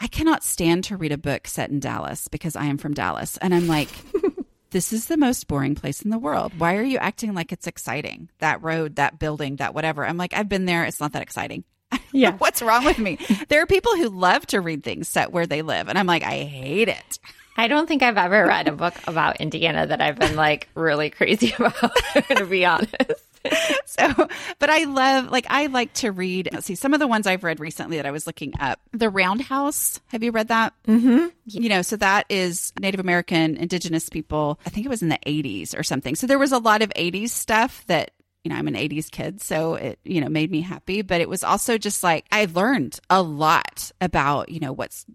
I 0.00 0.06
cannot 0.08 0.42
stand 0.42 0.84
to 0.84 0.96
read 0.96 1.12
a 1.12 1.18
book 1.18 1.46
set 1.46 1.70
in 1.70 1.80
Dallas 1.80 2.28
because 2.28 2.56
I 2.56 2.66
am 2.66 2.78
from 2.78 2.94
Dallas. 2.94 3.36
And 3.38 3.54
I'm 3.54 3.66
like, 3.66 3.88
this 4.74 4.92
is 4.92 5.06
the 5.06 5.16
most 5.16 5.46
boring 5.46 5.76
place 5.76 6.02
in 6.02 6.10
the 6.10 6.18
world. 6.18 6.52
Why 6.58 6.74
are 6.74 6.82
you 6.82 6.98
acting 6.98 7.32
like 7.32 7.52
it's 7.52 7.68
exciting? 7.68 8.28
That 8.40 8.60
road, 8.60 8.96
that 8.96 9.20
building, 9.20 9.54
that 9.56 9.72
whatever. 9.72 10.04
I'm 10.04 10.16
like, 10.16 10.34
I've 10.34 10.48
been 10.48 10.64
there. 10.64 10.84
It's 10.84 10.98
not 10.98 11.12
that 11.12 11.22
exciting. 11.22 11.62
Yeah. 12.12 12.36
What's 12.38 12.62
wrong 12.62 12.84
with 12.84 12.98
me? 12.98 13.18
There 13.48 13.60
are 13.60 13.66
people 13.66 13.96
who 13.96 14.08
love 14.08 14.46
to 14.46 14.60
read 14.60 14.84
things 14.84 15.08
set 15.08 15.32
where 15.32 15.46
they 15.46 15.62
live. 15.62 15.88
And 15.88 15.98
I'm 15.98 16.06
like, 16.06 16.22
I 16.22 16.44
hate 16.44 16.88
it. 16.88 17.18
I 17.56 17.66
don't 17.66 17.88
think 17.88 18.04
I've 18.04 18.16
ever 18.16 18.46
read 18.46 18.68
a 18.68 18.72
book 18.72 18.94
about 19.08 19.40
Indiana 19.40 19.86
that 19.86 20.00
I've 20.00 20.18
been 20.18 20.36
like 20.36 20.68
really 20.74 21.10
crazy 21.10 21.52
about, 21.58 21.96
to 22.36 22.46
be 22.46 22.64
honest. 22.64 23.23
so, 23.86 24.28
but 24.58 24.70
I 24.70 24.84
love, 24.84 25.30
like, 25.30 25.46
I 25.48 25.66
like 25.66 25.92
to 25.94 26.12
read. 26.12 26.50
See, 26.60 26.74
some 26.74 26.94
of 26.94 27.00
the 27.00 27.06
ones 27.06 27.26
I've 27.26 27.44
read 27.44 27.60
recently 27.60 27.96
that 27.98 28.06
I 28.06 28.10
was 28.10 28.26
looking 28.26 28.54
up. 28.58 28.80
The 28.92 29.10
Roundhouse. 29.10 30.00
Have 30.08 30.22
you 30.22 30.30
read 30.30 30.48
that? 30.48 30.72
Mm-hmm. 30.86 31.28
You 31.46 31.68
know, 31.68 31.82
so 31.82 31.96
that 31.96 32.26
is 32.28 32.72
Native 32.78 33.00
American, 33.00 33.56
Indigenous 33.56 34.08
people. 34.08 34.58
I 34.66 34.70
think 34.70 34.86
it 34.86 34.90
was 34.90 35.02
in 35.02 35.08
the 35.08 35.18
80s 35.26 35.78
or 35.78 35.82
something. 35.82 36.14
So 36.14 36.26
there 36.26 36.38
was 36.38 36.52
a 36.52 36.58
lot 36.58 36.82
of 36.82 36.90
80s 36.90 37.30
stuff 37.30 37.84
that 37.86 38.10
you 38.42 38.50
know, 38.50 38.56
I'm 38.56 38.68
an 38.68 38.74
80s 38.74 39.10
kid, 39.10 39.40
so 39.40 39.74
it, 39.74 39.98
you 40.04 40.20
know, 40.20 40.28
made 40.28 40.50
me 40.50 40.60
happy. 40.60 41.00
But 41.00 41.22
it 41.22 41.30
was 41.30 41.42
also 41.42 41.78
just 41.78 42.02
like 42.04 42.26
I 42.30 42.44
learned 42.44 43.00
a 43.08 43.22
lot 43.22 43.90
about, 44.02 44.50
you 44.50 44.60
know, 44.60 44.74
what's 44.74 45.06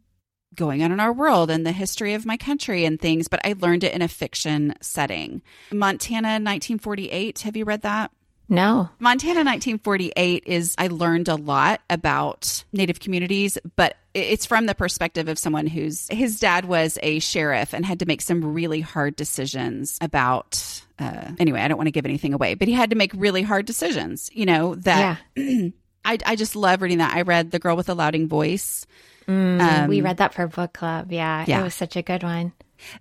going 0.55 0.83
on 0.83 0.91
in 0.91 0.99
our 0.99 1.13
world 1.13 1.49
and 1.49 1.65
the 1.65 1.71
history 1.71 2.13
of 2.13 2.25
my 2.25 2.37
country 2.37 2.85
and 2.85 2.99
things, 2.99 3.27
but 3.27 3.39
I 3.45 3.53
learned 3.57 3.83
it 3.83 3.93
in 3.93 4.01
a 4.01 4.07
fiction 4.07 4.73
setting. 4.81 5.41
Montana 5.71 6.33
1948, 6.33 7.39
have 7.41 7.55
you 7.55 7.65
read 7.65 7.83
that? 7.83 8.11
No. 8.49 8.89
Montana 8.99 9.39
1948 9.39 10.43
is, 10.47 10.75
I 10.77 10.87
learned 10.87 11.27
a 11.27 11.35
lot 11.35 11.81
about 11.89 12.63
Native 12.73 12.99
communities, 12.99 13.57
but 13.75 13.95
it's 14.13 14.45
from 14.45 14.65
the 14.65 14.73
perspective 14.73 15.27
of 15.27 15.37
someone 15.37 15.67
who's, 15.67 16.07
his 16.09 16.39
dad 16.39 16.65
was 16.65 16.97
a 17.03 17.19
sheriff 17.19 17.73
and 17.73 17.85
had 17.85 17.99
to 17.99 18.05
make 18.07 18.21
some 18.21 18.53
really 18.53 18.81
hard 18.81 19.15
decisions 19.15 19.99
about, 20.01 20.81
uh, 20.97 21.31
anyway, 21.37 21.61
I 21.61 21.67
don't 21.67 21.77
want 21.77 21.87
to 21.87 21.91
give 21.91 22.05
anything 22.05 22.33
away, 22.33 22.55
but 22.55 22.67
he 22.67 22.73
had 22.73 22.89
to 22.89 22.95
make 22.95 23.11
really 23.15 23.43
hard 23.43 23.67
decisions, 23.67 24.31
you 24.33 24.47
know, 24.47 24.75
that 24.75 25.19
yeah. 25.35 25.69
I, 26.05 26.17
I 26.25 26.35
just 26.35 26.55
love 26.55 26.81
reading 26.81 26.99
that. 26.99 27.13
I 27.13 27.21
read 27.21 27.51
The 27.51 27.59
Girl 27.59 27.75
with 27.75 27.85
the 27.85 27.95
Louding 27.95 28.27
Voice. 28.27 28.85
Mm, 29.27 29.61
um, 29.61 29.89
we 29.89 30.01
read 30.01 30.17
that 30.17 30.33
for 30.33 30.43
a 30.43 30.47
book 30.47 30.73
club. 30.73 31.11
Yeah, 31.11 31.45
yeah. 31.47 31.61
It 31.61 31.63
was 31.63 31.75
such 31.75 31.95
a 31.95 32.01
good 32.01 32.23
one. 32.23 32.53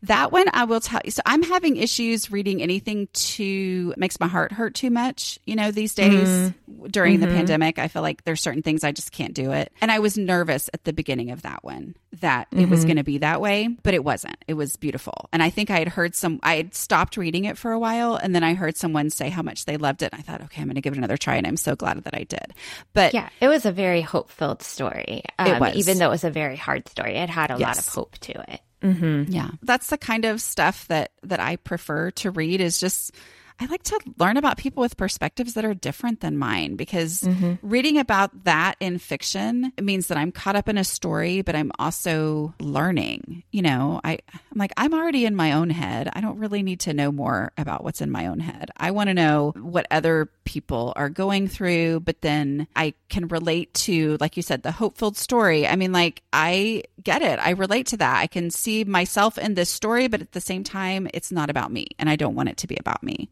That 0.02 0.32
one 0.32 0.46
I 0.52 0.64
will 0.64 0.80
tell 0.80 1.00
you. 1.04 1.10
So 1.10 1.22
I'm 1.26 1.42
having 1.42 1.76
issues 1.76 2.30
reading 2.30 2.62
anything 2.62 3.08
too 3.12 3.94
makes 3.96 4.20
my 4.20 4.26
heart 4.26 4.52
hurt 4.52 4.74
too 4.74 4.90
much. 4.90 5.38
You 5.46 5.56
know, 5.56 5.70
these 5.70 5.94
days 5.94 6.28
mm. 6.28 6.54
during 6.90 7.18
mm-hmm. 7.18 7.28
the 7.28 7.34
pandemic, 7.34 7.78
I 7.78 7.88
feel 7.88 8.02
like 8.02 8.24
there's 8.24 8.40
certain 8.40 8.62
things 8.62 8.84
I 8.84 8.92
just 8.92 9.12
can't 9.12 9.34
do 9.34 9.52
it. 9.52 9.72
And 9.80 9.90
I 9.90 9.98
was 9.98 10.16
nervous 10.16 10.68
at 10.72 10.84
the 10.84 10.92
beginning 10.92 11.30
of 11.30 11.42
that 11.42 11.64
one 11.64 11.94
that 12.20 12.50
mm-hmm. 12.50 12.64
it 12.64 12.68
was 12.68 12.80
mm-hmm. 12.80 12.88
going 12.88 12.96
to 12.96 13.04
be 13.04 13.18
that 13.18 13.40
way, 13.40 13.68
but 13.82 13.94
it 13.94 14.02
wasn't. 14.02 14.36
It 14.46 14.54
was 14.54 14.76
beautiful. 14.76 15.28
And 15.32 15.42
I 15.42 15.50
think 15.50 15.70
I 15.70 15.78
had 15.78 15.88
heard 15.88 16.14
some 16.14 16.40
I 16.42 16.56
had 16.56 16.74
stopped 16.74 17.16
reading 17.16 17.44
it 17.44 17.58
for 17.58 17.72
a 17.72 17.78
while 17.78 18.16
and 18.16 18.34
then 18.34 18.42
I 18.42 18.54
heard 18.54 18.76
someone 18.76 19.10
say 19.10 19.28
how 19.28 19.42
much 19.42 19.64
they 19.64 19.76
loved 19.76 20.02
it. 20.02 20.12
And 20.12 20.20
I 20.20 20.22
thought, 20.22 20.42
okay, 20.42 20.60
I'm 20.60 20.68
going 20.68 20.76
to 20.76 20.80
give 20.80 20.94
it 20.94 20.98
another 20.98 21.16
try 21.16 21.36
and 21.36 21.46
I'm 21.46 21.56
so 21.56 21.76
glad 21.76 22.02
that 22.04 22.14
I 22.14 22.24
did. 22.24 22.54
But 22.94 23.14
Yeah, 23.14 23.28
it 23.40 23.48
was 23.48 23.66
a 23.66 23.72
very 23.72 24.00
hope-filled 24.00 24.62
story. 24.62 25.22
Um, 25.38 25.48
it 25.48 25.60
was. 25.60 25.76
even 25.76 25.98
though 25.98 26.06
it 26.06 26.10
was 26.10 26.24
a 26.24 26.30
very 26.30 26.56
hard 26.56 26.88
story. 26.88 27.16
It 27.16 27.30
had 27.30 27.50
a 27.50 27.58
yes. 27.58 27.60
lot 27.60 27.78
of 27.78 27.88
hope 27.88 28.18
to 28.18 28.52
it. 28.52 28.60
Mm-hmm. 28.82 29.32
Yeah. 29.32 29.50
That's 29.62 29.88
the 29.88 29.98
kind 29.98 30.24
of 30.24 30.40
stuff 30.40 30.86
that 30.88 31.12
that 31.24 31.40
I 31.40 31.56
prefer 31.56 32.10
to 32.12 32.30
read 32.30 32.60
is 32.60 32.78
just 32.78 33.12
I 33.60 33.66
like 33.66 33.82
to 33.84 33.98
learn 34.18 34.36
about 34.36 34.56
people 34.56 34.82
with 34.82 34.96
perspectives 34.96 35.54
that 35.54 35.64
are 35.64 35.74
different 35.74 36.20
than 36.20 36.38
mine 36.38 36.76
because 36.76 37.22
mm-hmm. 37.22 37.54
reading 37.62 37.98
about 37.98 38.44
that 38.44 38.76
in 38.78 38.98
fiction 38.98 39.72
means 39.80 40.06
that 40.06 40.18
I'm 40.18 40.30
caught 40.30 40.54
up 40.54 40.68
in 40.68 40.78
a 40.78 40.84
story, 40.84 41.42
but 41.42 41.56
I'm 41.56 41.72
also 41.78 42.54
learning. 42.60 43.42
You 43.50 43.62
know, 43.62 44.00
I, 44.04 44.18
I'm 44.32 44.58
like, 44.58 44.72
I'm 44.76 44.94
already 44.94 45.26
in 45.26 45.34
my 45.34 45.52
own 45.52 45.70
head. 45.70 46.08
I 46.12 46.20
don't 46.20 46.38
really 46.38 46.62
need 46.62 46.80
to 46.80 46.94
know 46.94 47.10
more 47.10 47.52
about 47.58 47.82
what's 47.82 48.00
in 48.00 48.12
my 48.12 48.26
own 48.26 48.38
head. 48.38 48.70
I 48.76 48.92
want 48.92 49.08
to 49.08 49.14
know 49.14 49.52
what 49.56 49.86
other 49.90 50.30
people 50.44 50.92
are 50.94 51.08
going 51.08 51.48
through, 51.48 52.00
but 52.00 52.20
then 52.20 52.68
I 52.76 52.94
can 53.08 53.26
relate 53.28 53.74
to, 53.74 54.16
like 54.20 54.36
you 54.36 54.42
said, 54.42 54.62
the 54.62 54.72
hope 54.72 54.98
filled 54.98 55.16
story. 55.16 55.66
I 55.66 55.74
mean, 55.74 55.92
like, 55.92 56.22
I 56.32 56.84
get 57.02 57.22
it. 57.22 57.38
I 57.38 57.50
relate 57.50 57.86
to 57.88 57.96
that. 57.98 58.18
I 58.18 58.26
can 58.28 58.50
see 58.50 58.84
myself 58.84 59.36
in 59.36 59.54
this 59.54 59.70
story, 59.70 60.08
but 60.08 60.20
at 60.20 60.32
the 60.32 60.40
same 60.40 60.64
time, 60.64 61.08
it's 61.12 61.32
not 61.32 61.50
about 61.50 61.72
me 61.72 61.88
and 61.98 62.08
I 62.08 62.16
don't 62.16 62.34
want 62.34 62.48
it 62.48 62.56
to 62.58 62.66
be 62.66 62.76
about 62.78 63.02
me. 63.02 63.30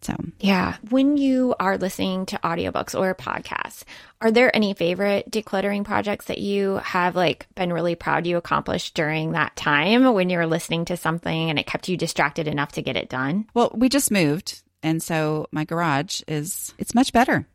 So, 0.00 0.14
yeah. 0.38 0.76
When 0.90 1.16
you 1.16 1.54
are 1.58 1.76
listening 1.76 2.26
to 2.26 2.38
audiobooks 2.38 2.98
or 2.98 3.14
podcasts, 3.14 3.82
are 4.20 4.30
there 4.30 4.54
any 4.54 4.74
favorite 4.74 5.30
decluttering 5.30 5.84
projects 5.84 6.26
that 6.26 6.38
you 6.38 6.76
have 6.76 7.16
like 7.16 7.46
been 7.54 7.72
really 7.72 7.96
proud 7.96 8.26
you 8.26 8.36
accomplished 8.36 8.94
during 8.94 9.32
that 9.32 9.56
time 9.56 10.14
when 10.14 10.30
you 10.30 10.38
were 10.38 10.46
listening 10.46 10.84
to 10.86 10.96
something 10.96 11.50
and 11.50 11.58
it 11.58 11.66
kept 11.66 11.88
you 11.88 11.96
distracted 11.96 12.46
enough 12.46 12.72
to 12.72 12.82
get 12.82 12.96
it 12.96 13.08
done? 13.08 13.46
Well, 13.54 13.72
we 13.74 13.88
just 13.88 14.12
moved, 14.12 14.62
and 14.82 15.02
so 15.02 15.46
my 15.50 15.64
garage 15.64 16.22
is 16.28 16.74
it's 16.78 16.94
much 16.94 17.12
better. 17.12 17.46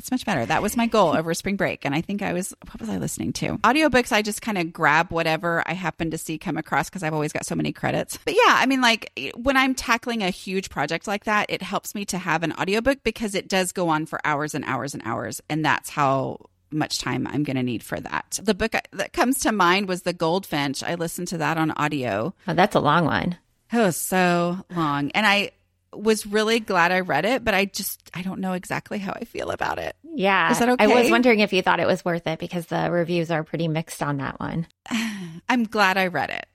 It's 0.00 0.10
much 0.10 0.24
better. 0.24 0.46
That 0.46 0.62
was 0.62 0.78
my 0.78 0.86
goal 0.86 1.14
over 1.14 1.34
spring 1.34 1.56
break. 1.56 1.84
And 1.84 1.94
I 1.94 2.00
think 2.00 2.22
I 2.22 2.32
was, 2.32 2.54
what 2.64 2.80
was 2.80 2.88
I 2.88 2.96
listening 2.96 3.34
to? 3.34 3.58
Audiobooks, 3.58 4.12
I 4.12 4.22
just 4.22 4.40
kind 4.40 4.56
of 4.56 4.72
grab 4.72 5.10
whatever 5.10 5.62
I 5.66 5.74
happen 5.74 6.10
to 6.12 6.16
see 6.16 6.38
come 6.38 6.56
across 6.56 6.88
because 6.88 7.02
I've 7.02 7.12
always 7.12 7.34
got 7.34 7.44
so 7.44 7.54
many 7.54 7.70
credits. 7.70 8.18
But 8.24 8.32
yeah, 8.32 8.54
I 8.56 8.64
mean, 8.64 8.80
like 8.80 9.12
when 9.36 9.58
I'm 9.58 9.74
tackling 9.74 10.22
a 10.22 10.30
huge 10.30 10.70
project 10.70 11.06
like 11.06 11.24
that, 11.24 11.50
it 11.50 11.60
helps 11.60 11.94
me 11.94 12.06
to 12.06 12.16
have 12.16 12.42
an 12.42 12.54
audiobook 12.54 13.02
because 13.04 13.34
it 13.34 13.46
does 13.46 13.72
go 13.72 13.90
on 13.90 14.06
for 14.06 14.18
hours 14.24 14.54
and 14.54 14.64
hours 14.64 14.94
and 14.94 15.02
hours. 15.04 15.42
And 15.50 15.62
that's 15.62 15.90
how 15.90 16.38
much 16.70 17.00
time 17.00 17.26
I'm 17.26 17.42
going 17.42 17.56
to 17.56 17.62
need 17.62 17.82
for 17.82 18.00
that. 18.00 18.40
The 18.42 18.54
book 18.54 18.74
uh, 18.74 18.80
that 18.92 19.12
comes 19.12 19.40
to 19.40 19.52
mind 19.52 19.86
was 19.86 20.02
The 20.02 20.14
Goldfinch. 20.14 20.82
I 20.82 20.94
listened 20.94 21.28
to 21.28 21.38
that 21.38 21.58
on 21.58 21.72
audio. 21.72 22.34
Oh, 22.48 22.54
that's 22.54 22.74
a 22.74 22.80
long 22.80 23.04
one. 23.04 23.36
It 23.70 23.76
was 23.76 23.96
so 23.96 24.64
long. 24.74 25.10
And 25.10 25.26
I 25.26 25.50
was 25.92 26.26
really 26.26 26.60
glad 26.60 26.92
I 26.92 27.00
read 27.00 27.24
it, 27.24 27.44
but 27.44 27.54
I 27.54 27.64
just 27.64 28.10
I 28.14 28.22
don't 28.22 28.40
know 28.40 28.52
exactly 28.52 28.98
how 28.98 29.12
I 29.12 29.24
feel 29.24 29.50
about 29.50 29.78
it. 29.78 29.96
Yeah. 30.02 30.50
Is 30.50 30.58
that 30.58 30.68
okay? 30.68 30.84
I 30.84 30.86
was 30.86 31.10
wondering 31.10 31.40
if 31.40 31.52
you 31.52 31.62
thought 31.62 31.80
it 31.80 31.86
was 31.86 32.04
worth 32.04 32.26
it 32.26 32.38
because 32.38 32.66
the 32.66 32.90
reviews 32.90 33.30
are 33.30 33.44
pretty 33.44 33.68
mixed 33.68 34.02
on 34.02 34.18
that 34.18 34.38
one. 34.38 34.66
I'm 35.48 35.64
glad 35.64 35.96
I 35.98 36.08
read 36.08 36.30
it. 36.30 36.46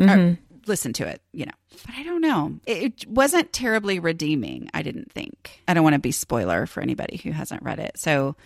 Mm-hmm. 0.00 0.20
Or 0.20 0.38
listened 0.66 0.94
to 0.96 1.06
it, 1.06 1.22
you 1.32 1.46
know. 1.46 1.52
But 1.86 1.94
I 1.96 2.02
don't 2.02 2.20
know. 2.20 2.60
It, 2.66 2.82
it 2.82 3.08
wasn't 3.08 3.52
terribly 3.52 3.98
redeeming, 3.98 4.68
I 4.74 4.82
didn't 4.82 5.10
think. 5.10 5.62
I 5.66 5.74
don't 5.74 5.82
want 5.82 5.94
to 5.94 6.00
be 6.00 6.12
spoiler 6.12 6.66
for 6.66 6.82
anybody 6.82 7.16
who 7.16 7.32
hasn't 7.32 7.62
read 7.62 7.78
it. 7.78 7.98
So 7.98 8.36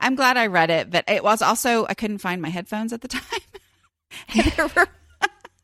I'm 0.00 0.14
glad 0.14 0.36
I 0.36 0.46
read 0.46 0.70
it, 0.70 0.90
but 0.90 1.04
it 1.08 1.22
was 1.22 1.42
also 1.42 1.86
I 1.88 1.94
couldn't 1.94 2.18
find 2.18 2.42
my 2.42 2.48
headphones 2.48 2.92
at 2.92 3.02
the 3.02 3.08
time. 3.08 3.22
there 4.56 4.68
were 4.74 4.88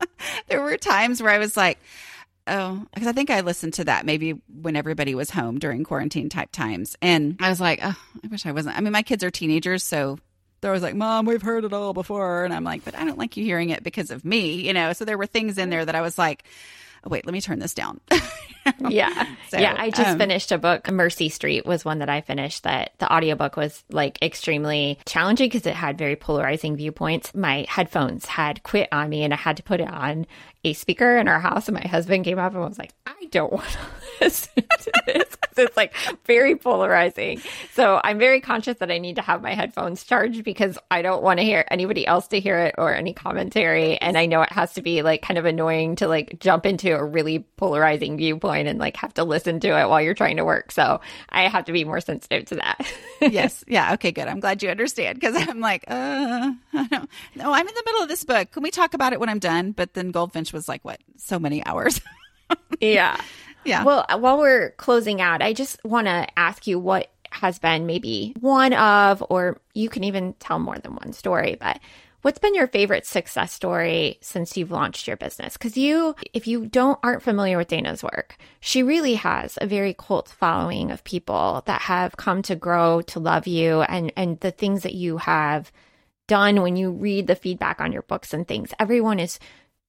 there 0.49 0.63
were 0.63 0.77
times 0.77 1.23
where 1.23 1.33
I 1.33 1.39
was 1.39 1.57
like, 1.57 1.79
oh, 2.47 2.85
because 2.93 3.09
I 3.09 3.13
think 3.13 3.31
I 3.31 3.41
listened 3.41 3.75
to 3.75 3.85
that 3.85 4.07
maybe 4.07 4.33
when 4.49 4.77
everybody 4.77 5.15
was 5.15 5.31
home 5.31 5.59
during 5.59 5.85
quarantine 5.85 6.29
type 6.29 6.53
times, 6.53 6.97
and 7.03 7.37
I 7.41 7.49
was 7.49 7.61
like, 7.61 7.81
oh, 7.83 7.97
I 8.25 8.27
wish 8.29 8.47
I 8.47 8.53
wasn't. 8.53 8.77
I 8.77 8.81
mean, 8.81 8.93
my 8.93 9.03
kids 9.03 9.25
are 9.25 9.31
teenagers, 9.31 9.83
so 9.85 10.19
they're 10.61 10.71
always 10.71 10.83
like, 10.83 10.95
Mom, 10.95 11.27
we've 11.27 11.43
heard 11.43 11.65
it 11.65 11.73
all 11.73 11.93
before, 11.93 12.45
and 12.45 12.55
I'm 12.55 12.65
like, 12.65 12.85
but 12.85 12.97
I 12.97 13.05
don't 13.05 13.19
like 13.19 13.37
you 13.37 13.45
hearing 13.45 13.71
it 13.71 13.83
because 13.83 14.11
of 14.11 14.25
me, 14.25 14.55
you 14.61 14.73
know. 14.73 14.93
So 14.93 15.05
there 15.05 15.19
were 15.19 15.27
things 15.27 15.59
in 15.59 15.71
there 15.71 15.85
that 15.85 15.95
I 15.95 16.01
was 16.01 16.19
like 16.19 16.45
oh, 17.05 17.11
wait, 17.11 17.27
let 17.27 17.33
me 17.33 17.41
turn 17.41 17.59
this 17.59 17.75
down. 17.75 18.01
yeah. 18.89 19.27
So, 19.49 19.59
yeah. 19.59 19.75
I 19.77 19.91
just 19.91 20.11
um, 20.11 20.19
finished 20.19 20.53
a 20.53 20.59
book. 20.59 20.91
Mercy 20.91 21.29
Street 21.29 21.67
was 21.67 21.85
one 21.85 21.99
that 21.99 22.09
I 22.09 22.21
finished 22.21 22.65
that 22.65 22.93
the 22.99 23.13
audiobook 23.13 23.57
was 23.57 23.83
like 23.91 24.23
extremely 24.23 24.99
challenging 25.07 25.49
because 25.49 25.67
it 25.67 25.75
had 25.75 25.99
very 25.99 26.17
polarizing 26.17 26.77
viewpoints. 26.77 27.35
My 27.35 27.67
headphones 27.69 28.27
had 28.27 28.63
quit 28.63 28.89
on 28.93 29.09
me 29.09 29.25
and 29.25 29.33
I 29.33 29.37
had 29.37 29.57
to 29.59 29.63
put 29.63 29.81
it 29.81 29.89
on 29.89 30.27
a 30.65 30.73
speaker 30.73 31.17
in 31.17 31.29
our 31.29 31.41
house. 31.41 31.69
And 31.69 31.75
my 31.75 31.87
husband 31.87 32.25
came 32.25 32.39
up 32.39 32.53
and 32.53 32.63
was 32.63 32.79
like, 32.79 32.93
I 33.07 33.27
don't 33.31 33.53
want 33.53 33.69
to 33.69 33.79
listen 34.21 34.55
to 34.55 34.93
this 35.07 35.37
it's 35.57 35.77
like 35.77 35.95
very 36.27 36.57
polarizing. 36.57 37.41
So 37.73 38.01
I'm 38.03 38.19
very 38.19 38.41
conscious 38.41 38.79
that 38.79 38.91
I 38.91 38.99
need 38.99 39.17
to 39.17 39.23
have 39.23 39.43
my 39.43 39.55
headphones 39.55 40.05
charged 40.05 40.45
because 40.45 40.79
I 40.91 41.03
don't 41.03 41.23
want 41.23 41.39
to 41.39 41.45
hear 41.45 41.65
anybody 41.71 42.07
else 42.07 42.29
to 42.29 42.41
hear 42.41 42.59
it 42.59 42.75
or 42.79 42.95
any 42.95 43.13
commentary. 43.13 43.97
And 43.99 44.17
I 44.17 44.27
know 44.27 44.43
it 44.43 44.53
has 44.53 44.75
to 44.75 44.83
be 44.83 45.03
like 45.03 45.23
kind 45.23 45.39
of 45.39 45.45
annoying 45.45 45.97
to 45.97 46.09
like 46.09 46.39
jump 46.39 46.67
into 46.67 46.95
a 46.95 47.05
really 47.05 47.41
polarizing 47.57 48.17
viewpoint 48.17 48.69
and 48.69 48.79
like 48.79 48.97
have 48.97 49.15
to 49.15 49.25
listen 49.25 49.61
to 49.61 49.69
it 49.69 49.89
while 49.89 50.01
you're 50.01 50.15
trying 50.15 50.37
to 50.37 50.45
work. 50.45 50.73
So 50.73 51.01
I 51.29 51.49
have 51.49 51.67
to 51.67 51.73
be 51.73 51.85
more 51.85 52.01
sensitive 52.01 52.47
to 52.47 52.55
that. 52.57 52.93
yes. 53.21 53.65
Yeah. 53.67 53.95
Okay, 53.95 54.13
good. 54.13 54.29
I'm 54.29 54.41
glad 54.41 54.63
you 54.63 54.71
understand 54.71 55.21
because 55.21 55.37
I'm 55.37 55.61
like, 55.61 55.85
uh, 55.89 56.53
I 56.73 56.87
don't, 56.89 57.11
no, 57.35 57.53
I'm 57.53 57.69
in 57.69 57.75
the 57.75 57.83
middle 57.87 58.03
of 58.03 58.09
this 58.09 58.25
book. 58.25 58.51
Can 58.53 58.63
we 58.63 58.71
talk 58.71 58.95
about 58.95 59.13
it 59.13 59.21
when 59.21 59.29
I'm 59.29 59.39
done? 59.39 59.73
But 59.73 59.95
then 59.95 60.11
Goldfinch 60.11 60.53
was 60.53 60.69
like, 60.69 60.85
what, 60.85 61.01
so 61.17 61.39
many 61.39 61.65
hours? 61.65 62.01
yeah. 62.81 63.21
Yeah. 63.65 63.85
Well, 63.85 64.05
uh, 64.09 64.19
while 64.19 64.39
we're 64.39 64.71
closing 64.73 65.21
out, 65.21 65.43
I 65.43 65.53
just 65.53 65.83
want 65.85 66.07
to 66.07 66.27
ask 66.39 66.67
you 66.67 66.79
what 66.79 67.11
has 67.31 67.59
been 67.59 67.87
maybe 67.87 68.35
one 68.41 68.73
of, 68.75 69.23
or 69.31 69.61
you 69.75 69.89
can 69.89 70.05
even 70.05 70.35
tell 70.35 70.59
more 70.59 70.79
than 70.79 70.95
one 70.97 71.13
story, 71.13 71.57
but 71.59 71.81
What's 72.23 72.39
been 72.39 72.55
your 72.55 72.69
favorite 72.69 73.05
success 73.05 73.53
story 73.53 74.19
since 74.21 74.57
you've 74.57 74.71
launched 74.71 75.09
your 75.09 75.17
business? 75.17 75.55
Because 75.55 75.77
you, 75.77 76.15
if 76.33 76.47
you 76.47 76.67
don't 76.67 76.99
aren't 77.03 77.25
familiar 77.25 77.59
with 77.59 77.67
Dana's 77.67 78.05
work, 78.05 78.37
she 78.61 78.85
really 78.85 79.15
has 79.15 79.59
a 79.61 79.67
very 79.67 79.93
cult 79.93 80.29
following 80.29 80.93
of 80.93 81.03
people 81.03 81.65
that 81.67 81.83
have 81.83 82.17
come 82.17 82.41
to 82.43 82.55
grow 82.55 83.03
to 83.03 83.19
love 83.19 83.49
you 83.49 83.83
and 83.83 84.13
and 84.17 84.39
the 84.39 84.53
things 84.53 84.85
that 84.85 84.95
you 84.95 85.17
have 85.17 85.73
done 86.29 86.63
when 86.63 86.77
you 86.77 86.93
read 86.93 87.27
the 87.27 87.35
feedback 87.35 87.81
on 87.81 87.91
your 87.91 88.03
books 88.03 88.33
and 88.33 88.47
things. 88.47 88.73
Everyone 88.79 89.19
is 89.19 89.41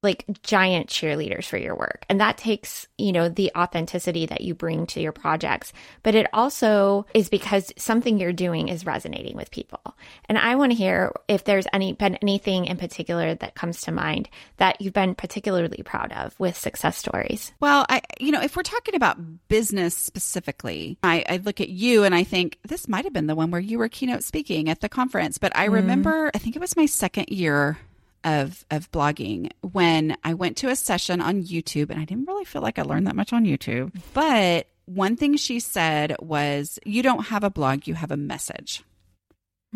like 0.04 0.26
giant 0.43 0.88
cheerleaders 0.88 1.45
for 1.45 1.58
your 1.58 1.76
work. 1.76 2.06
And 2.10 2.20
that 2.20 2.38
takes, 2.38 2.88
you 2.97 3.12
know, 3.12 3.30
the 3.30 3.51
authenticity 3.56 4.26
that 4.26 4.41
you 4.41 4.54
bring 4.54 4.86
to 4.88 5.01
your 5.01 5.12
projects. 5.12 5.74
But 6.04 6.16
it 6.16 6.28
also 6.34 7.06
is 7.14 7.30
because 7.30 7.72
something 7.78 8.20
you're 8.20 8.34
doing 8.34 8.68
is 8.68 8.86
resonating 8.86 9.36
with 9.36 9.51
people. 9.51 9.80
And 10.28 10.38
I 10.38 10.56
want 10.56 10.72
to 10.72 10.78
hear 10.78 11.12
if 11.28 11.45
there's 11.45 11.68
any 11.74 11.93
been 11.93 12.16
anything 12.18 12.66
in 12.66 12.78
particular 12.78 13.36
that 13.36 13.56
comes 13.56 13.82
to 13.82 13.91
mind 13.91 14.30
that 14.58 14.82
you've 14.82 14.93
been 14.93 15.16
particularly 15.16 15.82
proud 15.84 16.12
of 16.12 16.38
with 16.39 16.58
success 16.58 16.97
stories. 16.97 17.51
Well, 17.60 17.86
I 17.89 18.01
you 18.20 18.32
know, 18.32 18.41
if 18.41 18.56
we're 18.56 18.64
talking 18.64 18.95
about 18.95 19.47
business 19.47 19.95
specifically, 19.95 20.97
I, 21.04 21.24
I 21.30 21.38
look 21.38 21.62
at 21.62 21.70
you 21.70 22.04
and 22.04 22.14
I 22.14 22.24
think 22.24 22.60
this 22.68 22.88
might 22.88 23.06
have 23.06 23.14
been 23.14 23.28
the 23.28 23.36
one 23.36 23.51
where 23.51 23.62
you 23.62 23.80
were 23.80 23.89
keynote 23.89 24.24
speaking 24.24 24.70
at 24.70 24.82
the 24.82 24.89
conference. 24.89 25.38
But 25.38 25.56
I 25.56 25.68
mm. 25.68 25.74
remember 25.74 26.32
I 26.34 26.38
think 26.38 26.56
it 26.56 26.60
was 26.60 26.76
my 26.76 26.86
second 26.86 27.30
year 27.30 27.78
of 28.24 28.65
of 28.71 28.91
blogging 28.91 29.51
when 29.61 30.17
I 30.24 30.34
went 30.34 30.57
to 30.57 30.69
a 30.69 30.76
session 30.76 31.21
on 31.21 31.43
YouTube 31.43 31.89
and 31.89 31.99
I 31.99 32.05
didn't 32.05 32.28
really 32.28 32.45
feel 32.45 32.61
like 32.61 32.80
I 32.80 32.84
learned 32.84 33.07
that 33.07 33.15
much 33.15 33.34
on 33.34 33.45
YouTube. 33.45 33.91
But 34.13 34.67
one 34.86 35.15
thing 35.15 35.38
she 35.38 35.59
said 35.59 36.15
was, 36.19 36.80
"You 36.86 37.03
don't 37.03 37.28
have 37.28 37.43
a 37.43 37.49
blog, 37.49 37.88
you 37.88 37.93
have 37.95 38.11
a 38.11 38.17
message." 38.17 38.84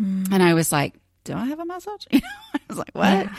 Mm. 0.00 0.32
And 0.32 0.42
I 0.42 0.54
was 0.54 0.72
like, 0.72 0.94
"Do 1.24 1.34
I 1.34 1.46
have 1.46 1.60
a 1.60 1.66
message?" 1.66 2.06
I 2.12 2.20
was 2.68 2.78
like, 2.78 2.90
"What?" 2.92 3.04
Yeah. 3.04 3.36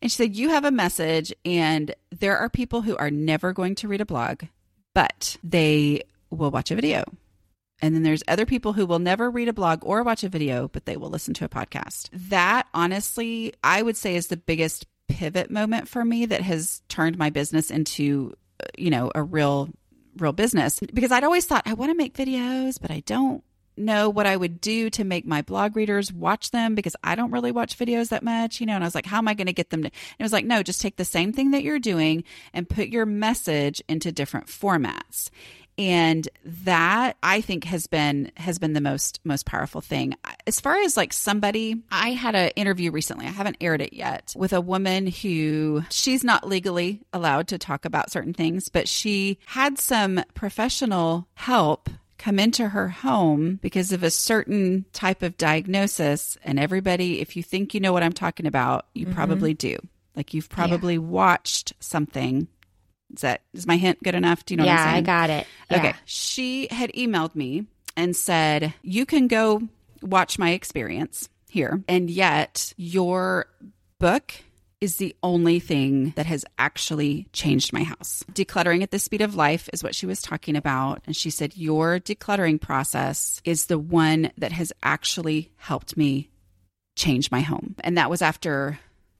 And 0.00 0.10
she 0.10 0.16
said, 0.16 0.36
"You 0.36 0.50
have 0.50 0.64
a 0.64 0.70
message 0.70 1.32
and 1.44 1.94
there 2.10 2.38
are 2.38 2.48
people 2.48 2.82
who 2.82 2.96
are 2.96 3.10
never 3.10 3.52
going 3.52 3.74
to 3.76 3.88
read 3.88 4.00
a 4.00 4.06
blog, 4.06 4.44
but 4.94 5.36
they 5.42 6.02
will 6.30 6.50
watch 6.50 6.70
a 6.70 6.74
video." 6.74 7.04
And 7.80 7.94
then 7.94 8.02
there's 8.02 8.22
other 8.26 8.46
people 8.46 8.72
who 8.72 8.86
will 8.86 8.98
never 8.98 9.30
read 9.30 9.48
a 9.48 9.52
blog 9.52 9.80
or 9.82 10.02
watch 10.02 10.24
a 10.24 10.28
video, 10.28 10.68
but 10.68 10.84
they 10.84 10.96
will 10.96 11.10
listen 11.10 11.34
to 11.34 11.44
a 11.44 11.48
podcast. 11.48 12.08
That 12.12 12.66
honestly, 12.74 13.54
I 13.62 13.82
would 13.82 13.96
say 13.96 14.16
is 14.16 14.26
the 14.26 14.36
biggest 14.36 14.86
pivot 15.08 15.50
moment 15.50 15.88
for 15.88 16.04
me 16.04 16.26
that 16.26 16.42
has 16.42 16.82
turned 16.88 17.16
my 17.16 17.30
business 17.30 17.70
into, 17.70 18.34
uh, 18.62 18.66
you 18.76 18.90
know, 18.90 19.10
a 19.14 19.22
real, 19.22 19.70
real 20.16 20.32
business. 20.32 20.80
Because 20.92 21.12
I'd 21.12 21.24
always 21.24 21.46
thought 21.46 21.62
I 21.66 21.74
want 21.74 21.90
to 21.90 21.96
make 21.96 22.14
videos, 22.14 22.80
but 22.80 22.90
I 22.90 23.00
don't 23.06 23.42
know 23.76 24.10
what 24.10 24.26
I 24.26 24.36
would 24.36 24.60
do 24.60 24.90
to 24.90 25.04
make 25.04 25.24
my 25.24 25.42
blog 25.42 25.76
readers 25.76 26.12
watch 26.12 26.50
them 26.50 26.74
because 26.74 26.96
I 27.04 27.14
don't 27.14 27.30
really 27.30 27.52
watch 27.52 27.78
videos 27.78 28.08
that 28.08 28.24
much, 28.24 28.60
you 28.60 28.66
know. 28.66 28.74
And 28.74 28.82
I 28.82 28.86
was 28.86 28.94
like, 28.94 29.06
how 29.06 29.18
am 29.18 29.28
I 29.28 29.34
going 29.34 29.46
to 29.46 29.52
get 29.52 29.70
them 29.70 29.82
to? 29.82 29.86
And 29.86 30.16
it 30.18 30.22
was 30.22 30.32
like, 30.32 30.44
no, 30.44 30.62
just 30.62 30.80
take 30.80 30.96
the 30.96 31.04
same 31.04 31.32
thing 31.32 31.52
that 31.52 31.62
you're 31.62 31.78
doing 31.78 32.24
and 32.52 32.68
put 32.68 32.88
your 32.88 33.06
message 33.06 33.80
into 33.88 34.10
different 34.10 34.48
formats 34.48 35.30
and 35.78 36.28
that 36.44 37.16
i 37.22 37.40
think 37.40 37.64
has 37.64 37.86
been 37.86 38.30
has 38.36 38.58
been 38.58 38.72
the 38.72 38.80
most 38.80 39.20
most 39.24 39.46
powerful 39.46 39.80
thing 39.80 40.14
as 40.46 40.60
far 40.60 40.76
as 40.80 40.96
like 40.96 41.12
somebody 41.12 41.76
i 41.90 42.10
had 42.10 42.34
an 42.34 42.50
interview 42.56 42.90
recently 42.90 43.26
i 43.26 43.30
haven't 43.30 43.56
aired 43.60 43.80
it 43.80 43.92
yet 43.92 44.34
with 44.36 44.52
a 44.52 44.60
woman 44.60 45.06
who 45.06 45.82
she's 45.90 46.24
not 46.24 46.46
legally 46.46 47.00
allowed 47.12 47.46
to 47.48 47.56
talk 47.56 47.84
about 47.84 48.10
certain 48.10 48.34
things 48.34 48.68
but 48.68 48.88
she 48.88 49.38
had 49.46 49.78
some 49.78 50.20
professional 50.34 51.26
help 51.34 51.88
come 52.18 52.40
into 52.40 52.68
her 52.68 52.88
home 52.88 53.60
because 53.62 53.92
of 53.92 54.02
a 54.02 54.10
certain 54.10 54.84
type 54.92 55.22
of 55.22 55.36
diagnosis 55.36 56.36
and 56.42 56.58
everybody 56.58 57.20
if 57.20 57.36
you 57.36 57.42
think 57.42 57.72
you 57.72 57.80
know 57.80 57.92
what 57.92 58.02
i'm 58.02 58.12
talking 58.12 58.46
about 58.46 58.86
you 58.94 59.06
mm-hmm. 59.06 59.14
probably 59.14 59.54
do 59.54 59.76
like 60.16 60.34
you've 60.34 60.48
probably 60.48 60.94
yeah. 60.94 61.00
watched 61.00 61.72
something 61.78 62.48
is 63.14 63.22
that 63.22 63.42
is 63.52 63.66
my 63.66 63.76
hint 63.76 64.02
good 64.02 64.14
enough? 64.14 64.44
Do 64.44 64.54
you 64.54 64.58
know 64.58 64.64
yeah, 64.64 64.92
i 64.94 65.00
got 65.00 65.30
it. 65.30 65.46
Yeah. 65.70 65.78
Okay. 65.78 65.94
She 66.04 66.68
had 66.70 66.92
emailed 66.92 67.34
me 67.34 67.66
and 67.96 68.14
said, 68.14 68.74
You 68.82 69.06
can 69.06 69.28
go 69.28 69.62
watch 70.02 70.38
my 70.38 70.50
experience 70.50 71.28
here. 71.48 71.82
And 71.88 72.10
yet 72.10 72.72
your 72.76 73.46
book 73.98 74.32
is 74.80 74.96
the 74.96 75.16
only 75.22 75.58
thing 75.58 76.12
that 76.14 76.26
has 76.26 76.44
actually 76.56 77.26
changed 77.32 77.72
my 77.72 77.82
house. 77.82 78.24
Decluttering 78.32 78.82
at 78.82 78.92
the 78.92 78.98
speed 78.98 79.20
of 79.20 79.34
life 79.34 79.68
is 79.72 79.82
what 79.82 79.94
she 79.94 80.06
was 80.06 80.22
talking 80.22 80.54
about. 80.54 81.02
And 81.06 81.16
she 81.16 81.30
said, 81.30 81.56
Your 81.56 81.98
decluttering 81.98 82.60
process 82.60 83.40
is 83.44 83.66
the 83.66 83.78
one 83.78 84.30
that 84.38 84.52
has 84.52 84.72
actually 84.82 85.50
helped 85.56 85.96
me 85.96 86.30
change 86.96 87.30
my 87.30 87.40
home. 87.40 87.74
And 87.80 87.96
that 87.98 88.10
was 88.10 88.22
after 88.22 88.78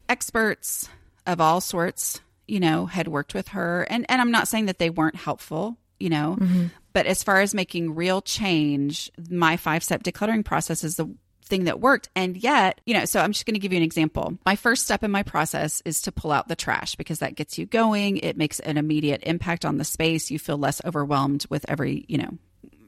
experts 0.08 0.88
of 1.26 1.40
all 1.40 1.60
sorts 1.60 2.20
you 2.48 2.60
know, 2.60 2.86
had 2.86 3.08
worked 3.08 3.34
with 3.34 3.48
her. 3.48 3.82
And, 3.90 4.06
and 4.08 4.20
I'm 4.20 4.30
not 4.30 4.48
saying 4.48 4.66
that 4.66 4.78
they 4.78 4.90
weren't 4.90 5.16
helpful, 5.16 5.76
you 6.00 6.10
know, 6.10 6.36
mm-hmm. 6.40 6.66
but 6.92 7.06
as 7.06 7.22
far 7.22 7.40
as 7.40 7.54
making 7.54 7.94
real 7.94 8.20
change, 8.22 9.10
my 9.30 9.56
five 9.56 9.84
step 9.84 10.02
decluttering 10.02 10.44
process 10.44 10.82
is 10.82 10.96
the 10.96 11.08
thing 11.48 11.64
that 11.64 11.80
worked. 11.80 12.08
And 12.14 12.36
yet, 12.36 12.80
you 12.86 12.94
know, 12.94 13.04
so 13.04 13.20
I'm 13.20 13.32
just 13.32 13.46
going 13.46 13.54
to 13.54 13.60
give 13.60 13.72
you 13.72 13.78
an 13.78 13.84
example. 13.84 14.38
My 14.44 14.54
first 14.54 14.84
step 14.84 15.02
in 15.02 15.10
my 15.10 15.22
process 15.22 15.82
is 15.84 16.02
to 16.02 16.12
pull 16.12 16.30
out 16.30 16.48
the 16.48 16.56
trash 16.56 16.94
because 16.94 17.18
that 17.20 17.34
gets 17.34 17.58
you 17.58 17.66
going. 17.66 18.18
It 18.18 18.36
makes 18.36 18.60
an 18.60 18.76
immediate 18.76 19.22
impact 19.24 19.64
on 19.64 19.78
the 19.78 19.84
space. 19.84 20.30
You 20.30 20.38
feel 20.38 20.58
less 20.58 20.80
overwhelmed 20.84 21.46
with 21.50 21.64
every, 21.68 22.04
you 22.08 22.18
know, 22.18 22.38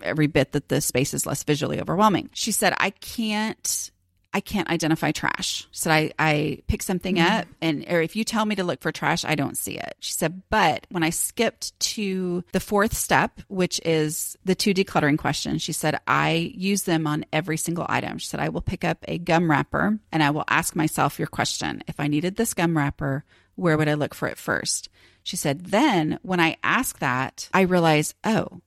every 0.03 0.27
bit 0.27 0.53
that 0.53 0.69
the 0.69 0.81
space 0.81 1.15
is 1.15 1.27
less 1.27 1.43
visually 1.43 1.81
overwhelming. 1.81 2.31
She 2.35 2.53
said, 2.53 2.75
I 2.79 2.91
can't 2.91 3.91
I 4.33 4.41
can't 4.41 4.71
identify 4.71 5.11
trash. 5.11 5.67
So 5.73 5.91
I, 5.91 6.13
I 6.19 6.59
pick 6.69 6.83
something 6.83 7.17
mm 7.17 7.21
up 7.21 7.47
and 7.61 7.85
or 7.89 8.01
if 8.01 8.17
you 8.17 8.25
tell 8.25 8.47
me 8.47 8.55
to 8.55 8.65
look 8.65 8.81
for 8.81 8.93
trash, 8.93 9.25
I 9.25 9.35
don't 9.35 9.57
see 9.57 9.77
it. 9.77 9.95
She 10.01 10.13
said, 10.13 10.43
but 10.49 10.87
when 10.91 11.03
I 11.03 11.11
skipped 11.11 11.79
to 11.81 12.45
the 12.53 12.61
fourth 12.61 12.97
step, 12.97 13.41
which 13.49 13.81
is 13.85 14.37
the 14.45 14.55
two 14.55 14.73
decluttering 14.73 15.19
questions, 15.19 15.63
she 15.63 15.73
said, 15.73 16.01
I 16.07 16.53
use 16.55 16.85
them 16.85 17.07
on 17.07 17.27
every 17.33 17.57
single 17.57 17.87
item. 17.89 18.19
She 18.19 18.29
said, 18.29 18.41
I 18.41 18.49
will 18.49 18.63
pick 18.63 18.85
up 18.85 19.05
a 19.07 19.19
gum 19.19 19.51
wrapper 19.51 19.99
and 20.11 20.23
I 20.23 20.31
will 20.31 20.45
ask 20.49 20.75
myself 20.75 21.19
your 21.19 21.29
question. 21.29 21.83
If 21.87 22.01
I 22.01 22.07
needed 22.07 22.37
this 22.37 22.55
gum 22.55 22.77
wrapper, 22.77 23.25
where 23.57 23.77
would 23.77 23.89
I 23.89 23.95
look 23.95 24.15
for 24.15 24.29
it 24.29 24.39
first? 24.39 24.89
She 25.23 25.37
said, 25.37 25.67
then 25.67 26.19
when 26.23 26.41
I 26.41 26.57
ask 26.63 26.99
that, 27.01 27.49
I 27.53 27.63
realize, 27.63 28.15
oh, 28.25 28.61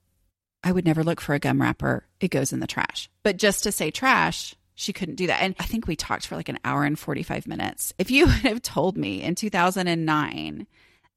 I 0.62 0.72
would 0.72 0.86
never 0.86 1.02
look 1.02 1.20
for 1.20 1.34
a 1.34 1.38
gum 1.38 1.60
wrapper. 1.60 2.06
It 2.20 2.30
goes 2.30 2.52
in 2.52 2.60
the 2.60 2.66
trash. 2.66 3.10
But 3.22 3.36
just 3.36 3.64
to 3.64 3.72
say 3.72 3.90
trash, 3.90 4.54
she 4.74 4.92
couldn't 4.92 5.16
do 5.16 5.26
that. 5.28 5.42
And 5.42 5.54
I 5.58 5.64
think 5.64 5.86
we 5.86 5.96
talked 5.96 6.26
for 6.26 6.36
like 6.36 6.48
an 6.48 6.58
hour 6.64 6.84
and 6.84 6.98
45 6.98 7.46
minutes. 7.46 7.92
If 7.98 8.10
you 8.10 8.26
would 8.26 8.34
have 8.34 8.62
told 8.62 8.96
me 8.96 9.22
in 9.22 9.34
2009 9.34 10.66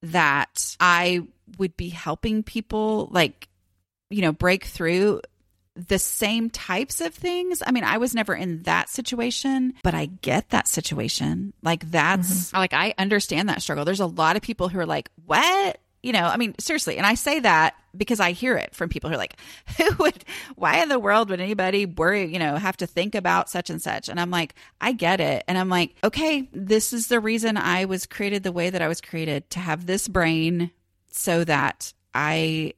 that 0.04 0.76
I 0.80 1.22
would 1.58 1.76
be 1.76 1.90
helping 1.90 2.44
people 2.44 3.10
like, 3.12 3.48
you 4.10 4.22
know, 4.22 4.32
break 4.32 4.66
through 4.66 5.22
the 5.76 6.00
same 6.00 6.50
types 6.50 7.02
of 7.02 7.14
things. 7.14 7.62
I 7.66 7.72
mean, 7.72 7.84
I 7.84 7.98
was 7.98 8.16
never 8.16 8.34
in 8.34 8.64
that 8.64 8.90
situation, 8.90 9.74
but 9.84 9.94
I 9.94 10.08
get 10.08 10.50
that 10.50 10.68
situation. 10.68 11.54
Like 11.62 11.90
that's 11.92 12.48
mm-hmm. 12.48 12.58
like 12.58 12.74
I 12.74 12.96
understand 12.98 13.50
that 13.50 13.62
struggle. 13.62 13.86
There's 13.86 14.00
a 14.00 14.08
lot 14.08 14.36
of 14.36 14.42
people 14.42 14.70
who 14.70 14.80
are 14.80 14.86
like, 14.86 15.10
"What? 15.26 15.80
You 16.04 16.14
know, 16.14 16.24
I 16.24 16.38
mean, 16.38 16.56
seriously." 16.60 16.98
And 16.98 17.06
I 17.06 17.16
say 17.16 17.40
that 17.40 17.76
because 17.96 18.20
I 18.20 18.32
hear 18.32 18.56
it 18.56 18.76
from 18.76 18.90
people 18.90 19.10
who 19.10 19.16
are 19.16 19.20
like, 19.20 19.36
"Who 19.78 19.90
would 20.00 20.24
why 20.56 20.82
in 20.82 20.90
the 20.90 21.00
world 21.00 21.30
would 21.30 21.42
anybody 21.42 21.86
worry, 21.86 22.32
you 22.32 22.40
know, 22.40 22.56
have 22.56 22.78
to 22.78 22.88
think 22.88 23.16
about 23.16 23.50
such 23.50 23.70
and 23.70 23.82
such?" 23.82 24.10
And 24.10 24.20
I'm 24.20 24.32
like, 24.32 24.56
"I 24.80 24.92
get 24.92 25.20
it." 25.20 25.44
And 25.48 25.58
I'm 25.58 25.70
like, 25.70 25.96
"Okay, 26.04 26.50
this 26.54 26.94
is 26.94 27.08
the 27.08 27.20
reason 27.20 27.58
I 27.58 27.86
was 27.86 28.06
created 28.06 28.44
the 28.44 28.52
way 28.52 28.70
that 28.70 28.82
I 28.82 28.88
was 28.88 29.02
created 29.02 29.50
to 29.52 29.60
have 29.60 29.86
this 29.86 30.08
brain 30.08 30.72
so 31.12 31.44
that 31.44 31.94
I 32.14 32.74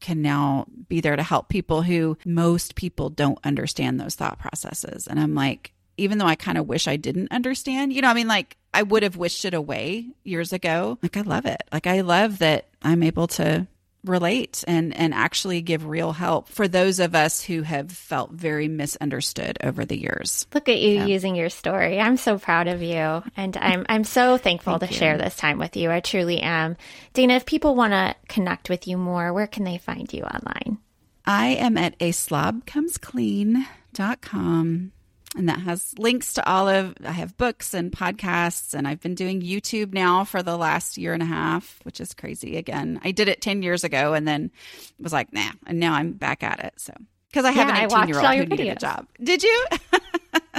can 0.00 0.22
now 0.22 0.66
be 0.88 1.00
there 1.00 1.16
to 1.16 1.22
help 1.22 1.48
people 1.48 1.82
who 1.82 2.16
most 2.24 2.74
people 2.74 3.10
don't 3.10 3.38
understand 3.44 3.98
those 3.98 4.14
thought 4.14 4.38
processes. 4.38 5.06
And 5.06 5.18
I'm 5.18 5.34
like, 5.34 5.72
even 5.96 6.18
though 6.18 6.26
I 6.26 6.34
kind 6.34 6.58
of 6.58 6.66
wish 6.66 6.88
I 6.88 6.96
didn't 6.96 7.32
understand, 7.32 7.92
you 7.92 8.02
know, 8.02 8.08
I 8.08 8.14
mean, 8.14 8.28
like 8.28 8.56
I 8.74 8.82
would 8.82 9.02
have 9.02 9.16
wished 9.16 9.44
it 9.44 9.54
away 9.54 10.08
years 10.24 10.52
ago. 10.52 10.98
Like 11.02 11.16
I 11.16 11.22
love 11.22 11.46
it. 11.46 11.62
Like 11.72 11.86
I 11.86 12.02
love 12.02 12.38
that 12.38 12.68
I'm 12.82 13.02
able 13.02 13.28
to 13.28 13.66
relate 14.04 14.62
and 14.68 14.94
and 14.96 15.12
actually 15.12 15.60
give 15.62 15.86
real 15.86 16.12
help 16.12 16.48
for 16.48 16.68
those 16.68 17.00
of 17.00 17.14
us 17.14 17.42
who 17.42 17.62
have 17.62 17.90
felt 17.90 18.30
very 18.30 18.68
misunderstood 18.68 19.58
over 19.62 19.84
the 19.84 19.98
years. 19.98 20.46
Look 20.54 20.68
at 20.68 20.78
you 20.78 20.96
yeah. 20.96 21.06
using 21.06 21.34
your 21.34 21.48
story. 21.48 22.00
I'm 22.00 22.16
so 22.16 22.38
proud 22.38 22.68
of 22.68 22.82
you 22.82 23.24
and 23.36 23.56
I'm 23.56 23.84
I'm 23.88 24.04
so 24.04 24.38
thankful 24.38 24.78
to 24.78 24.86
you. 24.86 24.92
share 24.92 25.18
this 25.18 25.36
time 25.36 25.58
with 25.58 25.76
you. 25.76 25.90
I 25.90 25.98
truly 26.00 26.40
am. 26.40 26.76
Dana, 27.14 27.34
if 27.34 27.46
people 27.46 27.74
want 27.74 27.92
to 27.92 28.14
connect 28.28 28.70
with 28.70 28.86
you 28.86 28.96
more, 28.96 29.32
where 29.32 29.48
can 29.48 29.64
they 29.64 29.78
find 29.78 30.12
you 30.12 30.22
online? 30.22 30.78
I 31.24 31.48
am 31.48 31.76
at 31.76 31.96
a 31.98 32.12
slobcomesclean.com 32.12 34.92
and 35.36 35.48
that 35.48 35.60
has 35.60 35.94
links 35.98 36.34
to 36.34 36.48
all 36.48 36.68
of 36.68 36.94
i 37.04 37.12
have 37.12 37.36
books 37.36 37.74
and 37.74 37.92
podcasts 37.92 38.74
and 38.74 38.88
i've 38.88 39.00
been 39.00 39.14
doing 39.14 39.40
youtube 39.42 39.92
now 39.92 40.24
for 40.24 40.42
the 40.42 40.56
last 40.56 40.96
year 40.96 41.12
and 41.12 41.22
a 41.22 41.26
half 41.26 41.78
which 41.84 42.00
is 42.00 42.14
crazy 42.14 42.56
again. 42.56 43.00
I 43.04 43.10
did 43.10 43.28
it 43.28 43.40
10 43.40 43.62
years 43.62 43.84
ago 43.84 44.14
and 44.14 44.26
then 44.26 44.50
was 44.98 45.12
like 45.12 45.32
nah 45.32 45.52
and 45.66 45.78
now 45.78 45.94
i'm 45.94 46.12
back 46.12 46.42
at 46.42 46.60
it 46.60 46.74
so. 46.76 46.92
Because 47.28 47.44
i 47.44 47.50
have 47.50 47.68
yeah, 47.68 47.84
an 47.84 47.90
18 47.92 48.08
year 48.08 48.18
old 48.18 48.26
who 48.26 48.44
videos. 48.44 48.50
needed 48.50 48.68
a 48.68 48.80
job. 48.80 49.06
Did 49.22 49.42
you 49.42 49.66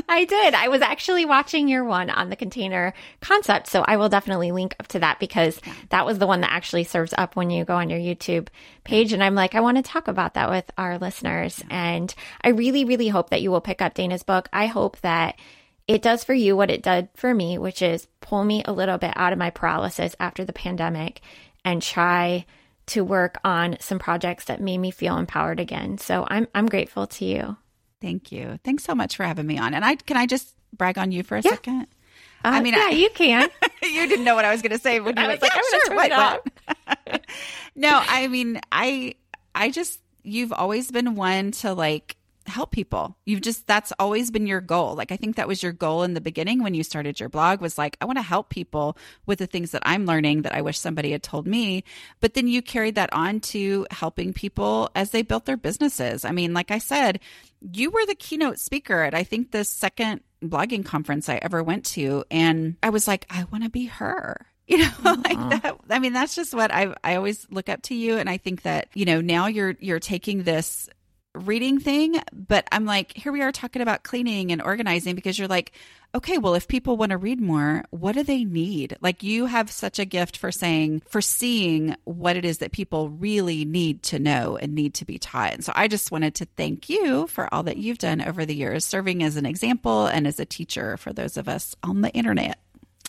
I 0.10 0.26
did. 0.26 0.54
I 0.54 0.70
was 0.70 0.82
actually 0.82 1.26
watching 1.26 1.68
your 1.68 1.84
one 1.84 2.10
on 2.10 2.30
the 2.30 2.36
container 2.36 2.94
concept. 3.20 3.68
So 3.68 3.84
I 3.86 3.98
will 3.98 4.10
definitely 4.10 4.52
link 4.52 4.76
up 4.80 4.88
to 4.90 5.00
that 5.00 5.20
because 5.20 5.60
that 5.90 6.06
was 6.06 6.18
the 6.18 6.28
one 6.28 6.42
that 6.42 6.52
actually 6.52 6.86
serves 6.86 7.14
up 7.18 7.36
when 7.36 7.50
you 7.50 7.66
go 7.66 7.76
on 7.76 7.90
your 7.90 8.00
YouTube 8.00 8.48
page. 8.84 9.14
And 9.14 9.24
I'm 9.24 9.36
like, 9.36 9.56
I 9.56 9.60
want 9.60 9.78
to 9.78 9.84
talk 9.84 10.08
about 10.08 10.36
that 10.36 10.50
with 10.50 10.70
our 10.78 10.98
listeners. 10.98 11.62
And 11.70 12.14
I 12.42 12.50
really, 12.50 12.86
really 12.86 13.10
hope 13.10 13.32
that 13.32 13.42
you 13.42 13.52
will 13.52 13.62
pick 13.62 13.82
up 13.82 13.94
Dana's 13.94 14.24
book. 14.24 14.50
I 14.54 14.68
hope 14.68 15.00
that 15.02 15.38
it 15.88 16.02
does 16.02 16.24
for 16.24 16.34
you 16.34 16.56
what 16.56 16.72
it 16.72 16.84
did 16.84 17.10
for 17.16 17.34
me, 17.34 17.58
which 17.58 17.82
is 17.82 18.08
pull 18.22 18.44
me 18.44 18.62
a 18.66 18.74
little 18.74 18.98
bit 18.98 19.14
out 19.16 19.34
of 19.34 19.40
my 19.40 19.50
paralysis 19.50 20.16
after 20.20 20.46
the 20.46 20.54
pandemic 20.54 21.22
and 21.64 21.82
try 21.82 22.46
to 22.88 23.04
work 23.04 23.38
on 23.44 23.78
some 23.80 24.00
projects 24.00 24.46
that 24.46 24.62
made 24.62 24.78
me 24.78 24.92
feel 24.92 25.18
empowered 25.18 25.60
again. 25.60 25.98
So 25.98 26.26
I'm 26.30 26.48
I'm 26.56 26.68
grateful 26.68 27.08
to 27.08 27.26
you. 27.26 27.58
Thank 28.02 28.32
you. 28.32 28.60
Thanks 28.64 28.84
so 28.84 28.94
much 28.94 29.16
for 29.16 29.24
having 29.24 29.48
me 29.48 29.58
on. 29.58 29.74
And 29.74 29.84
I 29.84 29.96
can 29.96 30.18
I 30.18 30.26
just 30.26 30.54
brag 30.76 30.98
on 30.98 31.12
you 31.12 31.24
for 31.24 31.38
a 31.38 31.42
yeah. 31.42 31.52
second? 31.52 31.88
Uh, 32.46 32.50
I 32.50 32.62
mean, 32.62 32.74
yeah, 32.74 32.88
I, 32.88 32.90
you 32.92 33.10
can. 33.10 33.50
you 33.84 34.08
didn't 34.08 34.24
know 34.24 34.36
what 34.36 34.46
I 34.46 34.52
was 34.52 34.62
going 34.62 34.72
to 34.72 34.78
say 34.78 35.00
when 35.00 35.18
you 35.18 35.24
I 35.24 35.28
was 35.28 35.42
like, 35.42 35.52
yeah, 35.54 35.62
"I'm 35.74 35.82
sure, 35.86 35.96
what, 35.96 36.44
what? 37.08 37.26
no, 37.76 37.90
I 38.08 38.28
mean, 38.28 38.62
I, 38.72 39.16
I 39.56 39.72
just, 39.72 40.00
you've 40.24 40.54
always 40.54 40.92
been 40.92 41.16
one 41.16 41.52
to 41.52 41.74
like 41.74 42.16
help 42.50 42.72
people. 42.72 43.18
You've 43.26 43.42
just 43.42 43.68
that's 43.68 43.94
always 44.00 44.32
been 44.32 44.48
your 44.48 44.62
goal. 44.62 44.96
Like 44.96 45.12
I 45.12 45.18
think 45.18 45.36
that 45.36 45.48
was 45.48 45.62
your 45.62 45.72
goal 45.72 46.04
in 46.04 46.14
the 46.14 46.22
beginning 46.22 46.64
when 46.64 46.74
you 46.74 46.84
started 46.84 47.20
your 47.20 47.30
blog 47.30 47.62
was 47.62 47.78
like 47.78 47.98
I 48.02 48.06
want 48.06 48.18
to 48.18 48.24
help 48.24 48.50
people 48.50 48.98
with 49.26 49.40
the 49.40 49.48
things 49.48 49.72
that 49.72 49.84
I'm 49.86 50.06
learning 50.06 50.44
that 50.44 50.54
I 50.54 50.62
wish 50.62 50.80
somebody 50.80 51.12
had 51.12 51.24
told 51.24 51.48
me. 51.48 51.84
But 52.20 52.34
then 52.34 52.48
you 52.48 52.62
carried 52.62 52.96
that 52.96 53.14
on 53.14 53.40
to 53.42 53.86
helping 53.92 54.34
people 54.34 54.90
as 54.96 55.12
they 55.12 55.22
built 55.22 55.46
their 55.46 55.58
businesses. 55.58 56.26
I 56.26 56.32
mean, 56.32 56.54
like 56.54 56.72
I 56.72 56.80
said, 56.80 57.20
you 57.72 57.92
were 57.92 58.06
the 58.06 58.16
keynote 58.16 58.60
speaker 58.60 59.02
at 59.02 59.14
I 59.14 59.24
think 59.24 59.52
the 59.52 59.64
second 59.64 60.22
blogging 60.44 60.86
conference 60.86 61.30
I 61.30 61.38
ever 61.38 61.64
went 61.64 61.86
to 61.88 62.24
and 62.30 62.76
I 62.84 62.90
was 62.90 63.08
like 63.08 63.26
I 63.30 63.46
want 63.52 63.64
to 63.64 63.70
be 63.70 63.86
her 63.86 64.46
you 64.68 64.80
know 64.80 64.84
mm-hmm. 64.84 65.22
like 65.22 65.62
that 65.62 65.78
i 65.90 65.98
mean 65.98 66.12
that's 66.12 66.36
just 66.36 66.54
what 66.54 66.74
i 66.74 66.94
i 67.02 67.16
always 67.16 67.48
look 67.50 67.70
up 67.70 67.82
to 67.82 67.96
you 67.96 68.18
and 68.18 68.30
i 68.30 68.36
think 68.36 68.64
that 68.64 68.90
you 68.94 69.06
know 69.06 69.22
now 69.22 69.48
you're 69.48 69.78
you're 69.80 69.98
taking 69.98 70.44
this 70.44 70.90
reading 71.38 71.80
thing, 71.80 72.20
but 72.34 72.68
I'm 72.72 72.86
like, 72.86 73.16
here 73.16 73.32
we 73.32 73.42
are 73.42 73.52
talking 73.52 73.82
about 73.82 74.04
cleaning 74.04 74.52
and 74.52 74.62
organizing 74.62 75.16
because 75.16 75.38
you're 75.38 75.48
like, 75.48 75.72
okay, 76.16 76.38
well, 76.38 76.56
if 76.56 76.68
people 76.68 76.98
want 76.98 77.12
to 77.12 77.18
read 77.18 77.40
more, 77.40 77.84
what 77.92 78.16
do 78.16 78.24
they 78.24 78.44
need? 78.44 78.98
Like, 79.02 79.24
you 79.24 79.46
have 79.46 79.70
such 79.70 80.00
a 80.00 80.06
gift 80.06 80.38
for 80.38 80.52
saying, 80.52 81.02
for 81.08 81.22
seeing 81.22 81.96
what 82.06 82.36
it 82.36 82.46
is 82.46 82.60
that 82.60 82.72
people 82.72 83.10
really 83.10 83.66
need 83.66 84.04
to 84.04 84.20
know 84.20 84.58
and 84.58 84.74
need 84.74 84.94
to 84.96 85.06
be 85.06 85.20
taught. 85.20 85.54
And 85.54 85.64
so 85.64 85.74
I 85.76 85.88
just 85.88 86.12
wanted 86.12 86.36
to 86.36 86.46
thank 86.46 86.90
you 86.90 87.28
for 87.28 87.54
all 87.54 87.64
that 87.64 87.78
you've 87.78 87.98
done 87.98 88.22
over 88.22 88.46
the 88.46 88.56
years, 88.56 88.86
serving 88.86 89.22
as 89.24 89.36
an 89.36 89.46
example 89.46 90.08
and 90.08 90.26
as 90.26 90.40
a 90.40 90.46
teacher 90.46 90.98
for 90.98 91.14
those 91.14 91.38
of 91.38 91.48
us 91.48 91.76
on 91.84 92.02
the 92.02 92.12
internet. 92.12 92.60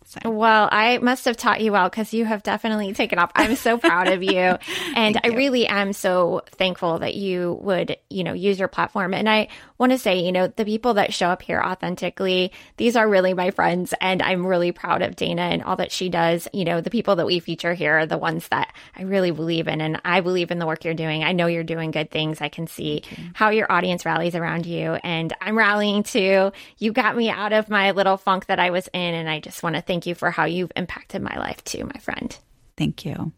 So. 0.08 0.30
Well, 0.30 0.70
I 0.72 0.96
must 0.96 1.26
have 1.26 1.36
taught 1.36 1.60
you 1.60 1.72
well 1.72 1.90
because 1.90 2.14
you 2.14 2.24
have 2.24 2.42
definitely 2.42 2.94
taken 2.94 3.18
off. 3.18 3.30
I'm 3.34 3.56
so 3.56 3.76
proud 3.76 4.08
of 4.08 4.22
you. 4.22 4.56
And 4.94 5.20
I 5.22 5.28
really 5.28 5.66
am 5.66 5.92
so 5.92 6.42
thankful 6.52 7.00
that 7.00 7.14
you 7.14 7.58
would, 7.60 7.98
you 8.10 8.24
know, 8.24 8.32
use 8.32 8.58
your 8.58 8.68
platform. 8.68 9.14
And 9.14 9.28
I 9.28 9.48
want 9.76 9.92
to 9.92 9.98
say, 9.98 10.20
you 10.20 10.32
know, 10.32 10.48
the 10.48 10.64
people 10.64 10.94
that 10.94 11.14
show 11.14 11.28
up 11.28 11.42
here 11.42 11.60
authentically, 11.60 12.52
these 12.78 12.96
are 12.96 13.08
really 13.08 13.32
my 13.34 13.50
friends. 13.50 13.94
And 14.00 14.22
I'm 14.22 14.46
really 14.46 14.72
proud 14.72 15.02
of 15.02 15.14
Dana 15.14 15.42
and 15.42 15.62
all 15.62 15.76
that 15.76 15.92
she 15.92 16.08
does. 16.08 16.48
You 16.52 16.64
know, 16.64 16.80
the 16.80 16.90
people 16.90 17.16
that 17.16 17.26
we 17.26 17.38
feature 17.38 17.74
here 17.74 17.98
are 17.98 18.06
the 18.06 18.18
ones 18.18 18.48
that 18.48 18.74
I 18.96 19.02
really 19.02 19.30
believe 19.30 19.68
in. 19.68 19.80
And 19.80 20.00
I 20.04 20.20
believe 20.20 20.50
in 20.50 20.58
the 20.58 20.66
work 20.66 20.84
you're 20.84 20.94
doing. 20.94 21.22
I 21.22 21.32
know 21.32 21.46
you're 21.46 21.64
doing 21.64 21.90
good 21.90 22.10
things. 22.10 22.40
I 22.40 22.48
can 22.48 22.66
see 22.66 23.02
how 23.34 23.50
your 23.50 23.70
audience 23.70 24.04
rallies 24.04 24.34
around 24.34 24.66
you. 24.66 24.94
And 24.94 25.32
I'm 25.40 25.56
rallying 25.56 26.02
too. 26.02 26.50
You 26.78 26.92
got 26.92 27.16
me 27.16 27.30
out 27.30 27.52
of 27.52 27.68
my 27.68 27.92
little 27.92 28.16
funk 28.16 28.46
that 28.46 28.58
I 28.58 28.70
was 28.70 28.88
in. 28.92 29.14
And 29.14 29.28
I 29.28 29.38
just 29.38 29.62
want 29.62 29.76
to 29.76 29.82
thank 29.98 30.06
you 30.06 30.14
for 30.14 30.30
how 30.30 30.44
you've 30.44 30.70
impacted 30.76 31.20
my 31.20 31.36
life 31.36 31.64
too, 31.64 31.84
my 31.84 31.98
friend. 32.00 32.38
Thank 32.76 33.04
you. 33.04 33.32